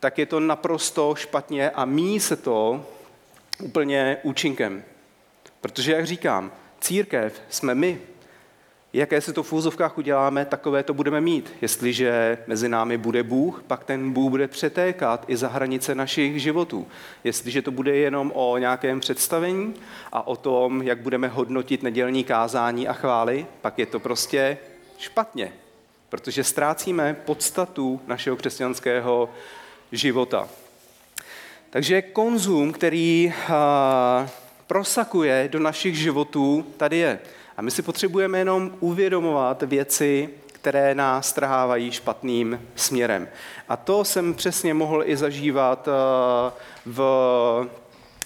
tak 0.00 0.18
je 0.18 0.26
to 0.26 0.40
naprosto 0.40 1.14
špatně 1.14 1.70
a 1.70 1.84
míjí 1.84 2.20
se 2.20 2.36
to 2.36 2.86
úplně 3.62 4.16
účinkem. 4.22 4.84
Protože, 5.60 5.92
jak 5.92 6.06
říkám, 6.06 6.52
církev 6.80 7.42
jsme 7.48 7.74
my. 7.74 8.00
Jaké 8.92 9.20
se 9.20 9.32
to 9.32 9.42
v 9.42 9.52
úzovkách 9.52 9.98
uděláme, 9.98 10.44
takové 10.44 10.82
to 10.82 10.94
budeme 10.94 11.20
mít. 11.20 11.52
Jestliže 11.60 12.38
mezi 12.46 12.68
námi 12.68 12.98
bude 12.98 13.22
Bůh, 13.22 13.62
pak 13.66 13.84
ten 13.84 14.12
Bůh 14.12 14.30
bude 14.30 14.48
přetékat 14.48 15.24
i 15.28 15.36
za 15.36 15.48
hranice 15.48 15.94
našich 15.94 16.42
životů. 16.42 16.86
Jestliže 17.24 17.62
to 17.62 17.70
bude 17.70 17.96
jenom 17.96 18.32
o 18.34 18.58
nějakém 18.58 19.00
představení 19.00 19.74
a 20.12 20.26
o 20.26 20.36
tom, 20.36 20.82
jak 20.82 20.98
budeme 20.98 21.28
hodnotit 21.28 21.82
nedělní 21.82 22.24
kázání 22.24 22.88
a 22.88 22.92
chvály, 22.92 23.46
pak 23.60 23.78
je 23.78 23.86
to 23.86 24.00
prostě 24.00 24.58
špatně, 24.98 25.52
protože 26.08 26.44
ztrácíme 26.44 27.16
podstatu 27.24 28.00
našeho 28.06 28.36
křesťanského 28.36 29.30
života. 29.92 30.48
Takže 31.70 32.02
konzum, 32.02 32.72
který 32.72 33.32
prosakuje 34.66 35.48
do 35.52 35.58
našich 35.58 35.98
životů, 35.98 36.66
tady 36.76 36.96
je. 36.96 37.18
A 37.56 37.62
my 37.62 37.70
si 37.70 37.82
potřebujeme 37.82 38.38
jenom 38.38 38.70
uvědomovat 38.80 39.62
věci, 39.62 40.28
které 40.52 40.94
nás 40.94 41.32
trhávají 41.32 41.92
špatným 41.92 42.60
směrem. 42.74 43.28
A 43.68 43.76
to 43.76 44.04
jsem 44.04 44.34
přesně 44.34 44.74
mohl 44.74 45.02
i 45.06 45.16
zažívat 45.16 45.88
v, 46.86 46.98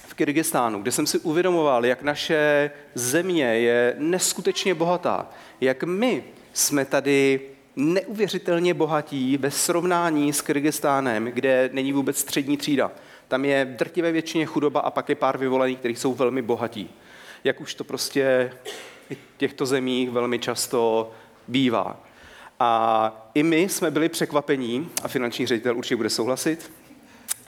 v 0.06 0.14
Kyrgyzstánu, 0.14 0.82
kde 0.82 0.92
jsem 0.92 1.06
si 1.06 1.18
uvědomoval, 1.18 1.86
jak 1.86 2.02
naše 2.02 2.70
země 2.94 3.44
je 3.44 3.94
neskutečně 3.98 4.74
bohatá, 4.74 5.26
jak 5.60 5.84
my 5.84 6.24
jsme 6.52 6.84
tady 6.84 7.40
neuvěřitelně 7.76 8.74
bohatí 8.74 9.36
ve 9.36 9.50
srovnání 9.50 10.32
s 10.32 10.40
Kyrgyzstánem, 10.40 11.24
kde 11.24 11.70
není 11.72 11.92
vůbec 11.92 12.18
střední 12.18 12.56
třída. 12.56 12.92
Tam 13.32 13.44
je 13.44 13.64
drtivé 13.64 14.12
většině 14.12 14.46
chudoba 14.46 14.80
a 14.80 14.90
pak 14.90 15.08
je 15.08 15.14
pár 15.14 15.38
vyvolených, 15.38 15.78
kteří 15.78 15.96
jsou 15.96 16.14
velmi 16.14 16.42
bohatí. 16.42 16.90
Jak 17.44 17.60
už 17.60 17.74
to 17.74 17.84
prostě 17.84 18.52
v 19.10 19.36
těchto 19.36 19.66
zemích 19.66 20.10
velmi 20.10 20.38
často 20.38 21.12
bývá. 21.48 22.00
A 22.60 23.30
i 23.34 23.42
my 23.42 23.60
jsme 23.68 23.90
byli 23.90 24.08
překvapení, 24.08 24.88
a 25.02 25.08
finanční 25.08 25.46
ředitel 25.46 25.76
určitě 25.76 25.96
bude 25.96 26.10
souhlasit, 26.10 26.72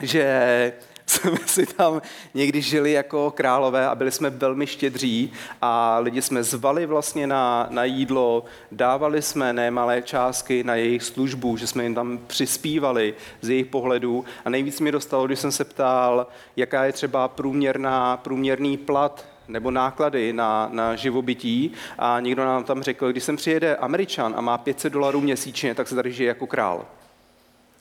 že 0.01 0.73
jsme 1.07 1.37
si 1.45 1.65
tam 1.65 2.01
někdy 2.33 2.61
žili 2.61 2.91
jako 2.91 3.31
králové 3.31 3.87
a 3.87 3.95
byli 3.95 4.11
jsme 4.11 4.29
velmi 4.29 4.67
štědří 4.67 5.33
a 5.61 5.99
lidi 5.99 6.21
jsme 6.21 6.43
zvali 6.43 6.85
vlastně 6.85 7.27
na, 7.27 7.67
na 7.69 7.83
jídlo, 7.83 8.45
dávali 8.71 9.21
jsme 9.21 9.53
nemalé 9.53 10.01
částky 10.01 10.63
na 10.63 10.75
jejich 10.75 11.03
službu, 11.03 11.57
že 11.57 11.67
jsme 11.67 11.83
jim 11.83 11.95
tam 11.95 12.19
přispívali 12.27 13.13
z 13.41 13.49
jejich 13.49 13.65
pohledu 13.65 14.25
a 14.45 14.49
nejvíc 14.49 14.79
mi 14.79 14.91
dostalo, 14.91 15.25
když 15.25 15.39
jsem 15.39 15.51
se 15.51 15.63
ptal, 15.63 16.27
jaká 16.55 16.85
je 16.85 16.91
třeba 16.91 17.27
průměrná, 17.27 18.17
průměrný 18.17 18.77
plat 18.77 19.25
nebo 19.47 19.71
náklady 19.71 20.33
na, 20.33 20.69
na 20.71 20.95
živobytí 20.95 21.71
a 21.99 22.19
někdo 22.19 22.45
nám 22.45 22.63
tam 22.63 22.83
řekl, 22.83 23.11
když 23.11 23.23
sem 23.23 23.35
přijede 23.35 23.75
Američan 23.75 24.33
a 24.37 24.41
má 24.41 24.57
500 24.57 24.93
dolarů 24.93 25.21
měsíčně, 25.21 25.75
tak 25.75 25.87
se 25.87 25.95
tady 25.95 26.11
žije 26.11 26.27
jako 26.27 26.47
král. 26.47 26.85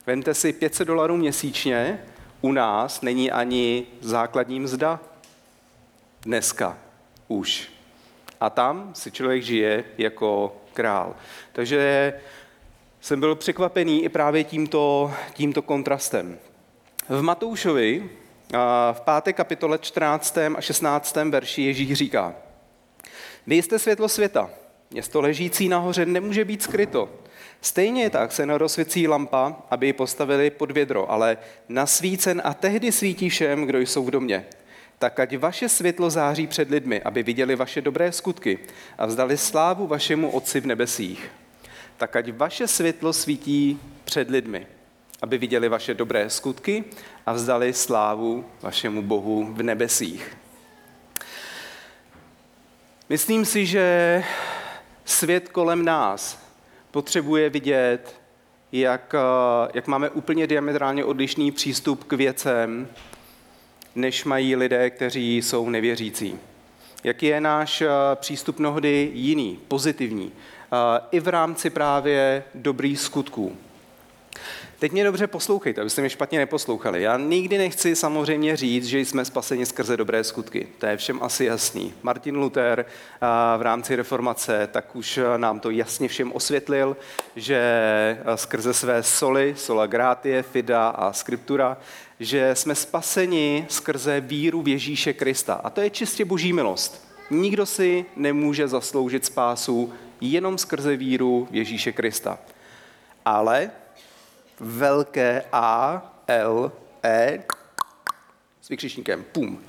Vemte 0.06 0.34
si 0.34 0.52
500 0.52 0.88
dolarů 0.88 1.16
měsíčně, 1.16 2.00
u 2.44 2.52
nás 2.52 3.00
není 3.00 3.30
ani 3.30 3.86
základní 4.00 4.60
mzda 4.60 5.00
dneska 6.22 6.78
už. 7.28 7.68
A 8.40 8.50
tam 8.50 8.90
si 8.94 9.10
člověk 9.10 9.42
žije 9.42 9.84
jako 9.98 10.56
král. 10.72 11.16
Takže 11.52 12.12
jsem 13.00 13.20
byl 13.20 13.34
překvapený 13.34 14.04
i 14.04 14.08
právě 14.08 14.44
tímto, 14.44 15.12
tímto 15.32 15.62
kontrastem. 15.62 16.38
V 17.08 17.22
Matoušovi 17.22 18.10
v 18.92 19.00
páté 19.00 19.32
kapitole 19.32 19.78
14. 19.78 20.38
a 20.56 20.60
16. 20.60 21.16
verši 21.16 21.62
Ježíš 21.62 21.92
říká, 21.92 22.34
vy 23.46 23.56
jste 23.56 23.78
světlo 23.78 24.08
světa, 24.08 24.50
město 24.90 25.20
ležící 25.20 25.68
nahoře 25.68 26.06
nemůže 26.06 26.44
být 26.44 26.62
skryto. 26.62 27.08
Stejně 27.64 28.10
tak 28.10 28.32
se 28.32 28.46
nerozsvěcí 28.46 29.08
lampa, 29.08 29.56
aby 29.70 29.86
ji 29.86 29.92
postavili 29.92 30.50
pod 30.50 30.70
vědro, 30.70 31.10
ale 31.10 31.36
nasvícen 31.68 32.42
a 32.44 32.54
tehdy 32.54 32.92
svítí 32.92 33.28
všem, 33.28 33.64
kdo 33.64 33.78
jsou 33.78 34.04
v 34.04 34.10
domě. 34.10 34.46
Tak 34.98 35.20
ať 35.20 35.36
vaše 35.36 35.68
světlo 35.68 36.10
září 36.10 36.46
před 36.46 36.70
lidmi, 36.70 37.02
aby 37.02 37.22
viděli 37.22 37.56
vaše 37.56 37.80
dobré 37.80 38.12
skutky 38.12 38.58
a 38.98 39.06
vzdali 39.06 39.36
slávu 39.36 39.86
vašemu 39.86 40.30
Otci 40.30 40.60
v 40.60 40.66
nebesích. 40.66 41.30
Tak 41.96 42.16
ať 42.16 42.30
vaše 42.32 42.68
světlo 42.68 43.12
svítí 43.12 43.80
před 44.04 44.30
lidmi, 44.30 44.66
aby 45.22 45.38
viděli 45.38 45.68
vaše 45.68 45.94
dobré 45.94 46.30
skutky 46.30 46.84
a 47.26 47.32
vzdali 47.32 47.72
slávu 47.72 48.44
vašemu 48.62 49.02
Bohu 49.02 49.48
v 49.52 49.62
nebesích. 49.62 50.36
Myslím 53.08 53.44
si, 53.44 53.66
že 53.66 54.24
svět 55.04 55.48
kolem 55.48 55.84
nás 55.84 56.43
potřebuje 56.94 57.50
vidět, 57.50 58.20
jak, 58.72 59.14
eh, 59.14 59.70
jak 59.74 59.86
máme 59.86 60.10
úplně 60.10 60.46
diametrálně 60.46 61.04
odlišný 61.04 61.52
přístup 61.52 62.04
k 62.04 62.12
věcem, 62.12 62.88
než 63.94 64.24
mají 64.24 64.56
lidé, 64.56 64.90
kteří 64.90 65.36
jsou 65.36 65.70
nevěřící. 65.70 66.38
Jaký 67.04 67.26
je 67.26 67.40
náš 67.40 67.80
eh, 67.80 67.88
přístup 68.14 68.58
mnohdy 68.58 69.10
jiný, 69.14 69.58
pozitivní, 69.68 70.32
eh, 70.32 71.00
i 71.10 71.20
v 71.20 71.28
rámci 71.28 71.70
právě 71.70 72.44
dobrých 72.54 73.00
skutků. 73.00 73.56
Teď 74.84 74.92
mě 74.92 75.04
dobře 75.04 75.26
poslouchejte, 75.26 75.80
abyste 75.80 76.00
mě 76.00 76.10
špatně 76.10 76.38
neposlouchali. 76.38 77.02
Já 77.02 77.18
nikdy 77.18 77.58
nechci 77.58 77.96
samozřejmě 77.96 78.56
říct, 78.56 78.86
že 78.86 79.00
jsme 79.00 79.24
spaseni 79.24 79.66
skrze 79.66 79.96
dobré 79.96 80.24
skutky. 80.24 80.68
To 80.78 80.86
je 80.86 80.96
všem 80.96 81.22
asi 81.22 81.44
jasný. 81.44 81.94
Martin 82.02 82.36
Luther 82.36 82.86
v 83.56 83.62
rámci 83.62 83.96
reformace 83.96 84.68
tak 84.72 84.96
už 84.96 85.20
nám 85.36 85.60
to 85.60 85.70
jasně 85.70 86.08
všem 86.08 86.32
osvětlil, 86.32 86.96
že 87.36 87.60
skrze 88.34 88.74
své 88.74 89.02
soli, 89.02 89.54
sola 89.56 89.86
gratie, 89.86 90.42
fida 90.42 90.88
a 90.88 91.12
scriptura, 91.12 91.76
že 92.20 92.54
jsme 92.54 92.74
spaseni 92.74 93.66
skrze 93.68 94.20
víru 94.20 94.62
v 94.62 94.68
Ježíše 94.68 95.12
Krista. 95.12 95.54
A 95.54 95.70
to 95.70 95.80
je 95.80 95.90
čistě 95.90 96.24
boží 96.24 96.52
milost. 96.52 97.08
Nikdo 97.30 97.66
si 97.66 98.04
nemůže 98.16 98.68
zasloužit 98.68 99.24
spásu 99.24 99.92
jenom 100.20 100.58
skrze 100.58 100.96
víru 100.96 101.48
v 101.50 101.54
Ježíše 101.54 101.92
Krista. 101.92 102.38
Ale 103.24 103.70
velké 104.60 105.44
A, 105.52 106.02
L, 106.26 106.72
E 107.02 107.44
s 108.60 108.68
vykřičníkem, 108.68 109.24
pum. 109.32 109.62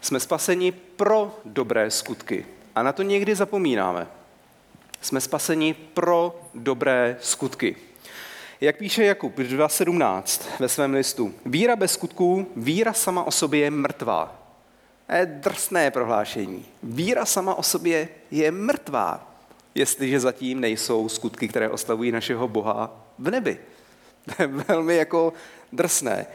Jsme 0.00 0.20
spaseni 0.20 0.72
pro 0.72 1.38
dobré 1.44 1.90
skutky. 1.90 2.46
A 2.74 2.82
na 2.82 2.92
to 2.92 3.02
někdy 3.02 3.34
zapomínáme. 3.34 4.06
Jsme 5.00 5.20
spaseni 5.20 5.74
pro 5.74 6.40
dobré 6.54 7.16
skutky. 7.20 7.76
Jak 8.60 8.76
píše 8.76 9.04
Jakub 9.04 9.38
2.17 9.38 10.42
ve 10.60 10.68
svém 10.68 10.94
listu, 10.94 11.34
víra 11.46 11.76
bez 11.76 11.92
skutků, 11.92 12.52
víra 12.56 12.92
sama 12.92 13.24
o 13.24 13.30
sobě 13.30 13.60
je 13.60 13.70
mrtvá. 13.70 14.42
Je 15.18 15.26
drsné 15.26 15.90
prohlášení. 15.90 16.64
Víra 16.82 17.24
sama 17.24 17.54
o 17.54 17.62
sobě 17.62 18.08
je 18.30 18.50
mrtvá, 18.50 19.34
jestliže 19.74 20.20
zatím 20.20 20.60
nejsou 20.60 21.08
skutky, 21.08 21.48
které 21.48 21.70
oslavují 21.70 22.12
našeho 22.12 22.48
Boha 22.48 23.06
v 23.18 23.30
nebi. 23.30 23.58
To 24.24 24.32
je 24.42 24.46
velmi 24.46 24.96
jako 24.96 25.32
drsné. 25.72 26.26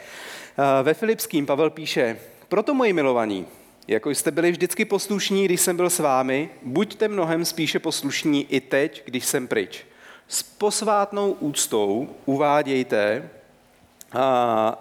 Ve 0.83 0.93
Filipským 0.93 1.45
Pavel 1.45 1.69
píše, 1.69 2.19
proto 2.47 2.73
moji 2.73 2.93
milovaní, 2.93 3.45
jako 3.87 4.09
jste 4.09 4.31
byli 4.31 4.51
vždycky 4.51 4.85
poslušní, 4.85 5.45
když 5.45 5.61
jsem 5.61 5.77
byl 5.77 5.89
s 5.89 5.99
vámi, 5.99 6.49
buďte 6.61 7.07
mnohem 7.07 7.45
spíše 7.45 7.79
poslušní 7.79 8.45
i 8.53 8.61
teď, 8.61 9.01
když 9.05 9.25
jsem 9.25 9.47
pryč. 9.47 9.85
S 10.27 10.43
posvátnou 10.43 11.31
úctou 11.31 12.09
uvádějte 12.25 13.29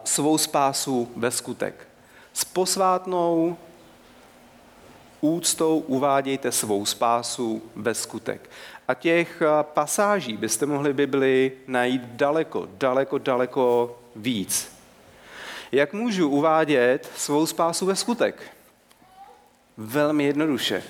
svou 0.04 0.38
spásu 0.38 1.12
ve 1.16 1.30
skutek. 1.30 1.88
S 2.32 2.44
posvátnou 2.44 3.56
úctou 5.20 5.78
uvádějte 5.78 6.52
svou 6.52 6.86
spásu 6.86 7.62
bez 7.76 8.02
skutek. 8.02 8.50
A 8.88 8.94
těch 8.94 9.42
eh, 9.42 9.46
pasáží 9.62 10.36
byste 10.36 10.66
mohli 10.66 10.92
Bibli 10.92 11.52
najít 11.66 12.02
daleko, 12.02 12.68
daleko, 12.72 13.18
daleko 13.18 13.98
víc. 14.16 14.72
Jak 15.72 15.92
můžu 15.92 16.28
uvádět 16.28 17.10
svou 17.16 17.46
spásu 17.46 17.86
ve 17.86 17.96
skutek? 17.96 18.42
Velmi 19.76 20.24
jednoduše. 20.24 20.82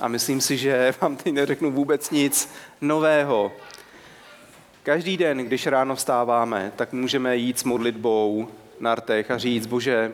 A 0.00 0.08
myslím 0.08 0.40
si, 0.40 0.56
že 0.56 0.94
vám 1.00 1.16
teď 1.16 1.34
neřeknu 1.34 1.70
vůbec 1.70 2.10
nic 2.10 2.48
nového. 2.80 3.52
Každý 4.82 5.16
den, 5.16 5.38
když 5.38 5.66
ráno 5.66 5.96
vstáváme, 5.96 6.72
tak 6.76 6.92
můžeme 6.92 7.36
jít 7.36 7.58
s 7.58 7.64
modlitbou 7.64 8.48
na 8.80 8.94
rtech 8.94 9.30
a 9.30 9.38
říct, 9.38 9.66
bože, 9.66 10.12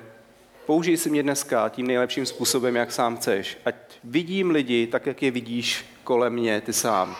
použij 0.69 0.97
si 0.97 1.11
mě 1.11 1.23
dneska 1.23 1.69
tím 1.69 1.87
nejlepším 1.87 2.27
způsobem, 2.27 2.77
jak 2.77 2.93
sám 2.93 3.17
chceš. 3.17 3.59
Ať 3.65 3.75
vidím 4.05 4.51
lidi 4.51 4.87
tak, 4.87 5.07
jak 5.07 5.23
je 5.23 5.31
vidíš 5.31 5.85
kolem 6.05 6.33
mě, 6.33 6.61
ty 6.61 6.73
sám. 6.73 7.17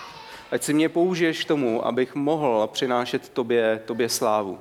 Ať 0.51 0.63
si 0.63 0.75
mě 0.75 0.89
použiješ 0.89 1.45
k 1.45 1.49
tomu, 1.49 1.87
abych 1.87 2.15
mohl 2.15 2.69
přinášet 2.73 3.29
tobě, 3.29 3.81
tobě 3.85 4.09
slávu. 4.09 4.59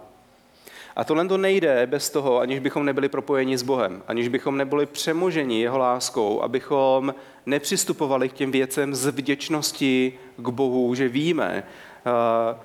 A 0.95 1.03
tohle 1.03 1.27
to 1.27 1.37
nejde 1.37 1.87
bez 1.87 2.09
toho, 2.09 2.39
aniž 2.39 2.59
bychom 2.59 2.85
nebyli 2.85 3.09
propojeni 3.09 3.57
s 3.57 3.63
Bohem, 3.63 4.03
aniž 4.07 4.27
bychom 4.27 4.57
nebyli 4.57 4.85
přemoženi 4.85 5.61
jeho 5.61 5.77
láskou, 5.77 6.41
abychom 6.41 7.15
nepřistupovali 7.45 8.29
k 8.29 8.33
těm 8.33 8.51
věcem 8.51 8.95
z 8.95 9.07
vděčnosti 9.07 10.13
k 10.37 10.49
Bohu, 10.49 10.95
že 10.95 11.07
víme, 11.07 11.63
eh, 12.05 12.55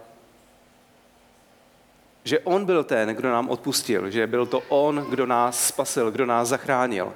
že 2.25 2.39
On 2.39 2.65
byl 2.65 2.85
ten, 2.85 3.09
kdo 3.09 3.31
nám 3.31 3.49
odpustil, 3.49 4.11
že 4.11 4.27
byl 4.27 4.47
to 4.47 4.63
On, 4.69 5.07
kdo 5.11 5.27
nás 5.27 5.67
spasil, 5.67 6.11
kdo 6.11 6.27
nás 6.27 6.49
zachránil. 6.49 7.13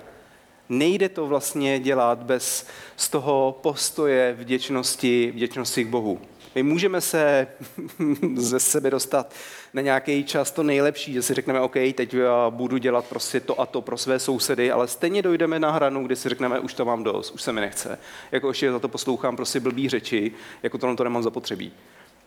Nejde 0.68 1.08
to 1.08 1.26
vlastně 1.26 1.78
dělat 1.78 2.18
bez 2.18 2.66
z 2.96 3.08
toho 3.08 3.58
postoje 3.62 4.36
vděčnosti, 4.38 5.32
vděčnosti 5.34 5.84
k 5.84 5.88
Bohu. 5.88 6.20
My 6.54 6.62
můžeme 6.62 7.00
se 7.00 7.46
ze 8.36 8.60
sebe 8.60 8.90
dostat 8.90 9.34
na 9.74 9.82
nějaký 9.82 10.24
čas 10.24 10.50
to 10.50 10.62
nejlepší, 10.62 11.12
že 11.12 11.22
si 11.22 11.34
řekneme, 11.34 11.60
OK, 11.60 11.74
teď 11.94 12.14
já 12.14 12.50
budu 12.50 12.76
dělat 12.76 13.04
prostě 13.04 13.40
to 13.40 13.60
a 13.60 13.66
to 13.66 13.82
pro 13.82 13.98
své 13.98 14.18
sousedy, 14.18 14.70
ale 14.70 14.88
stejně 14.88 15.22
dojdeme 15.22 15.58
na 15.58 15.70
hranu, 15.70 16.06
kdy 16.06 16.16
si 16.16 16.28
řekneme, 16.28 16.60
už 16.60 16.74
to 16.74 16.84
mám 16.84 17.04
dost, 17.04 17.30
už 17.30 17.42
se 17.42 17.52
mi 17.52 17.60
nechce. 17.60 17.98
Jako 18.32 18.48
ještě 18.48 18.72
za 18.72 18.78
to 18.78 18.88
poslouchám 18.88 19.36
prostě 19.36 19.60
blbý 19.60 19.88
řeči, 19.88 20.32
jako 20.62 20.78
to 20.78 20.96
to 20.96 21.04
nemám 21.04 21.22
zapotřebí. 21.22 21.72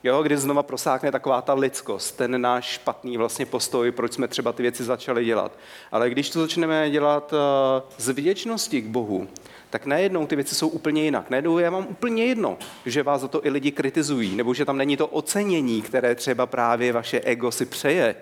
Jo, 0.04 0.24
kdy 0.24 0.38
znova 0.38 0.64
prosákne 0.64 1.12
taková 1.12 1.42
ta 1.42 1.54
lidskost, 1.54 2.18
ten 2.18 2.42
náš 2.42 2.66
špatný 2.66 3.18
vlastně 3.18 3.46
postoj, 3.46 3.92
proč 3.92 4.14
jsme 4.14 4.28
třeba 4.28 4.54
ty 4.54 4.64
věci 4.64 4.84
začali 4.84 5.26
dělat. 5.26 5.52
Ale 5.92 6.10
když 6.10 6.30
to 6.30 6.40
začneme 6.40 6.90
dělat 6.90 7.34
eh, 7.34 7.82
z 7.98 8.10
vděčnosti 8.10 8.82
k 8.82 8.88
Bohu, 8.88 9.28
tak 9.70 9.86
najednou 9.86 10.28
ty 10.28 10.36
věci 10.36 10.56
jsou 10.56 10.68
úplně 10.68 11.04
jinak. 11.04 11.30
Najednou 11.30 11.58
já 11.58 11.70
mám 11.70 11.88
úplně 11.90 12.26
jedno, 12.26 12.58
že 12.86 13.04
vás 13.04 13.22
za 13.22 13.28
to 13.28 13.46
i 13.46 13.50
lidi 13.50 13.72
kritizují, 13.72 14.36
nebo 14.36 14.54
že 14.54 14.66
tam 14.66 14.78
není 14.78 14.98
to 14.98 15.08
ocenění, 15.08 15.82
které 15.82 16.16
třeba 16.16 16.46
právě 16.46 16.94
vaše 16.94 17.20
ego 17.20 17.52
si 17.52 17.66
přeje, 17.66 18.16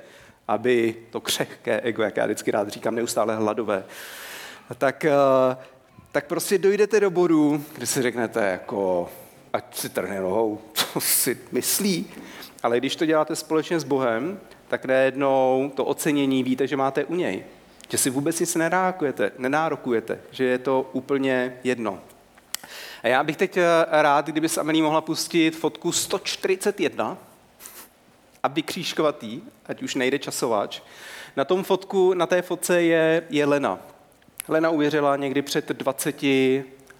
aby 0.47 0.95
to 1.09 1.21
křehké 1.21 1.81
ego, 1.81 2.03
jak 2.03 2.17
já 2.17 2.25
vždycky 2.25 2.51
rád 2.51 2.69
říkám, 2.69 2.95
neustále 2.95 3.35
hladové, 3.35 3.83
tak, 4.77 5.05
eh, 5.05 5.57
tak 6.11 6.27
prostě 6.27 6.57
dojdete 6.57 6.99
do 6.99 7.09
bodu, 7.09 7.63
kde 7.75 7.85
si 7.87 8.01
řeknete 8.01 8.45
jako, 8.45 9.09
ať 9.57 9.65
si 9.75 9.89
trhne 9.89 10.21
nohou, 10.21 10.61
co 10.73 11.01
si 11.01 11.37
myslí. 11.51 12.05
Ale 12.63 12.77
když 12.77 12.95
to 12.95 13.05
děláte 13.05 13.35
společně 13.35 13.79
s 13.79 13.83
Bohem, 13.83 14.39
tak 14.67 14.85
najednou 14.85 15.71
to 15.75 15.85
ocenění 15.85 16.43
víte, 16.43 16.67
že 16.67 16.77
máte 16.77 17.05
u 17.05 17.15
něj. 17.15 17.43
Že 17.89 17.97
si 17.97 18.09
vůbec 18.09 18.39
nic 18.39 18.55
nenárokujete, 18.55 19.31
nenárokujete, 19.37 20.19
že 20.31 20.43
je 20.43 20.57
to 20.57 20.89
úplně 20.93 21.57
jedno. 21.63 21.99
A 23.03 23.07
já 23.07 23.23
bych 23.23 23.37
teď 23.37 23.57
eh, 23.57 23.63
rád, 23.89 24.25
kdyby 24.25 24.49
se 24.49 24.59
Amelí 24.59 24.81
mohla 24.81 25.01
pustit 25.01 25.55
fotku 25.55 25.91
141 25.91 27.17
a 28.43 28.47
vykřížkovatý, 28.47 29.41
ať 29.65 29.83
už 29.83 29.95
nejde 29.95 30.19
časovač. 30.19 30.81
Na 31.35 31.45
tom 31.45 31.63
fotku, 31.63 32.13
na 32.13 32.25
té 32.25 32.41
fotce 32.41 32.81
je, 32.81 33.23
je 33.29 33.45
Lena. 33.45 33.79
Lena 34.47 34.69
uvěřila 34.69 35.15
někdy 35.15 35.41
před 35.41 35.69
20 35.69 36.23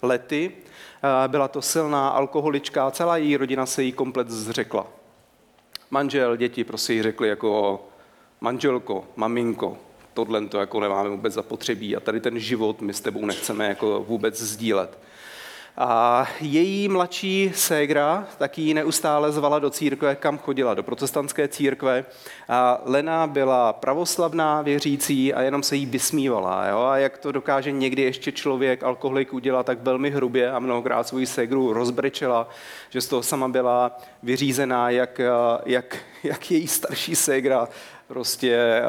lety. 0.01 0.51
Eh, 1.03 1.27
byla 1.27 1.47
to 1.47 1.61
silná 1.61 2.09
alkoholička 2.09 2.87
a 2.87 2.91
celá 2.91 3.17
její 3.17 3.37
rodina 3.37 3.65
se 3.65 3.83
jí 3.83 3.91
komplet 3.91 4.29
zřekla. 4.29 4.87
Manžel, 5.91 6.35
děti 6.35 6.63
prostě 6.63 6.93
jí 6.93 7.03
řekli 7.03 7.29
jako 7.29 7.81
manželko, 8.41 9.05
maminko, 9.15 9.77
tohle 10.13 10.47
to 10.47 10.59
jako 10.59 10.79
nemáme 10.79 11.09
vůbec 11.09 11.33
zapotřebí 11.33 11.95
a 11.95 11.99
tady 11.99 12.19
ten 12.19 12.39
život 12.39 12.81
my 12.81 12.93
s 12.93 13.01
tebou 13.01 13.25
nechceme 13.25 13.67
jako 13.67 14.05
vůbec 14.07 14.41
sdílet. 14.41 14.97
A 15.79 16.27
její 16.41 16.87
mladší 16.87 17.51
ségra 17.55 18.27
taky 18.37 18.73
neustále 18.73 19.31
zvala 19.31 19.59
do 19.59 19.69
církve, 19.69 20.15
kam 20.15 20.37
chodila, 20.37 20.73
do 20.73 20.83
protestantské 20.83 21.47
církve. 21.47 22.05
A 22.49 22.81
Lena 22.85 23.27
byla 23.27 23.73
pravoslavná 23.73 24.61
věřící 24.61 25.33
a 25.33 25.41
jenom 25.41 25.63
se 25.63 25.75
jí 25.75 25.85
vysmívala. 25.85 26.67
Jo? 26.67 26.79
A 26.79 26.97
jak 26.97 27.17
to 27.17 27.31
dokáže 27.31 27.71
někdy 27.71 28.01
ještě 28.01 28.31
člověk, 28.31 28.83
alkoholik, 28.83 29.33
udělat 29.33 29.65
tak 29.65 29.81
velmi 29.81 30.09
hrubě 30.09 30.51
a 30.51 30.59
mnohokrát 30.59 31.07
svou 31.07 31.25
ségru 31.25 31.73
rozbrečela, 31.73 32.49
že 32.89 33.01
z 33.01 33.07
toho 33.07 33.23
sama 33.23 33.47
byla 33.47 33.97
vyřízená, 34.23 34.89
jak, 34.89 35.21
jak, 35.65 35.97
jak 36.23 36.51
její 36.51 36.67
starší 36.67 37.15
ségra 37.15 37.67
prostě 38.07 38.81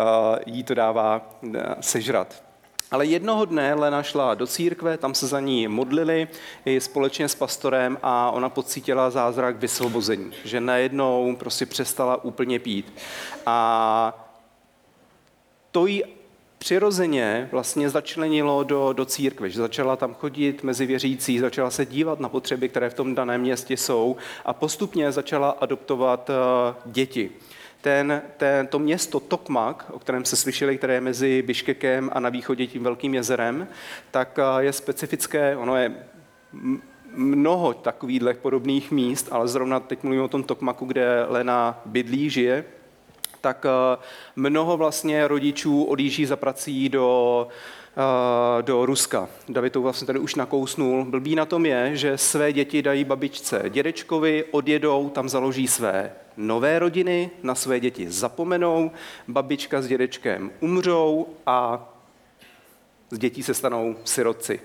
jí 0.47 0.65
to 0.65 0.75
dává 0.75 1.31
sežrat. 1.81 2.48
Ale 2.91 3.07
jednoho 3.07 3.45
dne 3.45 3.75
Lena 3.75 4.03
šla 4.03 4.35
do 4.35 4.47
církve, 4.47 4.99
tam 4.99 5.15
se 5.15 5.27
za 5.27 5.41
ní 5.41 5.69
modlili 5.69 6.29
i 6.65 6.81
společně 6.81 7.29
s 7.29 7.35
pastorem 7.35 7.99
a 8.03 8.31
ona 8.31 8.49
pocítila 8.49 9.11
zázrak 9.11 9.57
vysvobození, 9.57 10.33
že 10.45 10.61
najednou 10.61 11.37
prostě 11.37 11.67
přestala 11.67 12.25
úplně 12.25 12.59
pít. 12.59 12.93
A 13.47 14.25
to 15.71 15.87
jí 15.87 16.05
přirozeně 16.59 17.49
vlastně 17.53 17.91
začlenilo 17.91 18.65
do, 18.65 18.93
do 18.93 19.05
církve, 19.05 19.51
že 19.51 19.59
začala 19.59 19.97
tam 19.97 20.15
chodit 20.15 20.63
mezi 20.63 20.87
věřící, 20.87 21.39
začala 21.39 21.71
se 21.71 21.87
dívat 21.87 22.21
na 22.21 22.29
potřeby, 22.29 22.69
které 22.69 22.91
v 22.91 22.95
tom 22.95 23.15
daném 23.15 23.41
městě 23.41 23.77
jsou 23.77 24.17
a 24.45 24.53
postupně 24.53 25.13
začala 25.13 25.51
adoptovat 25.51 26.31
uh, 26.31 26.93
děti 26.93 27.31
ten, 27.81 28.23
ten, 28.37 28.67
to 28.67 28.79
město 28.79 29.21
Tokmak, 29.21 29.87
o 29.91 29.99
kterém 29.99 30.25
se 30.25 30.37
slyšeli, 30.37 30.79
které 30.79 30.95
je 30.95 31.01
mezi 31.01 31.43
Biškekem 31.43 32.11
a 32.13 32.21
na 32.21 32.29
východě 32.29 32.67
tím 32.67 32.83
velkým 32.83 33.15
jezerem, 33.15 33.69
tak 34.11 34.39
eh, 34.39 34.65
je 34.65 34.73
specifické, 34.73 35.57
ono 35.57 35.77
je 35.77 35.95
mnoho 37.15 37.75
takových 37.75 38.23
podobných 38.43 38.91
míst, 38.91 39.29
ale 39.31 39.49
zrovna 39.49 39.81
teď 39.81 40.03
mluvím 40.03 40.23
o 40.23 40.29
tom 40.29 40.43
Tokmaku, 40.43 40.87
kde 40.87 41.25
Lena 41.29 41.81
bydlí, 41.87 42.31
žije, 42.31 42.65
tak 43.41 43.67
eh, 43.67 43.99
mnoho 44.37 44.77
vlastně 44.77 45.29
rodičů 45.29 45.85
odjíždí 45.85 46.27
za 46.27 46.37
prací 46.37 46.89
do, 46.89 47.49
eh, 47.97 48.63
do 48.63 48.87
Ruska. 48.87 49.29
David 49.49 49.73
to 49.73 49.83
vlastně 49.83 50.07
tady 50.07 50.19
už 50.19 50.35
nakousnul. 50.35 51.05
Blbý 51.05 51.35
na 51.35 51.45
tom 51.45 51.67
je, 51.67 51.97
že 51.97 52.19
své 52.19 52.53
děti 52.53 52.83
dají 52.83 53.05
babičce 53.05 53.63
dědečkovi, 53.69 54.45
odjedou, 54.51 55.09
tam 55.09 55.29
založí 55.29 55.69
své 55.69 56.13
nové 56.37 56.79
rodiny, 56.79 57.31
na 57.43 57.55
své 57.55 57.81
děti 57.81 58.11
zapomenou, 58.11 58.91
babička 59.29 59.83
s 59.83 59.87
dědečkem 59.87 60.51
umřou 60.61 61.27
a 61.47 61.89
z 63.11 63.19
dětí 63.19 63.43
se 63.43 63.55
stanou 63.55 63.97
sirotci. 64.05 64.61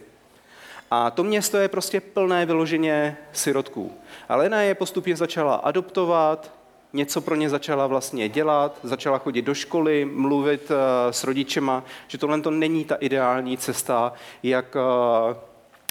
A 0.91 1.11
to 1.11 1.23
město 1.23 1.57
je 1.57 1.67
prostě 1.67 2.01
plné 2.01 2.45
vyloženě 2.45 3.17
sirotků. 3.31 3.91
A 4.29 4.35
Lena 4.35 4.61
je 4.61 4.75
postupně 4.75 5.15
začala 5.15 5.55
adoptovat, 5.55 6.51
něco 6.93 7.21
pro 7.21 7.35
ně 7.35 7.49
začala 7.49 7.87
vlastně 7.87 8.29
dělat, 8.29 8.79
začala 8.83 9.17
chodit 9.17 9.41
do 9.41 9.53
školy, 9.53 10.05
mluvit 10.05 10.71
eh, 10.71 11.13
s 11.13 11.23
rodičema, 11.23 11.83
že 12.07 12.17
tohle 12.17 12.41
to 12.41 12.51
není 12.51 12.85
ta 12.85 12.95
ideální 12.95 13.57
cesta, 13.57 14.13
jak 14.43 14.75
eh, 14.75 15.35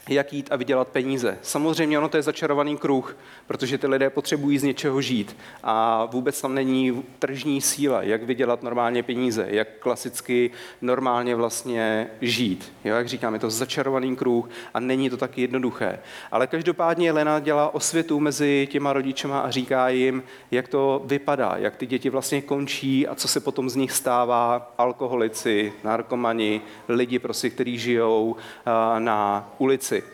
jak 0.08 0.32
jít 0.32 0.48
a 0.50 0.56
vydělat 0.56 0.88
peníze. 0.88 1.38
Samozřejmě 1.42 1.98
ono 1.98 2.08
to 2.08 2.16
je 2.16 2.22
začarovaný 2.22 2.76
kruh, 2.76 3.16
protože 3.46 3.78
ty 3.78 3.86
lidé 3.86 4.10
potřebují 4.10 4.58
z 4.58 4.62
něčeho 4.62 5.00
žít 5.00 5.36
a 5.62 6.04
vůbec 6.04 6.40
tam 6.40 6.54
není 6.54 7.02
tržní 7.18 7.60
síla, 7.60 8.02
jak 8.02 8.22
vydělat 8.22 8.62
normálně 8.62 9.02
peníze, 9.02 9.46
jak 9.48 9.68
klasicky 9.78 10.50
normálně 10.80 11.34
vlastně 11.34 12.06
žít. 12.20 12.72
Jo, 12.84 12.94
jak 12.94 13.08
říkám, 13.08 13.34
je 13.34 13.40
to 13.40 13.50
začarovaný 13.50 14.16
kruh 14.16 14.50
a 14.74 14.80
není 14.80 15.10
to 15.10 15.16
taky 15.16 15.40
jednoduché. 15.40 15.98
Ale 16.30 16.46
každopádně 16.46 17.12
Lena 17.12 17.40
dělá 17.40 17.74
osvětu 17.74 18.20
mezi 18.20 18.68
těma 18.70 18.92
rodičema 18.92 19.40
a 19.40 19.50
říká 19.50 19.88
jim, 19.88 20.22
jak 20.50 20.68
to 20.68 21.02
vypadá, 21.04 21.54
jak 21.56 21.76
ty 21.76 21.86
děti 21.86 22.10
vlastně 22.10 22.42
končí 22.42 23.08
a 23.08 23.14
co 23.14 23.28
se 23.28 23.40
potom 23.40 23.70
z 23.70 23.76
nich 23.76 23.92
stává 23.92 24.72
alkoholici, 24.78 25.72
narkomani, 25.84 26.60
lidi, 26.88 27.18
prostě, 27.18 27.50
kteří 27.50 27.78
žijou 27.78 28.36
na 28.98 29.50
ulici 29.58 29.91
věci. 29.92 30.06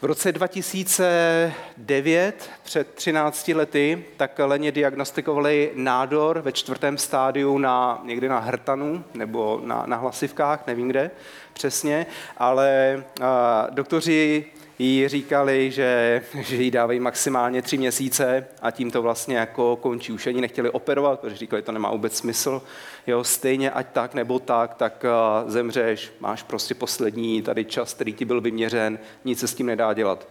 V 0.00 0.04
roce 0.04 0.32
2009, 0.32 2.50
před 2.62 2.94
13 2.94 3.48
lety, 3.48 4.04
tak 4.16 4.38
Leně 4.38 4.72
diagnostikovali 4.72 5.70
nádor 5.74 6.40
ve 6.40 6.52
čtvrtém 6.52 6.98
stádiu 6.98 7.58
na, 7.58 8.00
někdy 8.04 8.28
na 8.28 8.38
hrtanu 8.38 9.04
nebo 9.14 9.60
na, 9.64 9.84
na 9.86 9.96
hlasivkách, 9.96 10.66
nevím 10.66 10.88
kde 10.88 11.10
přesně, 11.52 12.06
ale 12.36 13.04
a, 13.20 13.66
doktoři 13.70 14.44
jí 14.78 15.08
říkali, 15.08 15.70
že, 15.70 16.22
že 16.40 16.56
jí 16.56 16.70
dávají 16.70 17.00
maximálně 17.00 17.62
tři 17.62 17.78
měsíce 17.78 18.46
a 18.62 18.70
tím 18.70 18.90
to 18.90 19.02
vlastně 19.02 19.36
jako 19.36 19.76
končí. 19.76 20.12
Už 20.12 20.26
ani 20.26 20.40
nechtěli 20.40 20.70
operovat, 20.70 21.20
protože 21.20 21.36
říkali, 21.36 21.62
to 21.62 21.72
nemá 21.72 21.90
vůbec 21.90 22.16
smysl. 22.16 22.62
Jo, 23.06 23.24
stejně 23.24 23.70
ať 23.70 23.86
tak 23.92 24.14
nebo 24.14 24.38
tak, 24.38 24.74
tak 24.74 25.04
uh, 25.04 25.50
zemřeš, 25.50 26.12
máš 26.20 26.42
prostě 26.42 26.74
poslední 26.74 27.42
tady 27.42 27.64
čas, 27.64 27.94
který 27.94 28.12
ti 28.12 28.24
byl 28.24 28.40
vyměřen, 28.40 28.98
nic 29.24 29.40
se 29.40 29.48
s 29.48 29.54
tím 29.54 29.66
nedá 29.66 29.94
dělat. 29.94 30.28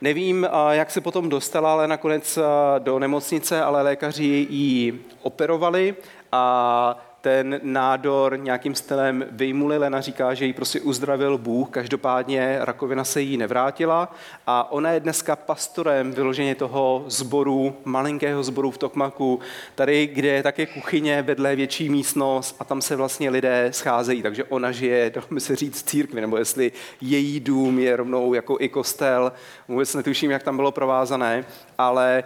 Nevím, 0.00 0.48
jak 0.70 0.90
se 0.90 1.00
potom 1.00 1.28
dostala, 1.28 1.72
ale 1.72 1.88
nakonec 1.88 2.38
do 2.78 2.98
nemocnice, 2.98 3.62
ale 3.62 3.82
lékaři 3.82 4.46
ji 4.50 5.04
operovali 5.22 5.94
a 6.32 7.11
ten 7.22 7.60
nádor 7.62 8.38
nějakým 8.38 8.74
stylem 8.74 9.24
vyjmuli. 9.30 9.78
Lena 9.78 10.00
říká, 10.00 10.34
že 10.34 10.46
ji 10.46 10.52
prostě 10.52 10.80
uzdravil 10.80 11.38
Bůh, 11.38 11.70
každopádně 11.70 12.58
rakovina 12.60 13.04
se 13.04 13.20
jí 13.20 13.36
nevrátila. 13.36 14.14
A 14.46 14.72
ona 14.72 14.90
je 14.90 15.00
dneska 15.00 15.36
pastorem 15.36 16.12
vyloženě 16.12 16.54
toho 16.54 17.04
zboru, 17.06 17.76
malinkého 17.84 18.42
zboru 18.42 18.70
v 18.70 18.78
Tokmaku, 18.78 19.40
tady, 19.74 20.06
kde 20.06 20.28
je 20.28 20.42
také 20.42 20.66
kuchyně, 20.66 21.22
vedle 21.22 21.56
větší 21.56 21.88
místnost 21.88 22.56
a 22.58 22.64
tam 22.64 22.82
se 22.82 22.96
vlastně 22.96 23.30
lidé 23.30 23.68
scházejí, 23.70 24.22
takže 24.22 24.44
ona 24.44 24.72
žije, 24.72 25.10
dalo 25.10 25.26
by 25.30 25.40
se 25.40 25.56
říct, 25.56 25.82
církvi, 25.82 26.20
nebo 26.20 26.36
jestli 26.36 26.72
její 27.00 27.40
dům 27.40 27.78
je 27.78 27.96
rovnou 27.96 28.34
jako 28.34 28.56
i 28.60 28.68
kostel, 28.68 29.32
vůbec 29.68 29.94
netuším, 29.94 30.30
jak 30.30 30.42
tam 30.42 30.56
bylo 30.56 30.72
provázané, 30.72 31.44
ale 31.78 32.24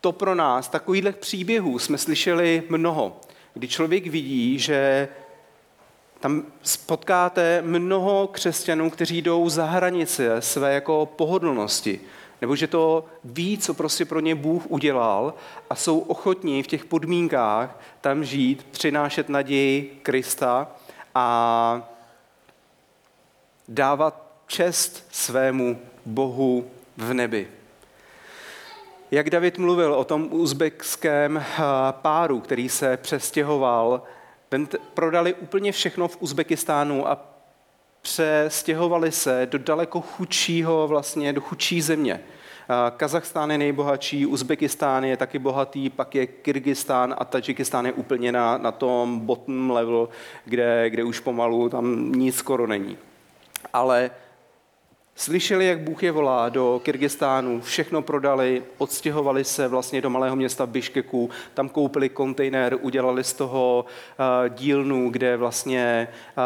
to 0.00 0.12
pro 0.12 0.34
nás, 0.34 0.68
takovýchhle 0.68 1.12
příběhů 1.12 1.78
jsme 1.78 1.98
slyšeli 1.98 2.62
mnoho 2.68 3.20
kdy 3.54 3.68
člověk 3.68 4.06
vidí, 4.06 4.58
že 4.58 5.08
tam 6.20 6.42
spotkáte 6.62 7.62
mnoho 7.62 8.28
křesťanů, 8.32 8.90
kteří 8.90 9.22
jdou 9.22 9.48
za 9.48 9.64
hranice 9.64 10.42
své 10.42 10.74
jako 10.74 11.06
pohodlnosti, 11.06 12.00
nebo 12.40 12.56
že 12.56 12.66
to 12.66 13.04
ví, 13.24 13.58
co 13.58 13.74
prostě 13.74 14.04
pro 14.04 14.20
ně 14.20 14.34
Bůh 14.34 14.62
udělal 14.68 15.34
a 15.70 15.74
jsou 15.74 15.98
ochotní 15.98 16.62
v 16.62 16.66
těch 16.66 16.84
podmínkách 16.84 17.80
tam 18.00 18.24
žít, 18.24 18.66
přinášet 18.70 19.28
naději 19.28 20.00
Krista 20.02 20.68
a 21.14 21.88
dávat 23.68 24.32
čest 24.46 25.06
svému 25.10 25.78
Bohu 26.06 26.70
v 26.96 27.14
nebi. 27.14 27.59
Jak 29.12 29.30
David 29.30 29.58
mluvil 29.58 29.94
o 29.94 30.04
tom 30.04 30.28
uzbekském 30.30 31.36
eh, 31.36 31.62
páru, 31.92 32.40
který 32.40 32.68
se 32.68 32.96
přestěhoval, 32.96 34.02
prodali 34.94 35.34
úplně 35.34 35.72
všechno 35.72 36.08
v 36.08 36.16
Uzbekistánu 36.20 37.08
a 37.08 37.26
přestěhovali 38.02 39.12
se 39.12 39.48
do 39.50 39.58
daleko 39.58 40.00
chudšího, 40.00 40.88
vlastně 40.88 41.32
do 41.32 41.40
chudší 41.40 41.82
země. 41.82 42.20
Eh, 42.20 42.90
Kazachstán 42.96 43.50
je 43.50 43.58
nejbohatší, 43.58 44.26
Uzbekistán 44.26 45.04
je 45.04 45.16
taky 45.16 45.38
bohatý, 45.38 45.90
pak 45.90 46.14
je 46.14 46.26
Kyrgyzstán 46.26 47.14
a 47.18 47.24
Tadžikistán 47.24 47.86
je 47.86 47.92
úplně 47.92 48.32
na, 48.32 48.58
na 48.58 48.72
tom 48.72 49.20
bottom 49.20 49.70
level, 49.70 50.08
kde, 50.44 50.90
kde 50.90 51.04
už 51.04 51.20
pomalu 51.20 51.68
tam 51.68 52.12
nic 52.12 52.36
skoro 52.36 52.66
není. 52.66 52.98
Ale 53.72 54.10
Slyšeli, 55.20 55.66
jak 55.66 55.80
Bůh 55.80 56.02
je 56.02 56.12
volá 56.12 56.48
do 56.48 56.80
Kyrgyzstánu, 56.84 57.60
všechno 57.60 58.02
prodali, 58.02 58.62
odstěhovali 58.78 59.44
se 59.44 59.68
vlastně 59.68 60.00
do 60.00 60.10
malého 60.10 60.36
města 60.36 60.66
Biškeku, 60.66 61.30
tam 61.54 61.68
koupili 61.68 62.08
kontejner, 62.08 62.78
udělali 62.80 63.24
z 63.24 63.32
toho 63.32 63.84
uh, 63.84 64.54
dílnu, 64.54 65.10
kde 65.10 65.36
vlastně 65.36 66.08
uh, 66.10 66.44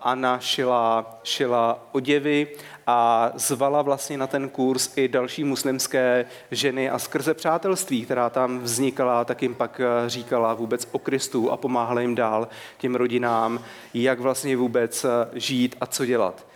Anna 0.00 0.38
šila, 0.38 1.18
šila 1.22 1.88
oděvy 1.92 2.46
a 2.86 3.32
zvala 3.34 3.82
vlastně 3.82 4.18
na 4.18 4.26
ten 4.26 4.48
kurz 4.48 4.92
i 4.96 5.08
další 5.08 5.44
muslimské 5.44 6.24
ženy 6.50 6.90
a 6.90 6.98
skrze 6.98 7.34
přátelství, 7.34 8.04
která 8.04 8.30
tam 8.30 8.58
vznikala, 8.58 9.24
tak 9.24 9.42
jim 9.42 9.54
pak 9.54 9.80
eh, 9.80 10.08
říkala 10.10 10.54
vůbec 10.54 10.88
o 10.92 10.98
Kristu 10.98 11.50
a 11.50 11.56
pomáhala 11.56 12.00
jim 12.00 12.14
dál 12.14 12.48
těm 12.78 12.94
rodinám, 12.94 13.60
jak 13.94 14.20
vlastně 14.20 14.56
vůbec 14.56 15.06
žít 15.34 15.76
a 15.80 15.86
co 15.86 16.06
dělat. 16.06 16.46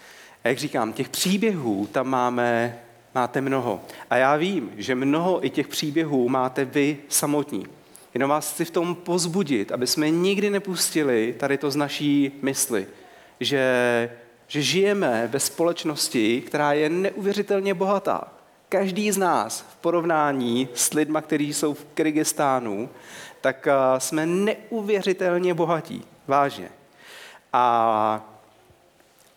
A 0.45 0.49
jak 0.49 0.59
říkám, 0.59 0.93
těch 0.93 1.09
příběhů 1.09 1.88
tam 1.93 2.09
máme, 2.09 2.78
máte 3.14 3.41
mnoho. 3.41 3.80
A 4.11 4.16
já 4.16 4.36
vím, 4.36 4.70
že 4.76 4.95
mnoho 4.95 5.47
i 5.47 5.51
těch 5.51 5.68
příběhů 5.68 6.28
máte 6.28 6.64
vy 6.64 6.99
samotní. 7.09 7.66
Jenom 8.14 8.30
vás 8.30 8.53
chci 8.53 8.64
v 8.64 8.70
tom 8.70 8.95
pozbudit, 8.95 9.72
aby 9.72 9.86
jsme 9.86 10.11
nikdy 10.11 10.51
nepustili 10.51 11.34
tady 11.38 11.59
to 11.59 11.70
z 11.70 11.76
naší 11.76 12.32
mysli, 12.43 12.86
že, 13.41 14.11
že 14.49 14.62
žijeme 14.62 15.28
ve 15.32 15.41
společnosti, 15.41 16.41
která 16.41 16.72
je 16.72 16.88
neuvěřitelně 16.88 17.74
bohatá. 17.74 18.32
Každý 18.68 19.12
z 19.12 19.18
nás 19.18 19.61
v 19.61 19.76
porovnání 19.76 20.68
s 20.74 20.93
lidmi, 20.93 21.18
kteří 21.22 21.53
jsou 21.53 21.74
v 21.74 21.86
Kyrgyzstánu, 21.95 22.88
tak 23.41 23.66
eh, 23.66 24.01
jsme 24.01 24.26
neuvěřitelně 24.26 25.55
bohatí. 25.55 26.05
Vážně. 26.26 26.68
A 27.53 28.30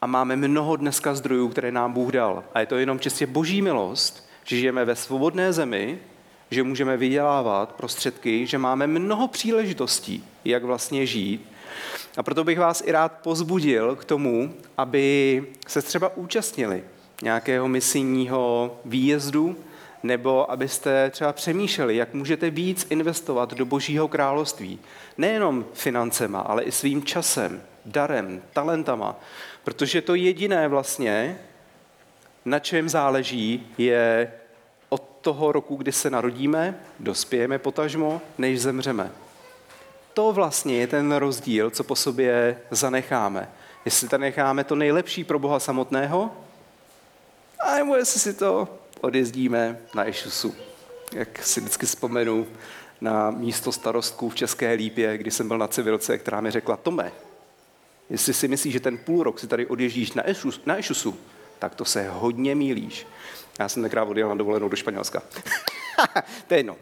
a 0.03 0.05
máme 0.05 0.35
mnoho 0.35 0.75
dneska 0.75 1.15
zdrojů, 1.15 1.49
které 1.49 1.71
nám 1.71 1.93
Bůh 1.93 2.11
dal. 2.11 2.43
A 2.53 2.59
je 2.59 2.65
to 2.65 2.77
jenom 2.77 2.99
čistě 2.99 3.27
boží 3.27 3.61
milost, 3.61 4.29
že 4.43 4.57
žijeme 4.57 4.85
ve 4.85 4.95
svobodné 4.95 5.53
zemi, 5.53 5.99
že 6.51 6.63
můžeme 6.63 6.97
vydělávat 6.97 7.71
prostředky, 7.71 8.47
že 8.47 8.57
máme 8.57 8.87
mnoho 8.87 9.27
příležitostí, 9.27 10.23
jak 10.45 10.63
vlastně 10.63 11.05
žít. 11.05 11.49
A 12.17 12.23
proto 12.23 12.43
bych 12.43 12.59
vás 12.59 12.83
i 12.85 12.91
rád 12.91 13.11
pozbudil 13.11 13.95
k 13.95 14.05
tomu, 14.05 14.53
aby 14.77 15.43
se 15.67 15.81
třeba 15.81 16.17
účastnili 16.17 16.83
nějakého 17.21 17.67
misijního 17.67 18.77
výjezdu, 18.85 19.55
nebo 20.03 20.51
abyste 20.51 21.09
třeba 21.09 21.33
přemýšleli, 21.33 21.95
jak 21.95 22.13
můžete 22.13 22.49
víc 22.49 22.87
investovat 22.89 23.53
do 23.53 23.65
Božího 23.65 24.07
království. 24.07 24.79
Nejenom 25.17 25.65
financema, 25.73 26.39
ale 26.39 26.63
i 26.63 26.71
svým 26.71 27.03
časem, 27.03 27.61
darem, 27.85 28.41
talentama, 28.53 29.15
Protože 29.63 30.01
to 30.01 30.15
jediné 30.15 30.67
vlastně, 30.67 31.39
na 32.45 32.59
čem 32.59 32.89
záleží, 32.89 33.67
je 33.77 34.31
od 34.89 35.03
toho 35.21 35.51
roku, 35.51 35.75
kdy 35.75 35.91
se 35.91 36.09
narodíme, 36.09 36.79
dospějeme 36.99 37.59
potažmo, 37.59 38.21
než 38.37 38.61
zemřeme. 38.61 39.11
To 40.13 40.31
vlastně 40.31 40.77
je 40.77 40.87
ten 40.87 41.11
rozdíl, 41.11 41.69
co 41.69 41.83
po 41.83 41.95
sobě 41.95 42.57
zanecháme. 42.71 43.49
Jestli 43.85 44.09
tam 44.09 44.21
necháme 44.21 44.63
to 44.63 44.75
nejlepší 44.75 45.23
pro 45.23 45.39
Boha 45.39 45.59
samotného, 45.59 46.31
a 47.59 47.75
nebo 47.75 47.95
jestli 47.95 48.19
si 48.19 48.33
to 48.33 48.67
odjezdíme 49.01 49.77
na 49.95 50.07
Ešusu. 50.07 50.55
Jak 51.13 51.43
si 51.43 51.59
vždycky 51.59 51.85
vzpomenu 51.85 52.47
na 53.01 53.31
místo 53.31 53.71
starostku 53.71 54.29
v 54.29 54.35
České 54.35 54.73
Lípě, 54.73 55.17
kdy 55.17 55.31
jsem 55.31 55.47
byl 55.47 55.57
na 55.57 55.67
civilce, 55.67 56.17
která 56.17 56.41
mi 56.41 56.51
řekla, 56.51 56.77
Tome, 56.77 57.11
Jestli 58.09 58.33
si 58.33 58.47
myslíš, 58.47 58.73
že 58.73 58.79
ten 58.79 58.97
půl 58.97 59.23
rok 59.23 59.39
si 59.39 59.47
tady 59.47 59.65
odježdíš 59.65 60.13
na, 60.13 60.29
Ešus, 60.29 60.61
na 60.65 60.79
Ešusu, 60.79 61.17
tak 61.59 61.75
to 61.75 61.85
se 61.85 62.09
hodně 62.09 62.55
mílíš. 62.55 63.07
Já 63.59 63.69
jsem 63.69 63.83
tenkrát 63.83 64.03
odjel 64.03 64.29
na 64.29 64.35
dovolenou 64.35 64.69
do 64.69 64.75
Španělska. 64.75 65.21
to 66.47 66.53
je 66.53 66.59
jedno. 66.59 66.75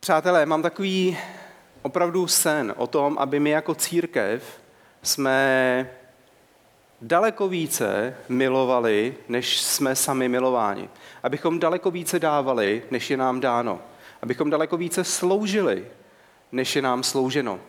Přátelé, 0.00 0.46
mám 0.46 0.62
takový 0.62 1.18
opravdu 1.82 2.26
sen 2.26 2.74
o 2.76 2.86
tom, 2.86 3.18
aby 3.18 3.40
my 3.40 3.50
jako 3.50 3.74
církev 3.74 4.60
jsme 5.02 5.90
daleko 7.00 7.48
více 7.48 8.16
milovali, 8.28 9.14
než 9.28 9.60
jsme 9.60 9.96
sami 9.96 10.28
milováni. 10.28 10.88
Abychom 11.22 11.58
daleko 11.58 11.90
více 11.90 12.18
dávali, 12.18 12.82
než 12.90 13.10
je 13.10 13.16
nám 13.16 13.40
dáno. 13.40 13.80
Abychom 14.22 14.50
daleko 14.50 14.76
více 14.76 15.04
sloužili, 15.04 15.86
než 16.52 16.76
je 16.76 16.82
nám 16.82 17.02
slouženo. 17.02 17.60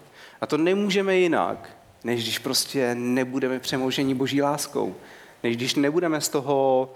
A 0.44 0.46
to 0.46 0.58
nemůžeme 0.58 1.16
jinak, 1.16 1.70
než 2.04 2.24
když 2.24 2.39
prostě 2.39 2.96
nebudeme 2.96 3.60
přemoženi 3.60 4.14
boží 4.14 4.41
láskou. 4.41 4.96
Než 5.44 5.58
když 5.58 5.76
nebudeme 5.76 6.22
z 6.22 6.30
toho 6.30 6.89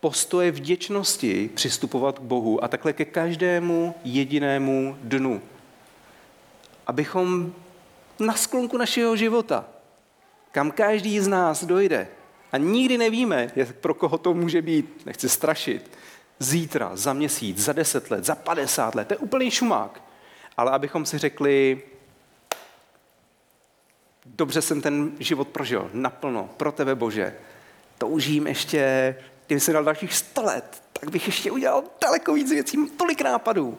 postoje 0.00 0.50
vděčnosti 0.50 1.50
přistupovat 1.54 2.18
k 2.18 2.22
Bohu 2.22 2.64
a 2.64 2.68
takhle 2.68 2.92
ke 2.92 3.04
každému 3.04 3.94
jedinému 4.04 4.96
dnu. 5.02 5.42
Abychom 6.86 7.52
na 8.18 8.34
sklonku 8.34 8.78
našeho 8.78 9.16
života, 9.16 9.64
kam 10.52 10.70
každý 10.70 11.20
z 11.20 11.28
nás 11.28 11.64
dojde, 11.64 12.08
a 12.52 12.58
nikdy 12.58 12.98
nevíme, 12.98 13.52
pro 13.80 13.94
koho 13.94 14.18
to 14.18 14.34
může 14.34 14.62
být, 14.62 15.06
nechci 15.06 15.28
strašit, 15.28 15.90
zítra, 16.38 16.90
za 16.94 17.12
měsíc, 17.12 17.58
za 17.58 17.72
deset 17.72 18.10
let, 18.10 18.24
za 18.24 18.34
padesát 18.34 18.94
let, 18.94 19.08
to 19.08 19.14
je 19.14 19.18
úplný 19.18 19.50
šumák 19.50 20.03
ale 20.56 20.70
abychom 20.70 21.06
si 21.06 21.18
řekli, 21.18 21.82
dobře 24.26 24.62
jsem 24.62 24.80
ten 24.80 25.12
život 25.18 25.48
prožil, 25.48 25.90
naplno, 25.92 26.50
pro 26.56 26.72
tebe 26.72 26.94
Bože. 26.94 27.34
Toužím 27.98 28.46
ještě, 28.46 29.16
kdyby 29.46 29.60
se 29.60 29.72
dal 29.72 29.84
dalších 29.84 30.14
sto 30.14 30.42
let, 30.42 30.82
tak 30.92 31.10
bych 31.10 31.26
ještě 31.26 31.50
udělal 31.50 31.84
daleko 32.02 32.34
víc 32.34 32.50
věcí, 32.50 32.90
tolik 32.96 33.20
nápadů. 33.20 33.78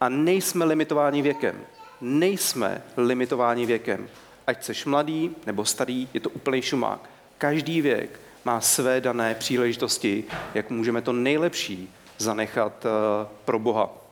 A 0.00 0.08
nejsme 0.08 0.64
limitováni 0.64 1.22
věkem. 1.22 1.60
Nejsme 2.00 2.82
limitováni 2.96 3.66
věkem. 3.66 4.08
Ať 4.46 4.64
seš 4.64 4.84
mladý 4.84 5.36
nebo 5.46 5.64
starý, 5.64 6.08
je 6.14 6.20
to 6.20 6.30
úplný 6.30 6.62
šumák. 6.62 7.10
Každý 7.38 7.82
věk 7.82 8.20
má 8.44 8.60
své 8.60 9.00
dané 9.00 9.34
příležitosti, 9.34 10.24
jak 10.54 10.70
můžeme 10.70 11.02
to 11.02 11.12
nejlepší 11.12 11.94
zanechat 12.18 12.86
eh, 12.86 13.28
pro 13.44 13.58
Boha. 13.58 14.07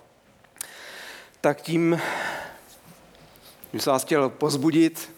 Tak 1.46 1.60
tím 1.60 2.00
bych 3.72 3.82
se 3.82 3.90
vás 3.90 4.04
chtěl 4.04 4.28
pozbudit, 4.28 5.10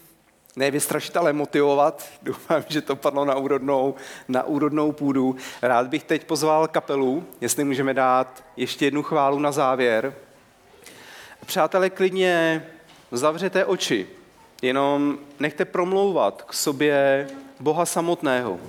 ne 0.57 0.71
vystrašit, 0.71 1.17
ale 1.17 1.33
motivovat. 1.33 2.07
Doufám, 2.23 2.65
že 2.69 2.81
to 2.81 2.97
padlo 2.97 3.25
na 3.25 3.35
úrodnou, 3.35 3.95
na 4.29 4.43
úrodnou 4.43 4.93
půdu. 4.93 5.37
Rád 5.63 5.87
bych 5.87 6.05
teď 6.05 6.25
pozval 6.25 6.69
kapelu, 6.69 7.25
jestli 7.41 7.65
můžeme 7.65 7.95
dát 7.95 8.45
ještě 8.57 8.85
jednu 8.85 9.03
chválu 9.03 9.39
na 9.39 9.53
závěr. 9.53 10.15
Přátelé, 11.47 11.91
klidně 11.91 12.67
zavřete 13.13 13.65
oči, 13.65 14.07
jenom 14.63 15.19
nechte 15.41 15.65
promlouvat 15.65 16.43
k 16.43 16.53
sobě 16.53 17.27
Boha 17.61 17.87
samotného. 17.87 18.61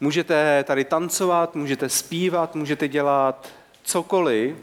Můžete 0.00 0.64
tady 0.64 0.84
tancovat, 0.84 1.54
můžete 1.54 1.88
zpívat, 1.88 2.54
můžete 2.54 2.88
dělat 2.88 3.48
cokoliv, 3.82 4.56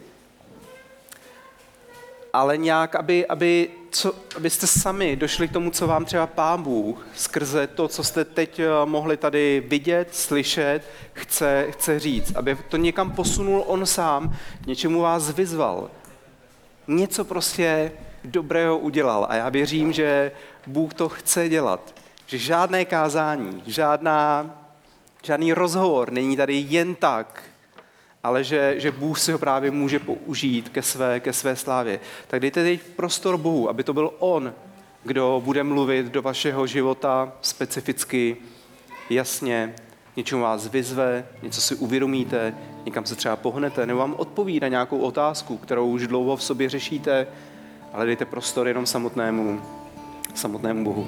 ale 2.33 2.57
nějak, 2.57 2.95
aby, 2.95 3.27
aby 3.27 3.69
co, 3.91 4.15
abyste 4.35 4.67
sami 4.67 5.15
došli 5.15 5.47
k 5.47 5.51
tomu, 5.51 5.71
co 5.71 5.87
vám 5.87 6.05
třeba 6.05 6.27
Pán 6.27 6.63
Bůh 6.63 7.07
skrze 7.15 7.67
to, 7.67 7.87
co 7.87 8.03
jste 8.03 8.25
teď 8.25 8.59
eh, 8.59 8.67
mohli 8.85 9.17
tady 9.17 9.63
vidět, 9.67 10.15
slyšet, 10.15 10.81
chce, 11.13 11.67
chce 11.69 11.99
říct. 11.99 12.35
Aby 12.35 12.57
to 12.69 12.77
někam 12.77 13.11
posunul 13.11 13.63
on 13.67 13.85
sám, 13.85 14.35
něčemu 14.67 15.01
vás 15.01 15.31
vyzval. 15.31 15.89
Něco 16.87 17.25
prostě 17.25 17.91
dobrého 18.23 18.77
udělal. 18.77 19.27
A 19.29 19.35
já 19.35 19.49
věřím, 19.49 19.93
že 19.93 20.31
Bůh 20.67 20.93
to 20.93 21.09
chce 21.09 21.49
dělat. 21.49 21.95
Že 22.25 22.37
žádné 22.37 22.85
kázání, 22.85 23.63
žádná, 23.65 24.51
žádný 25.23 25.53
rozhovor 25.53 26.11
není 26.11 26.37
tady 26.37 26.65
jen 26.69 26.95
tak, 26.95 27.43
ale 28.23 28.43
že, 28.43 28.75
že 28.77 28.91
Bůh 28.91 29.19
si 29.19 29.31
ho 29.31 29.39
právě 29.39 29.71
může 29.71 29.99
použít 29.99 30.69
ke 30.69 30.81
své, 30.81 31.19
ke 31.19 31.33
své 31.33 31.55
slávě. 31.55 31.99
Tak 32.27 32.39
dejte 32.39 32.63
teď 32.63 32.81
prostor 32.95 33.37
Bohu, 33.37 33.69
aby 33.69 33.83
to 33.83 33.93
byl 33.93 34.13
On, 34.19 34.53
kdo 35.03 35.41
bude 35.45 35.63
mluvit 35.63 36.05
do 36.05 36.21
vašeho 36.21 36.67
života 36.67 37.33
specificky, 37.41 38.37
jasně, 39.09 39.75
něčemu 40.17 40.41
vás 40.41 40.67
vyzve, 40.67 41.25
něco 41.43 41.61
si 41.61 41.75
uvědomíte, 41.75 42.53
někam 42.85 43.05
se 43.05 43.15
třeba 43.15 43.35
pohnete, 43.35 43.85
nebo 43.85 43.99
vám 43.99 44.15
odpoví 44.17 44.59
na 44.59 44.67
nějakou 44.67 44.99
otázku, 44.99 45.57
kterou 45.57 45.87
už 45.87 46.07
dlouho 46.07 46.35
v 46.35 46.43
sobě 46.43 46.69
řešíte, 46.69 47.27
ale 47.93 48.05
dejte 48.05 48.25
prostor 48.25 48.67
jenom 48.67 48.85
samotnému, 48.85 49.61
samotnému 50.35 50.83
Bohu. 50.83 51.07